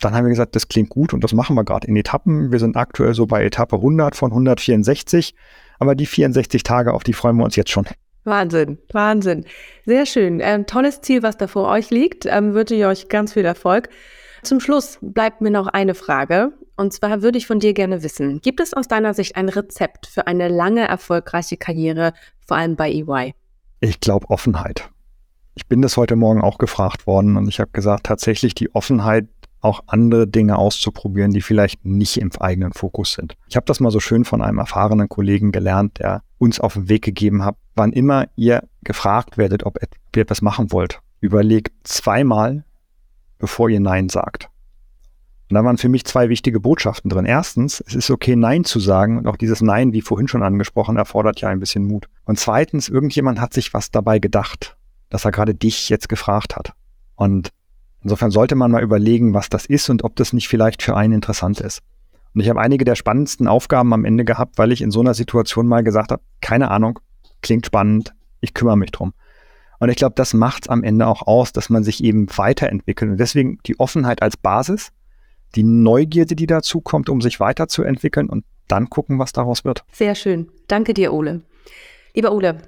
dann 0.00 0.14
haben 0.14 0.24
wir 0.24 0.30
gesagt, 0.30 0.56
das 0.56 0.66
klingt 0.66 0.88
gut 0.88 1.14
und 1.14 1.22
das 1.22 1.32
machen 1.32 1.54
wir 1.54 1.62
gerade 1.62 1.86
in 1.86 1.94
Etappen. 1.94 2.50
Wir 2.50 2.58
sind 2.58 2.76
aktuell 2.76 3.14
so 3.14 3.26
bei 3.26 3.44
Etappe 3.44 3.76
100 3.76 4.16
von 4.16 4.32
164, 4.32 5.34
aber 5.78 5.94
die 5.94 6.06
64 6.06 6.64
Tage, 6.64 6.92
auf 6.92 7.04
die 7.04 7.12
freuen 7.12 7.36
wir 7.36 7.44
uns 7.44 7.54
jetzt 7.54 7.70
schon. 7.70 7.86
Wahnsinn, 8.24 8.78
Wahnsinn. 8.92 9.44
Sehr 9.84 10.04
schön. 10.04 10.40
Ähm, 10.42 10.66
tolles 10.66 11.00
Ziel, 11.02 11.22
was 11.22 11.36
da 11.36 11.46
vor 11.46 11.68
euch 11.68 11.90
liegt. 11.90 12.26
Ähm, 12.26 12.52
wünsche 12.54 12.74
ich 12.74 12.84
euch 12.84 13.08
ganz 13.08 13.34
viel 13.34 13.44
Erfolg. 13.44 13.88
Zum 14.42 14.58
Schluss 14.58 14.98
bleibt 15.00 15.40
mir 15.40 15.52
noch 15.52 15.68
eine 15.68 15.94
Frage. 15.94 16.52
Und 16.76 16.92
zwar 16.92 17.22
würde 17.22 17.38
ich 17.38 17.46
von 17.46 17.58
dir 17.58 17.72
gerne 17.72 18.02
wissen, 18.02 18.40
gibt 18.42 18.60
es 18.60 18.74
aus 18.74 18.86
deiner 18.86 19.14
Sicht 19.14 19.36
ein 19.36 19.48
Rezept 19.48 20.06
für 20.06 20.26
eine 20.26 20.48
lange 20.48 20.86
erfolgreiche 20.86 21.56
Karriere, 21.56 22.12
vor 22.46 22.58
allem 22.58 22.76
bei 22.76 22.90
EY? 22.90 23.34
Ich 23.80 24.00
glaube 24.00 24.28
Offenheit. 24.30 24.90
Ich 25.54 25.66
bin 25.66 25.80
das 25.80 25.96
heute 25.96 26.16
Morgen 26.16 26.42
auch 26.42 26.58
gefragt 26.58 27.06
worden 27.06 27.38
und 27.38 27.48
ich 27.48 27.60
habe 27.60 27.70
gesagt, 27.72 28.04
tatsächlich 28.04 28.54
die 28.54 28.74
Offenheit, 28.74 29.26
auch 29.62 29.82
andere 29.86 30.28
Dinge 30.28 30.58
auszuprobieren, 30.58 31.32
die 31.32 31.40
vielleicht 31.40 31.84
nicht 31.84 32.18
im 32.18 32.30
eigenen 32.38 32.72
Fokus 32.72 33.14
sind. 33.14 33.36
Ich 33.48 33.56
habe 33.56 33.66
das 33.66 33.80
mal 33.80 33.90
so 33.90 33.98
schön 33.98 34.24
von 34.24 34.42
einem 34.42 34.58
erfahrenen 34.58 35.08
Kollegen 35.08 35.50
gelernt, 35.50 35.98
der 35.98 36.22
uns 36.38 36.60
auf 36.60 36.74
den 36.74 36.88
Weg 36.88 37.02
gegeben 37.02 37.44
hat, 37.44 37.56
wann 37.74 37.92
immer 37.92 38.26
ihr 38.36 38.62
gefragt 38.84 39.38
werdet, 39.38 39.64
ob 39.64 39.78
ihr 40.14 40.22
etwas 40.22 40.42
machen 40.42 40.70
wollt, 40.72 41.00
überlegt 41.20 41.72
zweimal, 41.84 42.64
bevor 43.38 43.68
ihr 43.68 43.80
Nein 43.80 44.08
sagt. 44.08 44.50
Und 45.48 45.54
da 45.54 45.64
waren 45.64 45.78
für 45.78 45.88
mich 45.88 46.04
zwei 46.04 46.28
wichtige 46.28 46.58
Botschaften 46.58 47.08
drin. 47.08 47.24
Erstens, 47.24 47.82
es 47.86 47.94
ist 47.94 48.10
okay, 48.10 48.34
Nein 48.34 48.64
zu 48.64 48.80
sagen. 48.80 49.18
Und 49.18 49.28
auch 49.28 49.36
dieses 49.36 49.62
Nein, 49.62 49.92
wie 49.92 50.02
vorhin 50.02 50.26
schon 50.26 50.42
angesprochen, 50.42 50.96
erfordert 50.96 51.40
ja 51.40 51.48
ein 51.48 51.60
bisschen 51.60 51.84
Mut. 51.84 52.08
Und 52.24 52.38
zweitens, 52.38 52.88
irgendjemand 52.88 53.40
hat 53.40 53.54
sich 53.54 53.72
was 53.72 53.90
dabei 53.90 54.18
gedacht, 54.18 54.76
dass 55.08 55.24
er 55.24 55.30
gerade 55.30 55.54
dich 55.54 55.88
jetzt 55.88 56.08
gefragt 56.08 56.56
hat. 56.56 56.72
Und 57.14 57.50
insofern 58.02 58.32
sollte 58.32 58.56
man 58.56 58.72
mal 58.72 58.82
überlegen, 58.82 59.34
was 59.34 59.48
das 59.48 59.66
ist 59.66 59.88
und 59.88 60.02
ob 60.02 60.16
das 60.16 60.32
nicht 60.32 60.48
vielleicht 60.48 60.82
für 60.82 60.96
einen 60.96 61.12
interessant 61.14 61.60
ist. 61.60 61.82
Und 62.34 62.40
ich 62.40 62.50
habe 62.50 62.60
einige 62.60 62.84
der 62.84 62.96
spannendsten 62.96 63.46
Aufgaben 63.46 63.94
am 63.94 64.04
Ende 64.04 64.24
gehabt, 64.24 64.58
weil 64.58 64.72
ich 64.72 64.82
in 64.82 64.90
so 64.90 65.00
einer 65.00 65.14
Situation 65.14 65.66
mal 65.68 65.84
gesagt 65.84 66.10
habe, 66.10 66.22
keine 66.40 66.70
Ahnung, 66.70 66.98
klingt 67.40 67.66
spannend, 67.66 68.14
ich 68.40 68.52
kümmere 68.52 68.76
mich 68.76 68.90
drum. 68.90 69.14
Und 69.78 69.88
ich 69.90 69.96
glaube, 69.96 70.14
das 70.16 70.34
macht 70.34 70.64
es 70.64 70.68
am 70.68 70.82
Ende 70.82 71.06
auch 71.06 71.26
aus, 71.26 71.52
dass 71.52 71.70
man 71.70 71.84
sich 71.84 72.02
eben 72.02 72.26
weiterentwickelt. 72.36 73.12
Und 73.12 73.16
deswegen 73.18 73.58
die 73.66 73.78
Offenheit 73.78 74.22
als 74.22 74.36
Basis, 74.36 74.90
die 75.56 75.64
Neugierde, 75.64 76.36
die 76.36 76.46
dazu 76.46 76.80
kommt, 76.80 77.08
um 77.08 77.20
sich 77.20 77.40
weiterzuentwickeln 77.40 78.28
und 78.28 78.44
dann 78.68 78.90
gucken, 78.90 79.18
was 79.18 79.32
daraus 79.32 79.64
wird. 79.64 79.84
Sehr 79.92 80.14
schön. 80.14 80.48
Danke 80.68 80.94
dir, 80.94 81.12
Ole. 81.12 81.42
Lieber 82.14 82.32
Ole, 82.32 82.58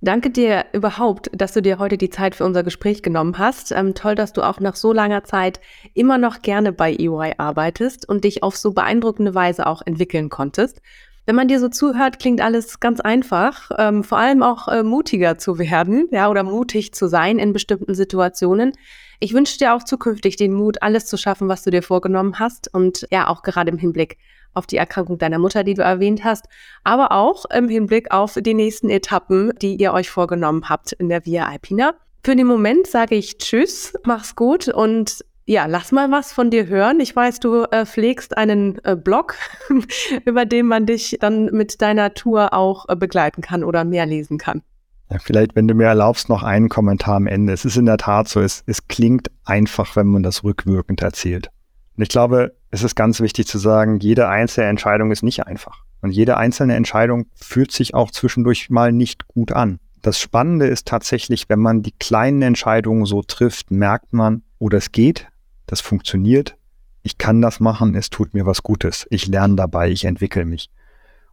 danke 0.00 0.30
dir 0.30 0.66
überhaupt, 0.72 1.30
dass 1.32 1.52
du 1.52 1.62
dir 1.62 1.78
heute 1.78 1.96
die 1.96 2.10
Zeit 2.10 2.34
für 2.34 2.44
unser 2.44 2.62
Gespräch 2.62 3.02
genommen 3.02 3.38
hast. 3.38 3.72
Ähm, 3.72 3.94
toll, 3.94 4.14
dass 4.14 4.32
du 4.32 4.42
auch 4.42 4.60
nach 4.60 4.76
so 4.76 4.92
langer 4.92 5.24
Zeit 5.24 5.60
immer 5.94 6.18
noch 6.18 6.42
gerne 6.42 6.72
bei 6.72 6.92
EY 6.92 7.34
arbeitest 7.38 8.08
und 8.08 8.24
dich 8.24 8.42
auf 8.42 8.56
so 8.56 8.72
beeindruckende 8.72 9.34
Weise 9.34 9.66
auch 9.66 9.82
entwickeln 9.84 10.28
konntest. 10.28 10.80
Wenn 11.26 11.34
man 11.34 11.48
dir 11.48 11.58
so 11.58 11.68
zuhört, 11.68 12.20
klingt 12.20 12.40
alles 12.40 12.78
ganz 12.78 13.00
einfach, 13.00 13.72
ähm, 13.78 14.04
vor 14.04 14.18
allem 14.18 14.44
auch 14.44 14.68
äh, 14.68 14.84
mutiger 14.84 15.38
zu 15.38 15.58
werden, 15.58 16.06
ja, 16.12 16.30
oder 16.30 16.44
mutig 16.44 16.94
zu 16.94 17.08
sein 17.08 17.40
in 17.40 17.52
bestimmten 17.52 17.96
Situationen. 17.96 18.72
Ich 19.18 19.34
wünsche 19.34 19.58
dir 19.58 19.74
auch 19.74 19.82
zukünftig 19.82 20.36
den 20.36 20.52
Mut, 20.52 20.82
alles 20.82 21.06
zu 21.06 21.16
schaffen, 21.16 21.48
was 21.48 21.64
du 21.64 21.70
dir 21.70 21.82
vorgenommen 21.82 22.38
hast 22.38 22.72
und 22.72 23.08
ja, 23.10 23.26
auch 23.26 23.42
gerade 23.42 23.72
im 23.72 23.78
Hinblick 23.78 24.18
auf 24.54 24.68
die 24.68 24.76
Erkrankung 24.76 25.18
deiner 25.18 25.40
Mutter, 25.40 25.64
die 25.64 25.74
du 25.74 25.82
erwähnt 25.82 26.22
hast, 26.22 26.46
aber 26.84 27.10
auch 27.10 27.44
im 27.46 27.68
Hinblick 27.68 28.12
auf 28.12 28.38
die 28.40 28.54
nächsten 28.54 28.88
Etappen, 28.88 29.52
die 29.60 29.74
ihr 29.74 29.92
euch 29.92 30.08
vorgenommen 30.10 30.68
habt 30.68 30.92
in 30.92 31.08
der 31.08 31.26
Via 31.26 31.48
Alpina. 31.48 31.94
Für 32.22 32.36
den 32.36 32.46
Moment 32.46 32.86
sage 32.86 33.16
ich 33.16 33.38
Tschüss, 33.38 33.94
mach's 34.04 34.36
gut 34.36 34.68
und 34.68 35.24
ja, 35.46 35.66
lass 35.66 35.92
mal 35.92 36.10
was 36.10 36.32
von 36.32 36.50
dir 36.50 36.66
hören. 36.66 36.98
Ich 36.98 37.14
weiß, 37.14 37.38
du 37.38 37.62
äh, 37.70 37.86
pflegst 37.86 38.36
einen 38.36 38.84
äh, 38.84 38.96
Blog, 38.96 39.36
über 40.24 40.44
den 40.44 40.66
man 40.66 40.86
dich 40.86 41.18
dann 41.20 41.46
mit 41.46 41.80
deiner 41.80 42.14
Tour 42.14 42.52
auch 42.52 42.88
äh, 42.88 42.96
begleiten 42.96 43.42
kann 43.42 43.62
oder 43.62 43.84
mehr 43.84 44.06
lesen 44.06 44.38
kann. 44.38 44.62
Ja, 45.08 45.18
vielleicht, 45.20 45.54
wenn 45.54 45.68
du 45.68 45.74
mir 45.74 45.84
erlaubst, 45.84 46.28
noch 46.28 46.42
einen 46.42 46.68
Kommentar 46.68 47.14
am 47.14 47.28
Ende. 47.28 47.52
Es 47.52 47.64
ist 47.64 47.76
in 47.76 47.86
der 47.86 47.96
Tat 47.96 48.26
so, 48.28 48.40
es, 48.40 48.64
es 48.66 48.88
klingt 48.88 49.30
einfach, 49.44 49.94
wenn 49.94 50.08
man 50.08 50.24
das 50.24 50.42
rückwirkend 50.42 51.00
erzählt. 51.00 51.48
Und 51.96 52.02
ich 52.02 52.08
glaube, 52.08 52.56
es 52.72 52.82
ist 52.82 52.96
ganz 52.96 53.20
wichtig 53.20 53.46
zu 53.46 53.58
sagen, 53.58 54.00
jede 54.00 54.28
einzelne 54.28 54.66
Entscheidung 54.66 55.12
ist 55.12 55.22
nicht 55.22 55.46
einfach. 55.46 55.84
Und 56.02 56.10
jede 56.10 56.36
einzelne 56.36 56.74
Entscheidung 56.74 57.26
fühlt 57.36 57.70
sich 57.70 57.94
auch 57.94 58.10
zwischendurch 58.10 58.68
mal 58.68 58.92
nicht 58.92 59.28
gut 59.28 59.52
an. 59.52 59.78
Das 60.02 60.18
Spannende 60.20 60.66
ist 60.66 60.88
tatsächlich, 60.88 61.48
wenn 61.48 61.60
man 61.60 61.82
die 61.82 61.92
kleinen 61.92 62.42
Entscheidungen 62.42 63.06
so 63.06 63.22
trifft, 63.22 63.70
merkt 63.70 64.12
man, 64.12 64.42
oder 64.58 64.76
oh, 64.76 64.78
es 64.78 64.92
geht, 64.92 65.28
das 65.66 65.80
funktioniert, 65.80 66.56
ich 67.02 67.18
kann 67.18 67.40
das 67.40 67.60
machen, 67.60 67.94
es 67.94 68.10
tut 68.10 68.34
mir 68.34 68.46
was 68.46 68.62
Gutes, 68.62 69.06
ich 69.10 69.26
lerne 69.26 69.54
dabei, 69.54 69.90
ich 69.90 70.04
entwickle 70.04 70.44
mich. 70.44 70.70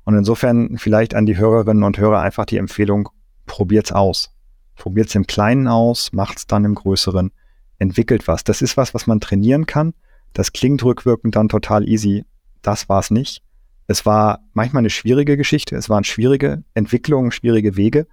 Und 0.04 0.16
insofern 0.16 0.78
vielleicht 0.78 1.16
an 1.16 1.26
die 1.26 1.38
Hörerinnen 1.38 1.84
und 1.84 1.98
Hörer 1.98 2.22
einfach 2.22 2.46
die 2.46 2.58
Empfehlung, 2.58 3.10
probiert's 3.46 3.92
aus. 3.92 4.32
Probiert's 4.76 5.16
im 5.16 5.26
Kleinen 5.28 5.68
aus, 5.68 6.12
macht's 6.14 6.46
dann 6.46 6.66
im 6.66 6.76
Größeren, 6.76 7.32
entwickelt 7.80 8.28
was. 8.28 8.44
Das 8.44 8.62
ist 8.62 8.78
was, 8.78 8.94
was 8.94 9.08
man 9.08 9.20
trainieren 9.20 9.66
kann. 9.66 9.94
Das 10.34 10.52
klingt 10.52 10.84
rückwirkend 10.84 11.36
dann 11.36 11.50
total 11.50 11.88
easy. 11.88 12.26
Das 12.62 12.90
war's 12.90 13.12
nicht. 13.12 13.44
Es 13.88 14.06
war 14.06 14.40
manchmal 14.54 14.82
eine 14.82 14.90
schwierige 14.90 15.38
Geschichte, 15.38 15.76
es 15.76 15.90
waren 15.90 16.04
schwierige 16.04 16.64
Entwicklungen, 16.74 17.32
schwierige 17.32 17.76
Wege, 17.76 18.08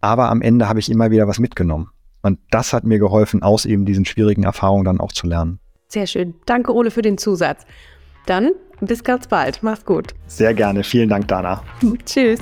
aber 0.00 0.30
am 0.30 0.42
Ende 0.42 0.68
habe 0.68 0.80
ich 0.80 0.90
immer 0.90 1.10
wieder 1.10 1.28
was 1.28 1.38
mitgenommen. 1.38 1.90
Und 2.22 2.38
das 2.50 2.72
hat 2.72 2.84
mir 2.84 2.98
geholfen, 2.98 3.42
aus 3.42 3.64
eben 3.64 3.84
diesen 3.84 4.04
schwierigen 4.04 4.44
Erfahrungen 4.44 4.84
dann 4.84 5.00
auch 5.00 5.12
zu 5.12 5.26
lernen. 5.26 5.58
Sehr 5.88 6.06
schön. 6.06 6.34
Danke, 6.46 6.74
Ole, 6.74 6.90
für 6.90 7.02
den 7.02 7.18
Zusatz. 7.18 7.66
Dann 8.26 8.52
bis 8.80 9.04
ganz 9.04 9.26
bald. 9.26 9.62
Mach's 9.62 9.84
gut. 9.84 10.14
Sehr 10.26 10.54
gerne. 10.54 10.84
Vielen 10.84 11.08
Dank, 11.08 11.28
Dana. 11.28 11.62
Tschüss. 12.06 12.40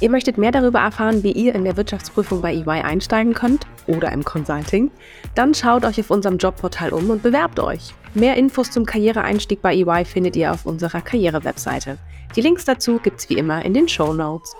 Ihr 0.00 0.10
möchtet 0.10 0.38
mehr 0.38 0.52
darüber 0.52 0.78
erfahren, 0.78 1.24
wie 1.24 1.32
ihr 1.32 1.54
in 1.54 1.64
der 1.64 1.76
Wirtschaftsprüfung 1.76 2.40
bei 2.40 2.54
EY 2.54 2.82
einsteigen 2.82 3.34
könnt 3.34 3.66
oder 3.88 4.12
im 4.12 4.24
Consulting? 4.24 4.92
Dann 5.34 5.54
schaut 5.54 5.84
euch 5.84 5.98
auf 5.98 6.10
unserem 6.10 6.38
Jobportal 6.38 6.92
um 6.92 7.10
und 7.10 7.22
bewerbt 7.22 7.58
euch. 7.58 7.94
Mehr 8.14 8.36
Infos 8.36 8.70
zum 8.70 8.86
Karriereeinstieg 8.86 9.60
bei 9.60 9.74
EY 9.74 10.04
findet 10.04 10.36
ihr 10.36 10.52
auf 10.52 10.66
unserer 10.66 11.00
Karriere-Webseite. 11.00 11.98
Die 12.36 12.40
Links 12.40 12.64
dazu 12.64 12.98
gibt's 13.02 13.28
wie 13.28 13.34
immer 13.34 13.64
in 13.64 13.74
den 13.74 13.88
Show 13.88 14.12
Notes. 14.12 14.54